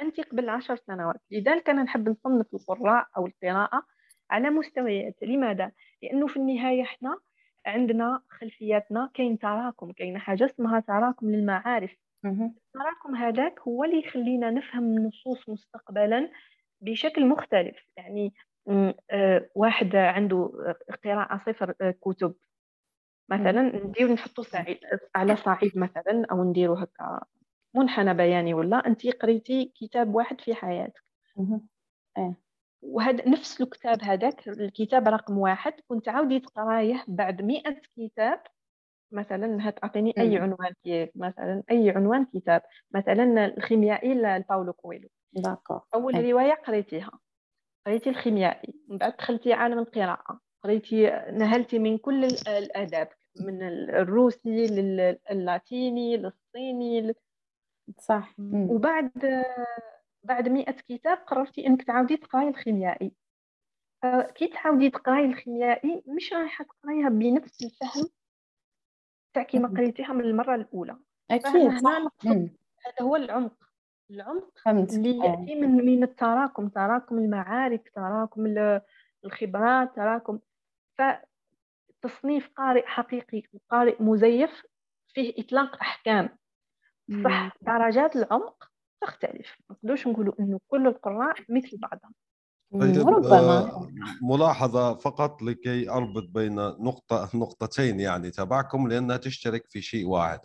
انت 0.02 0.20
قبل 0.20 0.48
عشر 0.48 0.76
سنوات 0.76 1.20
لذلك 1.30 1.70
أنا 1.70 1.82
نحب 1.82 2.08
نصنف 2.08 2.46
القراء 2.54 3.06
أو 3.16 3.26
القراءة 3.26 3.82
على 4.30 4.50
مستويات. 4.50 5.16
لماذا؟ 5.22 5.72
لأنه 6.02 6.26
في 6.26 6.36
النهاية 6.36 6.82
إحنا 6.82 7.18
عندنا 7.66 8.22
خلفياتنا 8.28 9.10
كاين 9.14 9.38
تراكم 9.38 9.92
كاين 9.92 10.18
حاجة 10.18 10.44
اسمها 10.44 10.80
تراكم 10.80 11.30
للمعارف. 11.30 11.96
التراكم 12.66 13.16
هذاك 13.16 13.60
هو 13.60 13.84
اللي 13.84 13.98
يخلينا 13.98 14.50
نفهم 14.50 14.84
النصوص 14.84 15.48
مستقبلا 15.48 16.30
بشكل 16.80 17.26
مختلف. 17.26 17.76
يعني 17.96 18.34
آه، 19.10 19.48
واحد 19.54 19.96
عنده 19.96 20.52
قراءة 21.04 21.40
صفر 21.46 21.74
آه، 21.80 21.94
كتب. 22.00 22.34
مثلا 23.30 23.86
ندير 23.86 24.12
نحطو 24.12 24.42
على 25.14 25.36
صعيد 25.36 25.78
مثلا 25.78 26.26
أو 26.30 26.44
نديرو 26.44 26.74
هكا 26.74 27.20
منحنى 27.74 28.14
بياني 28.14 28.54
ولا 28.54 28.86
أنت 28.86 29.06
قريتي 29.06 29.72
كتاب 29.76 30.14
واحد 30.14 30.40
في 30.40 30.54
حياتك. 30.54 31.04
آه. 32.18 32.34
وهذا 32.82 33.28
نفس 33.28 33.60
الكتاب 33.60 34.02
هذاك 34.02 34.48
الكتاب 34.48 35.08
رقم 35.08 35.38
واحد. 35.38 35.72
كنت 35.88 36.08
عاودي 36.08 36.40
تقرايه 36.40 37.04
بعد 37.08 37.42
مئة 37.42 37.80
كتاب. 37.96 38.42
مثلا 39.12 39.68
هتعطيني 39.68 40.14
أي 40.18 40.36
عنوان 40.38 40.72
مثلا 41.14 41.62
أي 41.70 41.90
عنوان 41.90 42.24
كتاب. 42.24 42.62
مثلا 42.94 43.46
الخيميائي 43.46 44.14
لباولو 44.14 44.72
كويلو. 44.72 45.08
أول 45.94 46.24
رواية 46.24 46.54
قريتيها. 46.54 47.10
قريتي 47.86 48.10
الخيميائي. 48.10 48.74
من 48.88 48.98
بعد 48.98 49.16
دخلتي 49.16 49.52
عالم 49.52 49.78
القراءة. 49.78 50.40
قريتي 50.62 51.10
نهلتي 51.32 51.78
من 51.78 51.98
كل 51.98 52.24
الاداب 52.48 53.08
من 53.40 53.62
الروسي 53.90 54.66
للاتيني 55.30 56.16
للصيني 56.16 57.14
صح. 57.98 58.34
وبعد 58.38 59.10
بعد 60.22 60.48
مئة 60.48 60.72
كتاب 60.72 61.18
قررتي 61.18 61.66
إنك 61.66 61.82
تعاودي 61.82 62.16
تقراي 62.16 62.48
الخيميائي. 62.48 63.12
كي 64.34 64.48
تعاودي 64.48 64.90
تقراي 64.90 65.24
الخيميائي 65.24 66.02
مش 66.06 66.32
رايحة 66.32 66.64
تقرايها 66.64 67.08
بنفس 67.08 67.64
الفهم 67.64 68.08
تاع 69.34 69.42
كيما 69.42 69.68
قريتيها 69.68 70.12
من 70.12 70.24
المرة 70.24 70.54
الأولى. 70.54 70.96
أكيد 71.30 71.56
هذا 72.86 73.02
هو 73.02 73.16
العمق. 73.16 73.54
العمق 74.10 74.58
فهمت. 74.64 74.92
اللي. 74.92 75.18
يأتي 75.18 75.54
من 75.54 75.86
من 75.86 76.02
التراكم 76.02 76.68
تراكم 76.68 77.18
المعارف 77.18 77.80
تراكم 77.94 78.54
الخبرات 79.24 79.96
تراكم. 79.96 80.38
فتصنيف 82.02 82.48
قارئ 82.56 82.86
حقيقي 82.86 83.42
وقارئ 83.52 84.02
مزيف 84.02 84.62
فيه 85.08 85.34
إطلاق 85.38 85.76
أحكام. 85.80 86.28
صح 87.24 87.52
درجات 87.62 88.16
العمق 88.16 88.68
تختلف. 89.02 89.56
ما 89.70 89.76
نقدرش 89.76 90.06
نقولوا 90.06 90.34
إنه 90.40 90.60
كل 90.68 90.86
القراء 90.86 91.34
مثل 91.48 91.78
بعضهم. 91.78 92.14
طيب 92.80 93.08
ربما. 93.08 93.58
آه، 93.58 93.88
ملاحظة 94.22 94.94
فقط 94.94 95.42
لكي 95.42 95.90
أربط 95.90 96.28
بين 96.28 96.54
نقطة 96.54 97.30
نقطتين 97.34 98.00
يعني 98.00 98.30
تبعكم 98.30 98.88
لأنها 98.88 99.16
تشترك 99.16 99.66
في 99.68 99.80
شيء 99.82 100.06
واحد. 100.06 100.40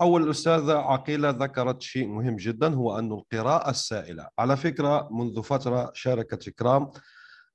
أول 0.00 0.22
الأستاذة 0.22 0.72
عقيلة 0.72 1.30
ذكرت 1.30 1.82
شيء 1.82 2.08
مهم 2.08 2.36
جدا 2.36 2.74
هو 2.74 2.98
أن 2.98 3.12
القراءة 3.12 3.70
السائلة. 3.70 4.28
على 4.38 4.56
فكرة 4.56 5.08
منذ 5.12 5.42
فترة 5.42 5.90
شاركت 5.94 6.48
إكرام 6.48 6.90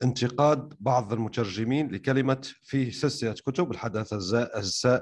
انتقاد 0.03 0.73
بعض 0.79 1.13
المترجمين 1.13 1.91
لكلمة 1.91 2.41
في 2.61 2.91
سلسلة 2.91 3.33
كتب 3.33 3.71
الحداثة 3.71 4.17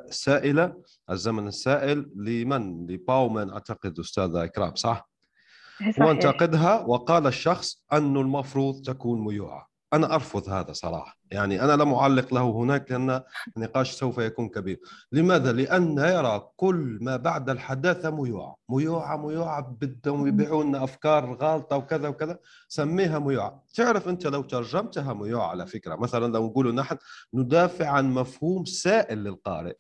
السائلة 0.08 0.84
الزمن 1.10 1.48
السائل 1.48 2.12
لمن 2.16 2.88
لباومان 2.88 3.50
أعتقد 3.50 4.00
أستاذة 4.00 4.44
إكرام 4.44 4.76
صح؟ 4.76 5.10
صحيح. 5.80 6.00
وانتقدها 6.00 6.80
وقال 6.82 7.28
الشخص 7.28 7.84
أنه 7.94 8.22
المفروض 8.22 8.82
تكون 8.86 9.22
ميوعة 9.26 9.69
أنا 9.94 10.16
أرفض 10.16 10.50
هذا 10.50 10.74
صراحة. 10.74 11.18
يعني 11.32 11.64
أنا 11.64 11.84
لم 11.84 11.94
اعلق 11.94 12.34
له 12.34 12.42
هناك 12.52 12.92
لأن 12.92 13.22
النقاش 13.58 13.92
سوف 13.92 14.18
يكون 14.18 14.50
كبير. 14.50 14.80
لماذا؟ 15.12 15.52
لأن 15.52 15.98
يرى 15.98 16.50
كل 16.56 16.98
ما 17.02 17.16
بعد 17.18 17.50
الحداثة 17.50 18.10
ميوعة. 18.10 18.56
ميوعة 18.70 19.18
ميوعة 19.18 19.62
بدهم 19.82 20.28
يبيعون 20.28 20.76
أفكار 20.76 21.34
غلطه 21.34 21.78
وكذا 21.78 22.08
وكذا. 22.08 22.40
سميها 22.68 23.20
ميوعة. 23.20 23.64
تعرف 23.76 24.08
أنت 24.08 24.28
لو 24.28 24.42
ترجمتها 24.42 25.14
ميوعة 25.14 25.48
على 25.48 25.68
فكرة. 25.68 25.96
مثلا 25.96 26.34
لو 26.34 26.48
نقول 26.48 26.76
نحن 26.76 26.98
ندافع 27.34 27.88
عن 27.88 28.14
مفهوم 28.14 28.66
سائل 28.66 29.18
للقارئ. 29.24 29.76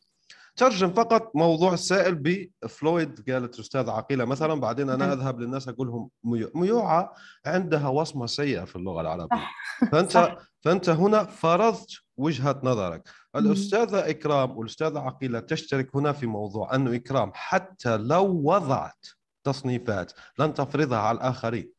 ترجم 0.59 0.93
فقط 0.93 1.31
موضوع 1.35 1.73
السائل 1.73 2.15
بفلويد 2.15 3.31
قالت 3.31 3.55
الأستاذ 3.55 3.89
عقيلة 3.89 4.25
مثلا. 4.25 4.53
بعدين 4.53 4.89
أنا 4.89 5.13
أذهب 5.13 5.39
للناس 5.39 5.67
أقول 5.67 5.87
لهم 5.87 6.09
ميوعة 6.55 7.13
عندها 7.45 7.87
وصمة 7.87 8.25
سيئة 8.25 8.63
في 8.63 8.75
اللغة 8.75 9.01
العربية. 9.01 9.47
فأنت 9.91 10.37
فأنت 10.61 10.89
هنا 10.89 11.23
فرضت 11.23 11.89
وجهة 12.17 12.59
نظرك. 12.63 13.09
الأستاذة 13.35 14.09
إكرام 14.09 14.57
والأستاذة 14.57 14.99
عقيلة 14.99 15.39
تشترك 15.39 15.95
هنا 15.95 16.11
في 16.11 16.27
موضوع 16.27 16.75
انه 16.75 16.95
إكرام 16.95 17.31
حتى 17.33 17.97
لو 17.97 18.41
وضعت 18.43 19.05
تصنيفات 19.43 20.11
لن 20.39 20.53
تفرضها 20.53 20.99
على 20.99 21.17
الآخرين. 21.17 21.71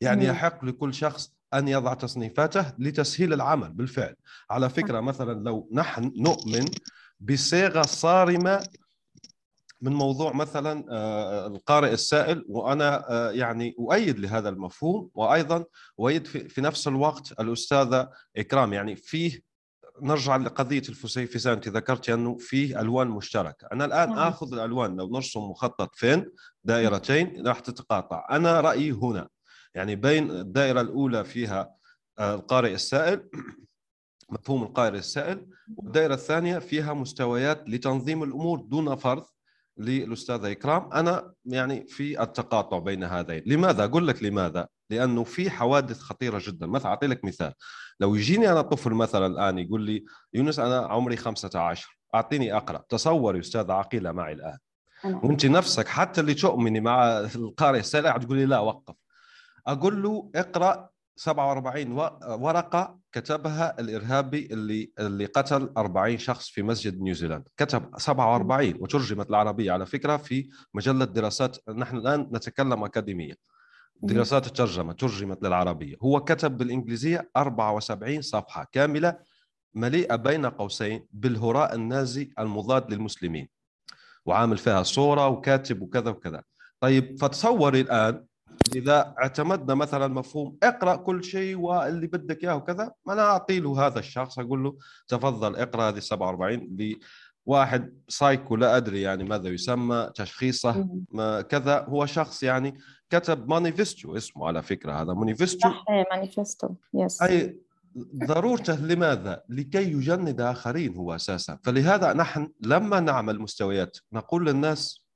يعني 0.00 0.24
يحق 0.24 0.64
لكل 0.64 0.94
شخص 0.94 1.32
أن 1.54 1.68
يضع 1.68 1.94
تصنيفاته 1.94 2.72
لتسهيل 2.78 3.32
العمل 3.32 3.68
بالفعل. 3.68 4.14
على 4.50 4.68
فكرة 4.68 5.00
مثلا 5.00 5.44
لو 5.44 5.68
نحن 5.72 6.12
نؤمن 6.16 6.64
بصيغة 7.20 7.82
صارمة 7.82 8.68
من 9.80 9.92
موضوع 9.92 10.32
مثلا 10.32 10.84
آه، 10.90 11.46
القارئ 11.46 11.92
السائل 11.92 12.44
وأنا 12.48 13.10
آه، 13.10 13.30
يعني 13.30 13.74
أؤيد 13.78 14.18
لهذا 14.18 14.48
المفهوم 14.48 15.10
وأيضا 15.14 15.64
أؤيد 16.00 16.26
في 16.26 16.60
نفس 16.60 16.88
الوقت 16.88 17.40
الأستاذة 17.40 18.10
إكرام. 18.36 18.72
يعني 18.72 18.96
فيه 18.96 19.48
نرجع 20.02 20.36
لقضية 20.36 20.82
الفسيفساء 20.88 21.54
انت 21.54 21.68
ذكرت 21.68 22.10
أنه 22.10 22.36
فيه 22.36 22.80
ألوان 22.80 23.08
مشتركة. 23.08 23.68
أنا 23.72 23.84
الآن 23.84 24.08
نعم. 24.08 24.18
آخذ 24.18 24.52
الألوان 24.52 24.96
لو 24.96 25.10
نرسم 25.10 25.40
مخطط 25.40 25.94
فين 25.94 26.32
دائرتين 26.64 27.46
راح 27.46 27.60
تتقاطع. 27.60 28.26
أنا 28.30 28.60
رأيي 28.60 28.90
هنا 28.90 29.28
يعني 29.74 29.96
بين 29.96 30.30
الدائرة 30.30 30.80
الأولى 30.80 31.24
فيها 31.24 31.74
آه، 32.18 32.34
القارئ 32.34 32.74
السائل 32.74 33.28
مفهوم 34.30 34.62
القارئ 34.62 34.98
السائل. 34.98 35.46
والدائرة 35.76 36.14
الثانية 36.14 36.58
فيها 36.58 36.94
مستويات 36.94 37.68
لتنظيم 37.68 38.22
الأمور 38.22 38.60
دون 38.60 38.94
فرض 38.96 39.24
للأستاذة 39.78 40.50
إكرام. 40.50 40.92
أنا 40.92 41.32
يعني 41.44 41.86
في 41.86 42.22
التقاطع 42.22 42.78
بين 42.78 43.04
هذين. 43.04 43.42
لماذا؟ 43.46 43.84
أقول 43.84 44.08
لك 44.08 44.22
لماذا؟ 44.22 44.68
لأنه 44.90 45.24
في 45.24 45.50
حوادث 45.50 46.00
خطيرة 46.00 46.42
جدا. 46.46 46.66
مثلا 46.66 46.90
أعطي 46.90 47.06
لك 47.06 47.24
مثال. 47.24 47.52
لو 48.00 48.14
يجيني 48.14 48.52
أنا 48.52 48.62
طفل 48.62 48.92
مثلا 48.92 49.26
الآن 49.26 49.58
يقول 49.58 49.82
لي 49.82 50.04
يونس 50.34 50.58
أنا 50.58 50.78
عمري 50.78 51.16
15 51.16 51.98
أعطيني 52.14 52.56
أقرأ. 52.56 52.84
تصور 52.88 53.38
أستاذة 53.38 53.72
عقيلة 53.72 54.12
معي 54.12 54.32
الآن. 54.32 54.58
وأنت 55.04 55.46
نفسك 55.46 55.88
حتى 55.88 56.20
اللي 56.20 56.34
تؤمني 56.34 56.80
مع 56.80 57.18
القارئ 57.18 57.78
السائل 57.78 58.20
تقول 58.20 58.36
لي 58.36 58.46
لا 58.46 58.58
وقف. 58.58 58.94
أقول 59.66 60.02
له 60.02 60.30
اقرأ 60.34 60.88
47 61.18 61.92
ورقة 62.40 62.98
كتبها 63.12 63.80
الإرهابي 63.80 64.48
اللي 64.52 64.92
اللي 64.98 65.24
قتل 65.24 65.72
40 65.76 66.18
شخص 66.18 66.48
في 66.48 66.62
مسجد 66.62 67.00
نيوزيلندا 67.00 67.50
كتب 67.56 67.90
47 67.96 68.74
وترجمت 68.80 69.30
العربية 69.30 69.72
على 69.72 69.86
فكرة 69.86 70.16
في 70.16 70.48
مجلة 70.74 71.04
دراسات 71.04 71.68
نحن 71.68 71.96
الآن 71.96 72.20
نتكلم 72.20 72.84
أكاديمية. 72.84 73.34
دراسات 74.02 74.46
الترجمة 74.46 74.92
ترجمت 74.92 75.42
للعربية. 75.42 75.96
هو 76.02 76.24
كتب 76.24 76.56
بالإنجليزية 76.56 77.30
74 77.36 78.22
صفحة 78.22 78.66
كاملة 78.72 79.16
مليئة 79.74 80.16
بين 80.16 80.46
قوسين 80.46 81.06
بالهراء 81.12 81.74
النازي 81.74 82.30
المضاد 82.38 82.92
للمسلمين. 82.92 83.48
وعامل 84.26 84.58
فيها 84.58 84.82
صورة 84.82 85.28
وكاتب 85.28 85.82
وكذا 85.82 86.10
وكذا. 86.10 86.42
طيب 86.80 87.18
فتصوري 87.20 87.80
الآن 87.80 88.24
إذا 88.74 89.14
اعتمدنا 89.18 89.74
مثلا 89.74 90.08
مفهوم 90.08 90.56
اقرأ 90.62 90.96
كل 90.96 91.24
شيء 91.24 91.56
واللي 91.56 92.06
بدك 92.06 92.44
إياه 92.44 92.56
وكذا 92.56 92.92
أنا 93.08 93.22
أعطي 93.22 93.60
له 93.60 93.86
هذا 93.86 93.98
الشخص 93.98 94.38
أقول 94.38 94.64
له 94.64 94.76
تفضل 95.08 95.56
اقرأ 95.56 95.88
هذه 95.88 95.98
47 95.98 96.76
لواحد 97.46 97.94
سايكو 98.08 98.56
لا 98.56 98.76
أدري 98.76 99.02
يعني 99.02 99.24
ماذا 99.24 99.48
يسمى 99.48 100.10
تشخيصه 100.14 100.88
ما 101.12 101.40
كذا. 101.40 101.84
هو 101.88 102.06
شخص 102.06 102.42
يعني 102.42 102.78
كتب 103.10 103.48
مانيفستو 103.48 104.16
اسمه 104.16 104.46
على 104.46 104.62
فكرة 104.62 104.92
هذا 105.02 105.12
مانيفستو. 105.12 105.68
صح 105.68 105.84
manifesto 106.12 106.68
yes 106.94 107.22
أي 107.22 107.58
ضرورته 108.24 108.76
لماذا؟ 108.76 109.42
لكي 109.48 109.92
يجند 109.92 110.40
آخرين 110.40 110.96
هو 110.96 111.14
أساسا، 111.14 111.58
فلهذا 111.64 112.12
نحن 112.12 112.50
لما 112.60 113.00
نعمل 113.00 113.40
مستويات 113.40 113.96
نقول 114.12 114.46
للناس 114.46 115.07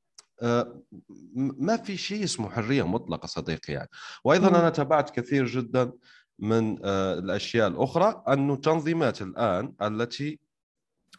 ما 1.34 1.76
في 1.76 1.96
شيء 1.96 2.24
اسمه 2.24 2.50
حرية 2.50 2.86
مطلقة 2.86 3.26
صديقي 3.26 3.72
يعني. 3.72 3.88
وأيضا 4.24 4.48
أنا 4.48 4.70
تابعت 4.70 5.10
كثير 5.10 5.46
جدا 5.46 5.92
من 6.38 6.78
آه، 6.84 7.14
الأشياء 7.14 7.68
الأخرى 7.68 8.22
انه 8.28 8.56
تنظيمات 8.56 9.22
الآن 9.22 9.74
التي 9.82 10.40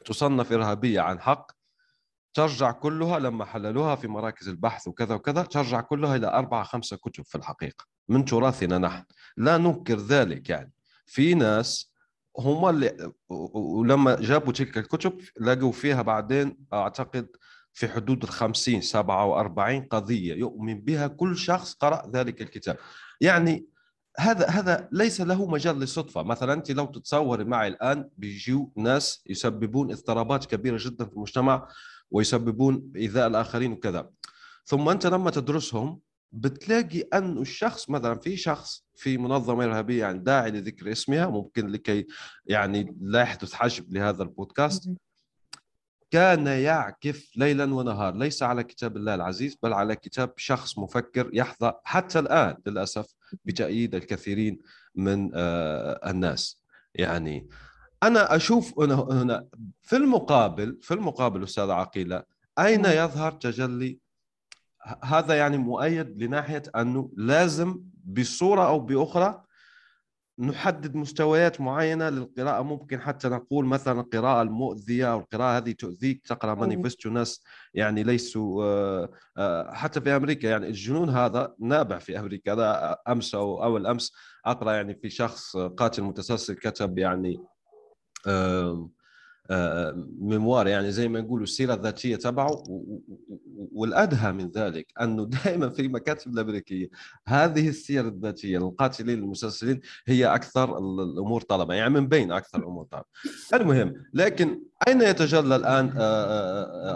تصنف 0.06 0.52
إرهابية 0.52 1.02
عن 1.02 1.20
حق 1.20 1.52
ترجع 2.34 2.72
كلها 2.72 3.20
لما 3.20 3.46
حللوها 3.46 3.96
في 3.96 4.08
مراكز 4.08 4.50
البحث 4.50 4.88
وكذا 4.88 5.16
وكذا 5.16 5.42
ترجع 5.44 5.82
كلها 5.82 6.16
إلى 6.16 6.28
أربعة 6.28 6.64
خمسة 6.64 6.98
كتب 6.98 7.26
في 7.26 7.36
الحقيقة 7.36 7.86
من 8.08 8.26
تراثنا 8.26 8.78
نحن. 8.78 9.04
لا 9.38 9.58
ننكر 9.58 9.96
ذلك 9.96 10.50
يعني. 10.50 10.74
في 11.06 11.34
ناس 11.34 11.94
هم 12.40 12.70
اللي 12.70 13.12
ولما 13.30 14.16
جابوا 14.16 14.54
تلك 14.54 14.78
الكتب 14.78 15.20
لقوا 15.40 15.72
فيها 15.72 16.02
بعدين 16.02 16.58
أعتقد 16.74 17.28
في 17.74 17.88
حدود 17.88 18.24
الخمسين 18.24 18.82
سبعة 18.82 19.26
وأربعين 19.26 19.84
قضية 19.84 20.34
يؤمن 20.36 20.82
بها 20.82 21.08
كل 21.08 21.38
شخص 21.38 21.74
قرأ 21.74 22.12
ذلك 22.14 22.42
الكتاب. 22.42 22.78
يعني 23.22 23.66
هذا 24.20 24.48
هذا 24.48 24.90
ليس 24.92 25.22
له 25.22 25.46
مجال 25.46 25.80
للصدفة، 25.80 26.24
مثلا 26.24 26.54
أنت 26.54 26.72
لو 26.72 26.86
تتصوري 26.86 27.44
معي 27.44 27.68
الآن 27.68 28.10
بيجوا 28.18 28.66
ناس 28.76 29.24
يسببون 29.28 29.92
اضطرابات 29.92 30.46
كبيرة 30.46 30.78
جدا 30.80 31.06
في 31.06 31.14
المجتمع 31.14 31.68
ويسببون 32.12 32.92
إيذاء 32.96 33.28
الآخرين 33.28 33.72
وكذا. 33.72 34.10
ثم 34.66 34.90
أنت 34.90 35.08
لما 35.08 35.32
تدرسهم 35.32 36.00
بتلاقي 36.32 37.02
أن 37.02 37.38
الشخص 37.38 37.90
مثلا 37.90 38.20
في 38.20 38.38
شخص 38.38 38.86
في 38.96 39.18
منظمة 39.18 39.64
إرهابية 39.64 40.00
يعني 40.00 40.20
داعي 40.20 40.52
لذكر 40.52 40.92
اسمها 40.92 41.28
ممكن 41.28 41.68
لكي 41.68 42.08
يعني 42.46 42.98
لا 43.02 43.22
يحدث 43.22 43.54
حجب 43.54 43.94
لهذا 43.94 44.24
البودكاست. 44.24 44.90
كان 46.14 46.48
يعكف 46.48 47.32
ليلا 47.36 47.74
ونهار 47.74 48.16
ليس 48.16 48.44
على 48.44 48.64
كتاب 48.64 48.98
الله 48.98 49.16
العزيز 49.16 49.58
بل 49.64 49.74
على 49.74 49.96
كتاب 49.96 50.34
شخص 50.38 50.78
مفكر 50.78 51.30
يحظى 51.34 51.74
حتى 51.84 52.20
الآن 52.20 52.56
للأسف 52.66 53.14
بتأييد 53.46 53.96
الكثيرين 53.96 54.60
من 54.96 55.32
آه، 55.36 56.10
الناس. 56.10 56.62
يعني 56.96 57.48
أنا 58.04 58.36
أشوف 58.36 58.80
هنا 58.80 59.48
في 59.82 59.96
المقابل 59.96 60.78
في 60.82 60.94
المقابل 60.94 61.44
أستاذ 61.44 61.70
عقيلة 61.70 62.24
أين 62.60 62.82
نعم. 62.82 63.06
يظهر 63.06 63.32
تجلي؟ 63.32 64.00
هذا 65.04 65.34
يعني 65.34 65.58
مؤيد 65.58 66.24
لناحية 66.24 66.64
أنه 66.76 67.12
لازم 67.18 67.82
بصورة 68.06 68.68
أو 68.68 68.80
بأخرى 68.80 69.43
نحدد 70.40 70.96
مستويات 70.96 71.62
معينة 71.62 72.10
للقراءة. 72.10 72.62
ممكن 72.62 73.02
حتى 73.02 73.30
نقول 73.30 73.66
مثلا 73.66 74.00
القراءة 74.00 74.42
المؤذية 74.42 75.14
أو 75.14 75.20
القراءة 75.20 75.58
هذه 75.58 75.72
تؤذيك 75.72 76.28
تقرأ 76.28 76.56
مانيفستو 76.56 77.10
ناس 77.10 77.44
يعني 77.74 78.04
ليسوا 78.04 78.64
آه، 78.64 79.10
آه، 79.38 79.74
حتى 79.74 80.02
في 80.02 80.16
أمريكا 80.16 80.48
يعني 80.48 80.68
الجنون 80.68 81.10
هذا 81.10 81.56
نابع 81.60 82.00
في 82.00 82.20
أمريكا. 82.20 82.54
هذا 82.54 82.98
أمس 83.08 83.36
أو 83.36 83.64
أول 83.64 83.88
أمس 83.88 84.14
أقرأ 84.46 84.74
يعني 84.74 84.96
في 84.96 85.10
شخص 85.10 85.58
قاتل 85.58 86.04
متسلسل 86.04 86.54
كتب 86.54 86.98
يعني 86.98 87.40
ميموار 90.20 90.68
يعني 90.68 90.92
زي 90.92 91.08
ما 91.08 91.22
نقولوا 91.22 91.44
السيرة 91.44 91.74
الذاتية 91.74 92.16
تبعه 92.16 92.64
والأدهى 93.72 94.32
من 94.32 94.50
ذلك 94.50 94.94
أنه 95.02 95.26
دائما 95.46 95.70
في 95.70 95.82
المكاتب 95.82 96.34
الأمريكية 96.34 96.90
هذه 97.28 97.70
السير 97.70 98.08
الذاتية 98.08 98.58
للقاتلين 98.58 99.20
المسلسلين 99.20 99.82
هي 100.08 100.26
أكثر 100.26 100.78
الأمور 100.78 101.42
طلبا 101.42 101.74
يعني 101.74 101.90
من 101.90 102.08
بين 102.08 102.32
أكثر 102.32 102.60
الأمور 102.60 102.86
طلبا 102.86 103.06
المهم 103.54 103.94
لكن 104.14 104.64
أين 104.88 105.02
يتجلى 105.02 105.56
الآن 105.56 105.90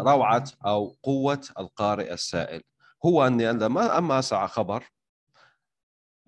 روعة 0.05 0.43
أو 0.65 0.95
قوة 1.03 1.41
القارئ 1.59 2.13
السائل؟ 2.13 2.61
هو 3.05 3.27
أني 3.27 3.45
عندما 3.45 3.97
أما 3.97 4.19
أسعى 4.19 4.47
خبر 4.47 4.83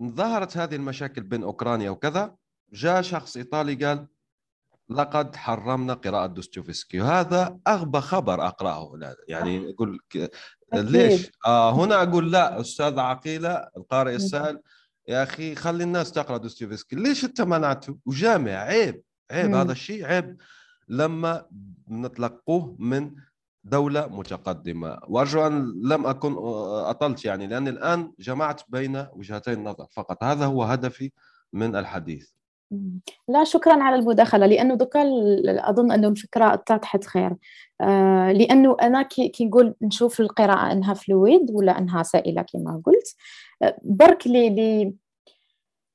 ظهرت 0.02 0.56
هذه 0.56 0.76
المشاكل 0.76 1.22
بين 1.22 1.42
أوكرانيا 1.42 1.90
وكذا 1.90 2.36
جاء 2.72 3.02
شخص 3.02 3.36
إيطالي 3.36 3.74
قال 3.74 4.06
لقد 4.90 5.36
حرمنا 5.36 5.94
قراءة 5.94 6.26
دوستويفسكي. 6.26 7.00
وهذا 7.00 7.58
أغبى 7.68 8.00
خبر 8.00 8.46
أقرأه 8.46 9.14
يعني 9.28 9.70
أقول 9.70 10.00
ليش؟ 10.74 11.30
آه 11.46 11.72
هنا 11.72 12.02
أقول 12.02 12.32
لا 12.32 12.60
أستاذ 12.60 12.98
عقيلة 12.98 13.68
القارئ 13.76 14.14
السائل 14.14 14.60
يا 15.08 15.22
أخي 15.22 15.54
خلي 15.54 15.84
الناس 15.84 16.12
تقرأ 16.12 16.36
دوستويفسكي. 16.36 16.96
ليش 16.96 17.24
أنت 17.24 17.40
منعته 17.40 17.98
وجامع 18.06 18.50
عيب 18.50 19.02
عيب. 19.30 19.54
هذا 19.54 19.72
الشيء 19.72 20.06
عيب. 20.06 20.36
لما 20.88 21.46
نتلقوه 21.90 22.76
من 22.78 23.14
دولة 23.64 24.06
متقدمة. 24.06 24.98
وأرجو 25.08 25.46
أن 25.46 25.80
لم 25.82 26.06
أكن 26.06 26.36
أطلت 26.84 27.24
يعني 27.24 27.46
لأن 27.46 27.68
الآن 27.68 28.12
جمعت 28.18 28.62
بين 28.68 29.06
وجهتي 29.12 29.52
النظر 29.52 29.86
فقط 29.90 30.24
هذا 30.24 30.46
هو 30.46 30.62
هدفي 30.62 31.12
من 31.52 31.76
الحديث. 31.76 32.30
لا 33.28 33.44
شكرا 33.44 33.82
على 33.82 33.96
المداخلة 33.96 34.46
لأنه 34.46 34.74
دوكا 34.74 35.02
ال- 35.02 35.58
أظن 35.58 35.92
أنه 35.92 36.08
الفكرة 36.08 36.54
اتضحت 36.54 37.04
خير. 37.04 37.36
آه 37.80 38.32
لأنه 38.32 38.76
أنا 38.82 39.02
كي, 39.02 39.32
نقول 39.40 39.74
نشوف 39.82 40.20
القراءة 40.20 40.72
أنها 40.72 40.94
فلويد 40.94 41.50
ولا 41.50 41.78
أنها 41.78 42.02
سائلة 42.02 42.42
كما 42.42 42.82
قلت. 42.86 43.14
آه، 43.62 43.76
برك 43.82 44.26
لي 44.26 44.50
لي 44.50 44.94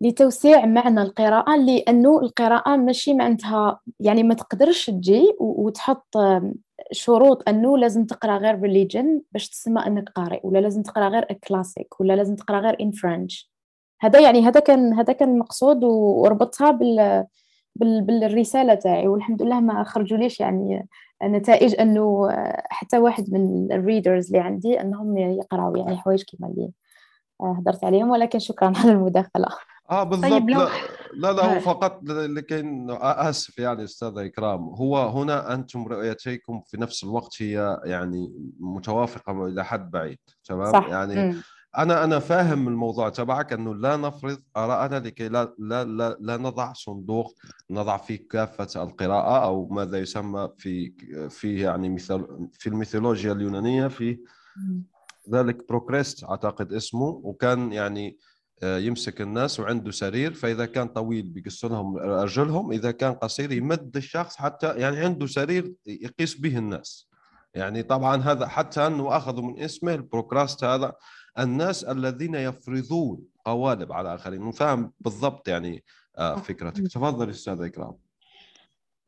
لتوسيع 0.02 0.66
معنى 0.66 1.02
القراءة 1.02 1.56
لأنه 1.56 2.20
القراءة 2.20 2.76
ماشي 2.76 3.14
معناتها 3.14 3.80
يعني 4.00 4.24
ما 4.24 4.34
تقدرش 4.34 4.86
تجي 4.90 5.24
وتحط 5.40 6.18
آم، 6.18 6.54
شروط 6.92 7.50
أنه 7.50 7.78
لازم 7.78 8.06
تقرأ 8.06 8.38
غير 8.38 8.56
بالليجن 8.56 9.22
باش 9.32 9.50
تسمى 9.50 9.82
أنك 9.88 10.10
قارئ 10.10 10.40
ولا 10.44 10.60
لازم 10.60 10.82
تقرأ 10.84 11.10
غير 11.10 11.24
كلاسيك 11.48 12.00
ولا 12.02 12.14
لازم 12.14 12.36
تقرأ 12.36 12.60
غير 12.60 12.78
in 12.82 12.92
French 12.92 13.52
هذا 14.02 14.20
يعني 14.20 14.42
هذا 14.48 14.60
كان 14.60 14.94
هذا 14.94 15.14
كان 15.14 15.30
المقصود 15.30 15.84
و- 15.84 16.22
وربطها 16.22 16.72
بال 16.72 17.26
بال 17.76 18.02
بالرسالة 18.02 18.74
تاعي. 18.76 19.08
والحمد 19.08 19.42
لله 19.42 19.60
ما 19.60 19.84
خرجوا 19.84 20.18
ليش 20.18 20.40
يعني 20.40 20.88
نتائج 21.24 21.80
أنه 21.80 22.30
حتى 22.70 22.98
واحد 22.98 23.34
من 23.34 23.72
ال 23.72 23.78
readers 23.79 24.26
اللي 24.28 24.40
عندي 24.40 24.82
أنهم 24.82 25.18
يقرأوا 25.18 25.78
يعني 25.78 25.98
حوايج 25.98 26.24
كيما 26.24 26.48
اللي 26.48 26.72
هدرت 27.42 27.84
عليهم. 27.84 28.10
ولكن 28.10 28.40
شكرا 28.40 28.74
على 28.78 28.92
المداخلة. 28.92 29.48
آه 29.92 30.04
بالضبط. 30.04 30.32
طيب 30.32 30.50
لو- 30.50 30.60
لا 30.60 30.68
لا, 31.14 31.32
لا 31.32 31.56
هو. 31.56 31.60
فقط 31.60 32.00
لكي 32.04 32.64
أسف 33.02 33.60
يعني 33.60 33.84
أستاذ 33.84 34.18
إكرام. 34.18 34.60
هو 34.70 34.98
هنا 35.08 35.54
أنتم 35.54 35.88
رؤيتيكم 35.88 36.62
في 36.68 36.82
نفس 36.82 37.04
الوقت 37.04 37.42
هي 37.42 37.78
يعني 37.86 38.32
متوافقة 38.60 39.48
إلى 39.48 39.66
حد 39.66 39.92
بعيد 39.92 40.18
تمام؟ 40.46 40.72
صح. 40.74 40.88
يعني 40.90 41.16
مم. 41.16 41.42
أنا 41.78 42.04
أنا 42.04 42.20
فاهم 42.20 42.68
الموضوع 42.68 43.10
تبعك 43.10 43.54
إنه 43.54 43.76
لا 43.76 43.98
نفرض 43.98 44.42
ارائنا 44.58 45.00
لكي 45.00 45.30
لا 45.30 45.56
لا 45.60 45.84
لا, 45.84 46.18
لا 46.20 46.38
نضع 46.38 46.74
صندوق 46.74 47.36
نضع 47.70 47.98
فيه 47.98 48.28
كافة 48.30 48.84
القراءة 48.84 49.44
أو 49.44 49.68
ماذا 49.68 50.00
يسمى 50.00 50.50
في 50.58 50.94
في 51.30 51.60
يعني 51.60 51.90
مثال 51.90 52.48
في 52.54 52.70
الميثولوجيا 52.70 53.32
اليونانية 53.32 53.88
في. 53.88 54.20
ذلك 55.30 55.70
بروكريست 55.70 56.24
أعتقد 56.24 56.74
اسمه 56.74 57.08
وكان 57.24 57.74
يعني 57.74 58.18
آه، 58.64 58.78
يمسك 58.78 59.22
الناس 59.22 59.60
وعنده 59.60 59.92
سرير 59.92 60.34
فإذا 60.34 60.66
كان 60.66 60.88
طويل 60.88 61.30
بيقص 61.30 61.66
لهم 61.66 61.98
أرجلهم 61.98 62.72
إذا 62.72 62.92
كان 62.92 63.14
قصير 63.14 63.52
يمد 63.52 63.98
الشخص 63.98 64.36
حتى 64.36 64.76
يعني 64.76 64.98
عنده 64.98 65.26
سرير 65.26 65.74
يقيس 65.86 66.36
به 66.36 66.58
الناس 66.58 67.10
يعني 67.54 67.84
طبعا 67.84 68.22
هذا 68.22 68.48
حتى 68.48 68.88
أنه 68.88 69.18
أخذوا 69.18 69.44
من 69.44 69.60
اسمه 69.60 69.94
البروكراست 69.94 70.64
هذا 70.64 70.94
الناس 71.40 71.84
الذين 71.84 72.36
يفرضون 72.36 73.28
قوالب 73.46 73.92
على 73.92 74.16
اخرين 74.16 74.52
فاهم 74.52 74.94
بالضبط 75.00 75.48
يعني 75.48 75.84
آه، 76.18 76.36
فكرتك. 76.36 76.88
تفضل 76.88 77.30
أستاذ 77.30 77.62
إكرام. 77.62 77.98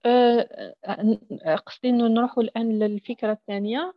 آه، 0.06 0.76
آه، 0.86 1.56
قصدي 1.56 1.90
إنه 1.90 2.08
نروحوا 2.08 2.44
الآن 2.44 2.80
للفكرة 2.80 3.32
الثانية. 3.32 3.94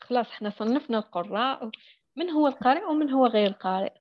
خلاص 0.00 0.26
إحنا 0.26 0.50
صنفنا 0.50 0.98
القراء. 0.98 1.70
من 2.16 2.30
هو 2.30 2.46
القارئ 2.46 2.84
ومن 2.84 3.10
هو 3.10 3.26
غير 3.26 3.46
القارئ 3.46 3.92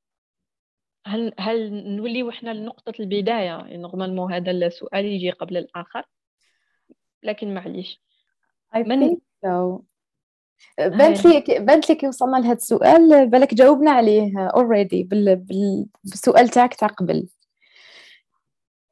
هل 1.06 1.34
هل 1.40 1.74
نوليو 1.96 2.30
إحنا 2.30 2.54
لنقطة 2.54 2.94
البداية؟ 3.00 3.46
يعني 3.46 3.78
normalement 3.78 4.34
هذا 4.34 4.52
السؤال 4.52 5.06
يجي 5.06 5.32
قبل 5.32 5.58
الآخر. 5.58 6.04
لكن 7.24 7.54
معليش. 7.54 8.02
I 8.76 8.78
من- 8.78 9.10
think 9.16 9.18
so. 9.46 9.82
بانت 10.78 11.26
لي 11.26 11.44
بانت 11.60 11.90
لي 11.90 11.96
كي 11.96 12.08
وصلنا 12.08 12.38
لهذا 12.38 12.54
السؤال 12.54 13.30
بالك 13.30 13.54
جاوبنا 13.54 13.92
عليه 13.92 14.32
already 14.50 15.04
بال... 15.04 15.36
بال... 15.36 15.86
بالسؤال 16.04 16.50
تاعك 16.50 16.74
تاع 16.76 16.88
قبل 16.88 17.28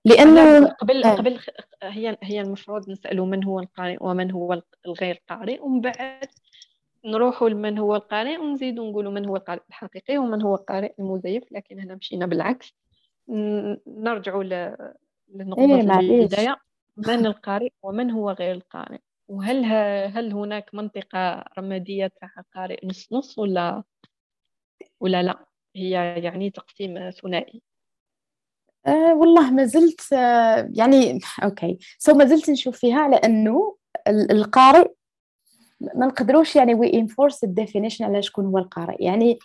لأنه 0.06 0.68
قبل 0.68 1.04
آه. 1.04 1.16
قبل 1.16 1.38
خ- 1.38 1.50
هي 1.84 2.18
هي 2.24 2.42
المفروض 2.42 2.90
نسألوا 2.90 3.26
من 3.26 3.44
هو 3.44 3.60
القارئ 3.60 3.98
ومن 4.02 4.32
هو 4.32 4.62
الغير 4.86 5.22
قارئ 5.30 5.60
ومن 5.62 5.82
بعد 5.82 6.26
نروحوا 7.06 7.50
لمن 7.50 7.78
هو 7.78 7.96
القارئ 7.96 8.38
ونزيدوا 8.38 8.90
نقولوا 8.90 9.12
من 9.12 9.26
هو 9.26 9.36
القارئ 9.36 9.62
الحقيقي 9.70 10.18
ومن 10.18 10.42
هو 10.42 10.56
القارئ 10.56 10.94
المزيف 11.00 11.44
لكن 11.52 11.80
هنا 11.80 11.96
مشينا 11.96 12.26
بالعكس 12.26 12.74
نرجعوا 13.88 14.44
ل- 14.44 14.76
لنقطة 15.36 15.62
إيه، 15.78 15.84
معليش. 15.84 16.12
البداية 16.24 16.56
من 16.98 17.26
القارئ 17.26 17.70
ومن 17.84 18.12
هو 18.12 18.32
غير 18.32 18.56
القارئ 18.56 18.98
وهل 19.28 19.66
هل 20.18 20.34
هناك 20.34 20.70
منطقة 20.74 21.46
رمادية 21.60 22.12
تاع 22.22 22.30
قارئ 22.56 22.86
نص 22.88 23.14
نص 23.14 23.40
ولا 23.40 23.84
ولا 25.00 25.24
لا؟ 25.24 25.46
هي 25.76 25.90
يعني 26.24 26.50
تقسيم 26.50 27.10
ثنائي. 27.12 27.62
آه 28.88 29.16
والله 29.16 29.52
ما 29.52 29.66
زلت 29.66 30.14
آه 30.14 30.70
يعني 30.76 31.20
okay. 31.44 31.78
So 31.98 32.14
ما 32.14 32.26
زلت 32.26 32.50
نشوف 32.50 32.78
فيها 32.80 33.00
على 33.00 33.16
انه 33.16 33.78
ال- 34.08 34.32
القارئ 34.32 34.92
ما 35.82 36.06
نقدروش 36.06 36.56
يعني 36.56 36.74
we 36.76 36.94
enforce 36.94 37.44
ال 37.44 37.49
definition 37.49 38.06
على 38.06 38.22
شكون 38.22 38.46
هو 38.46 38.58
القارئ. 38.58 39.04
يعني 39.04 39.40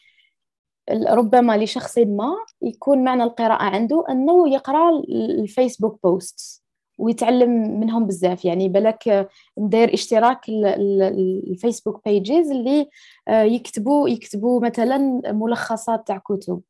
ربما 1.11 1.57
لشخص 1.57 1.99
ما 1.99 2.35
يكون 2.63 3.05
معنى 3.05 3.23
القراءة 3.23 3.63
عنده 3.63 4.05
أنه 4.11 4.49
يقرأ 4.55 4.91
ال- 4.91 5.41
ال 5.41 5.48
Facebook 5.48 6.01
posts 6.03 6.60
ويتعلم 7.01 7.81
منهم 7.81 8.07
بزاف. 8.07 8.45
يعني 8.45 8.69
بالك 8.69 9.29
مداير 9.57 9.95
اشتراك 9.95 10.49
ال- 10.49 10.67
ال- 10.67 11.03
ال- 11.03 11.51
ال 11.51 11.57
Facebook 11.57 12.01
pages 12.05 12.51
اللي 12.51 12.89
آه، 13.29 13.43
يكتبوا 13.43 14.09
يكتبوا 14.09 14.61
مثلا 14.61 15.23
ملخصات 15.33 16.07
تاع 16.07 16.19
كتب. 16.19 16.61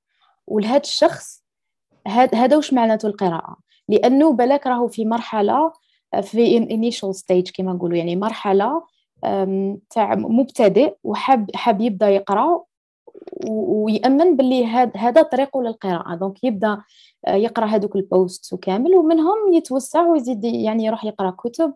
ولهذا 0.47 0.81
الشخص 0.81 1.45
هذا 2.35 2.57
وش 2.57 2.73
معناته 2.73 3.07
القراءة؟ 3.07 3.57
لأنه 3.89 4.33
بالك 4.33 4.67
راهو 4.67 4.89
في 4.89 5.05
مرحلة 5.05 5.73
آه، 6.15 6.21
في 6.21 6.61
initial 6.67 7.17
stage 7.19 7.53
كما 7.55 7.73
نقولوا 7.73 7.97
يعني 7.97 8.17
مرحلة 8.17 8.83
آم، 9.25 9.79
تاع 9.91 10.15
مبتدئ 10.15 10.95
وحاب 11.05 11.51
حاب 11.55 11.81
يبدأ 11.81 12.09
يقرأ 12.09 12.63
و- 13.47 13.85
ويأمن 13.85 14.37
باللي 14.37 14.67
هذا 14.97 15.23
طريقه 15.23 15.63
للقراءة. 15.63 16.15
donc 16.15 16.45
يبدأ 16.45 16.79
آه، 17.27 17.35
يقرأ 17.35 17.67
هذوك 17.67 17.97
ال 17.97 18.06
posts 18.06 18.53
وكامل 18.53 18.95
ومنهم 18.95 19.53
يتوسع 19.53 20.07
ويزيد 20.07 20.45
يعني 20.45 20.85
يروح 20.85 21.05
يقرأ 21.05 21.31
كتب. 21.31 21.75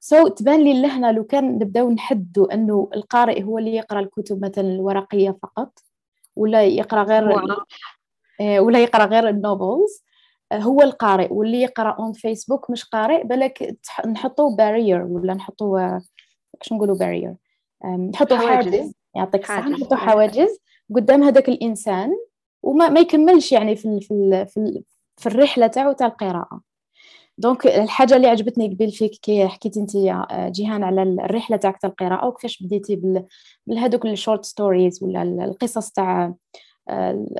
so, 0.00 0.32
تبان 0.34 0.60
لي 0.64 0.82
لهنا 0.82 1.12
لو 1.12 1.24
كان 1.24 1.44
نبداو 1.54 1.90
نحدوا 1.90 2.54
أنه 2.54 2.88
القارئ 2.94 3.42
هو 3.42 3.58
اللي 3.58 3.74
يقرأ 3.74 4.00
الكتب 4.00 4.44
مثلا 4.44 4.68
الورقية 4.74 5.38
فقط 5.42 5.78
ولا 6.36 6.64
يقرأ 6.64 7.02
غير 7.02 7.22
آه، 8.40 8.60
ولا 8.60 8.78
يقرأ 8.82 9.04
غير 9.06 9.28
ال 9.28 9.39
novels 9.39 10.04
آه، 10.52 10.58
هو 10.58 10.82
القارئ 10.82 11.32
واللي 11.32 11.62
يقرأ 11.62 11.90
on 11.98 12.12
Facebook 12.12 12.70
مش 12.70 12.84
قارئ 12.84 13.24
بالك 13.24 13.76
نحطوا 14.06 14.56
barrière 14.56 15.02
ولا 15.02 15.34
نحطوا 15.34 15.98
كش 16.60 16.72
نقولوا 16.72 16.96
barrière 16.98 17.34
نحطوا 17.84 18.36
حواجز. 18.36 18.74
حاجز. 18.74 18.92
يعطيك 19.16 19.44
حاجز. 19.44 19.72
نحطوا 19.72 19.96
حواجز. 19.96 20.58
قدام 20.94 21.22
هذاك 21.22 21.48
الإنسان 21.48 22.10
وما 22.62 22.88
ما 22.88 23.00
يكملش 23.00 23.52
يعني 23.52 23.76
في 23.76 23.88
ال 23.88 24.00
في 24.02 24.10
ال 24.10 24.46
في, 24.48 24.82
في 25.16 25.26
الرحلة 25.26 25.66
تاعو 25.66 25.92
تاع 25.92 26.06
القراءة. 26.06 26.60
donc 27.38 27.66
الحاجة 27.66 28.16
اللي 28.16 28.26
عجبتني 28.28 28.68
قبل 28.74 28.90
فيك 28.90 29.10
كي 29.10 29.48
حكيتي 29.48 29.80
انت 29.80 29.94
يا 29.94 30.26
جيهان 30.50 30.84
على 30.84 31.02
الرحلة 31.02 31.56
تاعك 31.56 31.76
تاع 31.80 31.90
القراءة 31.90 32.26
وكيفاش 32.26 32.62
بديتي 32.62 33.22
بهذوك 33.66 34.06
ال 34.06 34.12
short 34.12 34.44
stories 34.44 35.02
ولا 35.02 35.22
القصص 35.44 35.90
تاع 35.90 36.34
آه، 36.88 37.10
ال- 37.10 37.38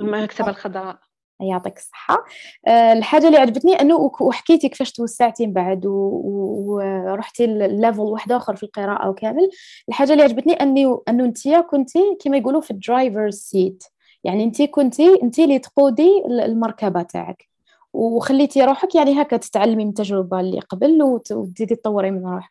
المكتبة 0.00 0.48
الخضراء. 0.50 0.98
يعطيك 1.40 1.76
الصحة. 1.78 2.24
آه، 2.66 2.92
الحاجة 2.92 3.26
اللي 3.26 3.38
عجبتني 3.38 3.72
أنه 3.80 4.10
وحكيتي 4.20 4.68
كيفاش 4.68 4.92
توسعتي 4.92 5.46
من 5.46 5.52
بعد 5.52 5.86
ورحتي 5.86 7.44
ال 7.44 7.53
level 7.53 8.00
واحد 8.00 8.32
آخر 8.32 8.56
في 8.56 8.62
القراءة 8.62 9.08
وكامل 9.08 9.50
الحاجة 9.88 10.12
اللي 10.12 10.22
عجبتني 10.22 10.52
أني 10.52 10.96
أنه 11.08 11.24
أنتيا 11.24 11.60
كنتي 11.60 12.16
كما 12.24 12.36
يقولوا 12.36 12.60
في 12.60 12.70
ال 12.70 12.77
driver's 12.77 13.34
seat 13.34 13.84
يعني 14.24 14.44
أنتي 14.44 14.66
كنتي 14.66 15.22
أنتي 15.22 15.44
اللي 15.44 15.58
تقودي 15.58 16.22
ال- 16.26 16.40
المركبة 16.40 17.02
تاعك. 17.02 17.48
وخليتي 17.92 18.64
روحك 18.64 18.94
يعني 18.94 19.22
هكا 19.22 19.36
تتعلمي 19.36 19.84
من 19.84 19.90
التجربة 19.90 20.40
اللي 20.40 20.60
قبل 20.60 21.02
وت- 21.02 21.32
وتزيدي 21.32 21.76
تطوري 21.76 22.10
من 22.10 22.26
روحك. 22.26 22.50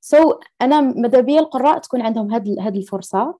so, 0.00 0.36
أنا 0.62 0.80
ماذا 0.80 1.20
بيا 1.20 1.40
القراء 1.40 1.78
تكون 1.78 2.02
عندهم 2.02 2.32
هاد 2.32 2.56
هاد 2.60 2.76
الفرصة. 2.76 3.38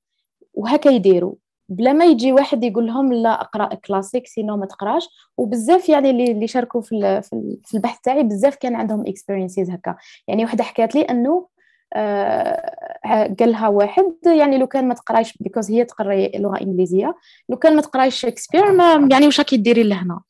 وهكا 0.55 0.89
يديروا. 0.89 1.35
بلا 1.69 1.93
ما 1.93 2.05
يجي 2.05 2.33
واحد 2.33 2.65
يقول 2.65 2.87
لهم 2.87 3.13
لا 3.13 3.41
اقرأ 3.41 3.75
classic 3.75 4.27
sinon 4.27 4.57
ما 4.57 4.67
تقراش. 4.67 5.09
وبزاف 5.37 5.89
يعني 5.89 6.11
اللي 6.11 6.47
شاركوا 6.47 6.81
في 6.81 7.23
في 7.23 7.33
ال- 7.33 7.61
في 7.65 7.75
البحث 7.77 8.01
تاعي 8.01 8.23
بزاف 8.23 8.57
كان 8.57 8.75
عندهم 8.75 9.05
experiences 9.07 9.71
هكا. 9.71 9.97
يعني 10.29 10.45
وحدة 10.45 10.65
حكات 10.65 10.95
لي 10.95 11.03
إنه 11.03 11.49
آه، 11.95 13.35
قال 13.41 13.51
لها 13.53 13.69
واحد 13.69 14.13
يعني 14.39 14.59
لو 14.59 14.67
كان 14.67 14.89
ما 14.89 14.95
تقرايش 14.95 15.37
because 15.41 15.71
هي 15.71 15.85
تقري 15.85 16.33
لغة 16.35 16.61
إنجليزية 16.61 17.15
لو 17.49 17.57
كان 17.57 17.77
ما 17.77 17.83
تقرايش 17.83 18.15
شكسبير 18.21 18.73
ما 18.73 19.09
يعني 19.11 19.27
واش 19.27 19.39
راكي 19.41 19.57
ديري 19.57 19.83
لهنا؟ 19.83 20.21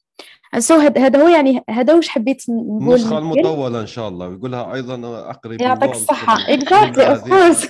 so 0.58 0.74
هذا 0.74 1.22
هو 1.22 1.28
يعني 1.28 1.64
هذا 1.70 1.94
واش 1.94 2.08
حبيت 2.08 2.42
نقول 2.50 2.82
النسخة 2.82 3.18
المطولة 3.18 3.80
إن 3.80 3.86
شاء 3.86 4.08
الله. 4.08 4.28
ويقولها 4.28 4.74
أيضا 4.74 5.30
أقرب 5.30 5.60
يعطيك 5.60 5.90
الصحة. 5.90 6.52
exactly 6.54 7.08
of 7.08 7.28
course 7.28 7.68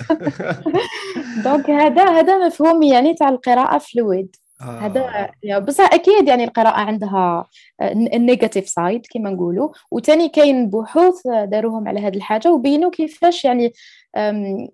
donc 1.45 1.71
هذا 1.71 2.05
هذا 2.05 2.47
مفهوم 2.47 2.83
يعني 2.83 3.15
تاع 3.15 3.29
القراءة 3.29 3.79
فلويد 3.79 4.37
هذا 4.61 5.31
آه. 5.45 5.59
بصح 5.59 5.95
أكيد 5.95 6.29
يعني 6.29 6.45
القراءة 6.45 6.81
عندها 6.81 7.47
ال 7.83 7.92
negative 7.92 8.69
side 8.69 9.07
كما 9.15 9.31
نقولوا. 9.31 9.69
وثاني 9.91 10.29
كاين 10.29 10.71
بحوث 10.71 11.27
داروهم 11.27 11.89
على 11.89 12.01
هذه 12.01 12.17
الحاجة 12.17 12.53
وبينوا 12.53 12.91
كيفاش 12.91 13.45
يعني 13.45 13.73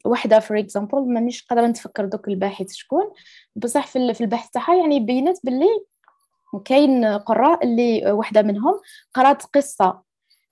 وحدة 0.04 0.40
for 0.40 0.58
example 0.58 1.12
مانيش 1.12 1.46
قادرة 1.50 1.66
نتفكر 1.66 2.04
دوك 2.04 2.28
الباحث 2.28 2.72
شكون. 2.72 3.04
بصح 3.56 3.86
في 3.86 4.20
البحث 4.20 4.50
تاعها 4.50 4.74
يعني 4.74 5.00
بينت 5.00 5.38
باللي 5.44 5.80
كاين 6.64 7.04
قراء 7.04 7.64
اللي 7.64 8.12
وحدة 8.12 8.42
منهم 8.42 8.80
قرات 9.14 9.42
قصة 9.42 10.02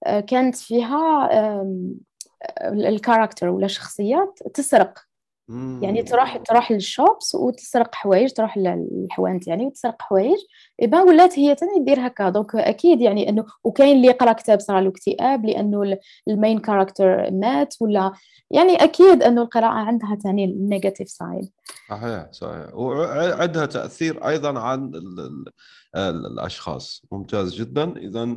آه، 0.07 0.21
كانت 0.21 0.57
فيها 0.57 1.31
ال 2.63 2.71
character 2.71 3.49
ولا 3.49 3.67
شخصيات 3.67 4.39
تسرق. 4.55 5.06
يعني 5.83 6.03
تروح 6.03 6.37
تروح 6.37 6.73
لل 6.73 6.90
shops 6.90 7.35
وتسرق 7.35 7.95
حوايج 7.95 8.33
تروح 8.33 8.59
للحوانت 8.59 9.47
يعني 9.47 9.67
وتسرق 9.67 10.03
حوايج. 10.03 10.39
ايبا 10.83 11.03
ولات 11.03 11.39
هي 11.39 11.55
تاني 11.55 11.85
دير 11.85 12.07
هكا. 12.07 12.29
donc 12.29 12.57
أكيد 12.57 13.01
يعني 13.01 13.29
انه 13.29 13.47
وكاين 13.65 13.97
اللي 13.97 14.09
يقرا 14.09 14.33
كتاب 14.33 14.61
صار 14.61 14.81
له 14.81 14.89
اكتئاب 14.89 15.47
لأنه 15.47 15.99
ال 16.29 16.35
main 16.35 16.59
character 16.59 17.31
مات 17.31 17.75
ولا 17.81 18.13
يعني 18.51 18.85
أكيد 18.85 19.23
إنه 19.23 19.43
القراءة 19.43 19.73
عندها 19.73 20.19
تاني 20.23 20.45
ال 20.45 20.52
negative 20.52 21.09
side 21.09 21.51
صحيح 21.91 22.33
صحيح. 22.33 22.75
وعندها 22.75 23.67
تأثير 23.67 24.29
أيضا 24.29 24.59
عن 24.59 24.91
الأشخاص. 25.97 27.03
ممتاز 27.13 27.55
جدا. 27.55 27.97
اذا 27.97 28.37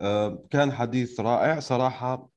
آه، 0.00 0.44
كان 0.50 0.72
حديث 0.72 1.20
رائع. 1.20 1.60
صراحة 1.60 2.28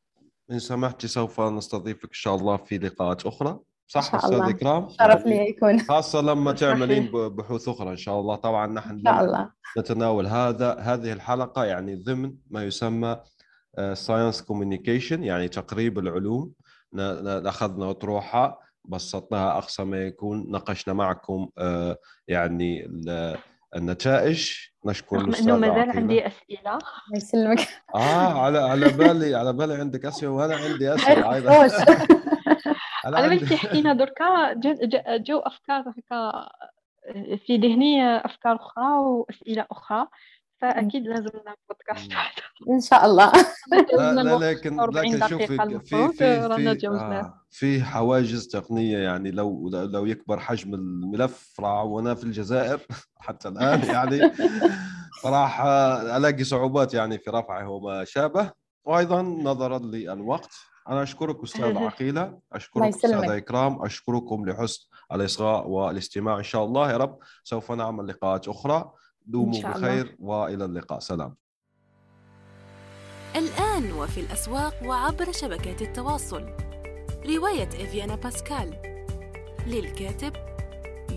إن 0.51 0.59
سمحتي 0.59 1.07
سوف 1.07 1.41
نستضيفك 1.41 2.03
إن 2.03 2.09
شاء 2.13 2.35
الله 2.35 2.57
في 2.57 2.77
لقاءات 2.77 3.25
أخرى. 3.25 3.59
صح 3.91 4.15
أستاذ 4.15 4.39
إكرام؟ 4.39 4.89
شرف 4.89 5.25
لي 5.25 5.49
يكون. 5.49 5.79
خاصة 5.89 6.21
لما 6.21 6.51
تعملين 6.61 7.11
بحوث 7.11 7.69
أخرى 7.69 7.89
إن 7.89 7.97
شاء 7.97 8.19
الله. 8.19 8.35
طبعا 8.35 8.67
نحن 8.67 8.89
إن 8.89 9.01
شاء 9.05 9.23
الله. 9.23 9.49
نتناول 9.77 10.27
هذا 10.27 10.75
هذه 10.79 11.13
الحلقة 11.13 11.65
يعني 11.65 11.95
ضمن 11.95 12.33
ما 12.49 12.63
يسمى 12.63 13.17
science 13.93 14.41
آه، 14.41 14.45
communication 14.47 15.23
يعني 15.23 15.47
تقريب 15.47 15.99
العلوم. 15.99 16.51
أخذنا 16.95 17.89
أطروحة 17.89 18.59
بسطناها 18.85 19.57
أقصى 19.57 19.83
ما 19.83 19.97
يكون. 19.97 20.51
ناقشنا 20.51 20.93
معكم 20.93 21.49
آه، 21.57 21.97
يعني 22.27 22.87
النتائج. 23.75 24.51
نشكر 24.85 25.19
الاستاذ 25.21 25.43
إنه 25.47 25.57
مازال 25.57 25.89
عندي 25.97 26.27
أسئلة. 26.27 26.59
الله 26.59 26.79
يسلمك. 27.15 27.67
آه 27.95 28.43
على 28.43 28.57
على 28.59 28.89
بالي 28.89 29.35
على 29.35 29.53
بالي 29.53 29.73
عندك 29.75 30.05
أسئلة 30.05 30.31
وأنا 30.31 30.55
عندي 30.55 30.93
أسئلة 30.95 31.31
أيضا. 31.33 31.67
على 33.05 33.29
بالي 33.29 33.45
تحكينا 33.45 33.93
دركا 34.03 34.53
جو 35.17 35.39
أفكار 35.39 35.81
هكا 35.97 36.49
في 37.45 37.57
ذهني 37.57 38.17
أفكار 38.17 38.55
أخرى 38.55 38.97
وأسئلة 38.99 39.65
أخرى 39.71 40.07
فأكيد 40.61 41.07
لازم 41.07 41.29
نعمل 41.45 41.57
بودكاست 41.69 42.11
إن 42.69 42.81
شاء 42.81 43.05
الله. 43.05 43.31
لا, 43.97 44.13
لا 44.13 44.51
لكن 44.51 44.81
لكن 44.81 45.27
شوفي 45.27 45.47
في 45.47 45.79
في 45.79 46.13
في, 46.13 46.87
آه 46.87 47.33
في 47.49 47.83
حواجز 47.83 48.47
تقنية 48.47 48.97
يعني 48.97 49.31
لو 49.31 49.69
لو 49.69 50.05
يكبر 50.05 50.39
حجم 50.39 50.73
الملف 50.73 51.59
راح 51.59 51.83
وأنا 51.83 52.15
في 52.15 52.23
الجزائر 52.23 52.79
حتى 53.25 53.47
الآن 53.47 53.83
يعني. 53.83 54.31
راح 55.25 55.61
ألاقي 56.15 56.43
صعوبات 56.43 56.93
يعني 56.93 57.17
في 57.17 57.29
رفعه 57.29 57.69
وما 57.69 58.03
شابه. 58.03 58.51
وأيضا 58.85 59.21
نظرا 59.21 59.79
للوقت. 59.79 60.70
أنا 60.89 61.03
أشكرك 61.03 61.43
أستاذ 61.43 61.77
عقيلة 61.77 62.39
أشكرك 62.53 62.83
أستاذ 62.83 63.29
إكرام 63.29 63.85
أشكركم 63.85 64.45
لحسن 64.49 64.87
الاصغاء 65.11 65.67
والاستماع. 65.67 66.37
إن 66.37 66.43
شاء 66.43 66.65
الله 66.65 66.91
يا 66.91 66.97
رب 66.97 67.19
سوف 67.43 67.71
نعمل 67.71 68.07
لقاءات 68.07 68.47
أخرى. 68.47 68.91
دوموا 69.25 69.61
بخير 69.61 70.15
وإلى 70.19 70.65
اللقاء. 70.65 70.99
سلام. 70.99 71.35
الآن 73.35 73.91
وفي 73.91 74.19
الأسواق 74.19 74.73
وعبر 74.85 75.31
شبكات 75.31 75.81
التواصل. 75.81 76.53
رواية 77.25 77.67
إفيانا 77.67 78.15
باسكال 78.15 78.81
للكاتب 79.67 80.33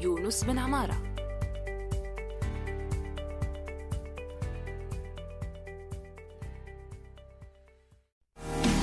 يونس 0.03 0.45
بن 0.45 0.59
عمارة. 0.59 1.14